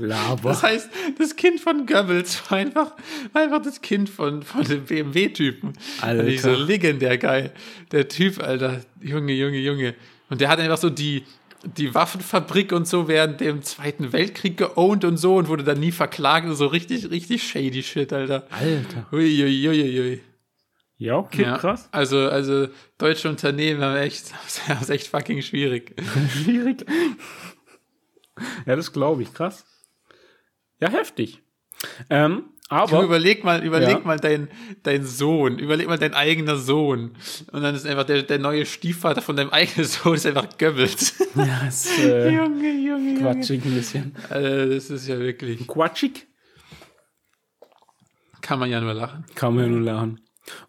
Laber. 0.00 0.50
Das 0.50 0.62
heißt, 0.62 0.90
das 1.18 1.36
Kind 1.36 1.60
von 1.60 1.86
Goebbels 1.86 2.50
war 2.50 2.58
einfach, 2.58 2.92
war 3.32 3.42
einfach 3.42 3.62
das 3.62 3.80
Kind 3.80 4.08
von, 4.08 4.42
von 4.42 4.64
dem 4.64 4.84
BMW-Typen. 4.84 5.72
Alter. 6.00 6.26
Ich 6.26 6.42
so 6.42 6.52
legendär 6.52 7.18
geil. 7.18 7.52
Der 7.92 8.08
Typ, 8.08 8.42
Alter. 8.42 8.80
Junge, 9.00 9.32
Junge, 9.32 9.58
Junge. 9.58 9.94
Und 10.28 10.40
der 10.40 10.48
hat 10.48 10.58
einfach 10.60 10.78
so 10.78 10.90
die, 10.90 11.24
die 11.76 11.94
Waffenfabrik 11.94 12.72
und 12.72 12.86
so 12.86 13.08
während 13.08 13.40
dem 13.40 13.62
Zweiten 13.62 14.12
Weltkrieg 14.12 14.56
geowned 14.56 15.04
und 15.04 15.16
so 15.16 15.36
und 15.36 15.48
wurde 15.48 15.64
dann 15.64 15.80
nie 15.80 15.92
verklagt 15.92 16.46
so 16.52 16.66
richtig, 16.66 17.10
richtig 17.10 17.42
shady 17.42 17.82
shit, 17.82 18.12
Alter. 18.12 18.46
Alter. 18.50 19.06
Uiuiuiui. 19.12 20.20
Ja, 21.00 21.16
okay, 21.16 21.44
Ja, 21.44 21.56
krass. 21.56 21.88
Also, 21.92 22.28
also 22.28 22.68
deutsche 22.98 23.28
Unternehmen 23.28 23.80
haben 23.82 23.96
echt, 23.96 24.32
haben 24.68 24.88
echt 24.90 25.08
fucking 25.08 25.40
schwierig. 25.40 25.94
Schwierig. 26.42 26.84
Ja, 28.66 28.76
das 28.76 28.92
glaube 28.92 29.22
ich. 29.22 29.32
Krass. 29.32 29.64
Ja, 30.80 30.90
heftig. 30.90 31.42
Ähm, 32.08 32.44
Du 32.68 32.76
aber 32.76 33.02
überleg 33.02 33.42
mal, 33.42 33.64
überleg 33.64 33.88
Ja. 33.98 33.98
mal 34.04 34.20
dein, 34.20 34.46
dein 34.84 35.04
Sohn, 35.04 35.58
überleg 35.58 35.88
mal 35.88 35.98
dein 35.98 36.14
eigener 36.14 36.54
Sohn. 36.56 37.16
Und 37.50 37.62
dann 37.62 37.74
ist 37.74 37.84
einfach 37.84 38.04
der, 38.04 38.22
der 38.22 38.38
neue 38.38 38.64
Stiefvater 38.64 39.22
von 39.22 39.34
deinem 39.34 39.50
eigenen 39.50 39.84
Sohn 39.88 40.14
ist 40.14 40.24
einfach 40.24 40.56
Goebbels. 40.56 41.18
ja, 41.34 41.66
ist 41.66 41.98
äh, 41.98 42.30
Junge, 42.30 42.70
Junge, 42.70 43.14
Junge. 43.14 43.20
quatschig 43.20 43.64
ein 43.64 43.74
bisschen. 43.74 44.14
Also, 44.28 44.72
das 44.72 44.88
ist 44.88 45.08
ja 45.08 45.18
wirklich, 45.18 45.66
Quatschig? 45.66 46.28
kann 48.40 48.58
man 48.60 48.70
ja 48.70 48.80
nur 48.80 48.94
lachen. 48.94 49.24
Kann 49.34 49.54
man 49.56 49.64
ja 49.64 49.70
nur 49.70 49.80
lachen. 49.80 50.20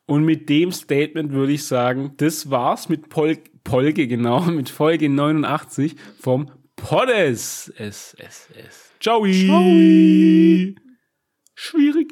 Und 0.08 0.24
mit 0.26 0.50
dem 0.50 0.72
Statement 0.72 1.32
würde 1.32 1.54
ich 1.54 1.64
sagen, 1.66 2.14
das 2.18 2.50
war's 2.50 2.90
mit 2.90 3.10
Pol 3.10 3.38
Polge, 3.64 4.08
genau, 4.08 4.42
mit 4.46 4.70
Folge 4.70 5.08
89 5.08 5.96
vom 6.20 6.50
Poddes. 6.76 7.72
S, 7.78 8.16
S, 8.18 8.48
S. 8.56 8.91
Ciao. 9.02 9.26
Schwierig. 11.56 12.10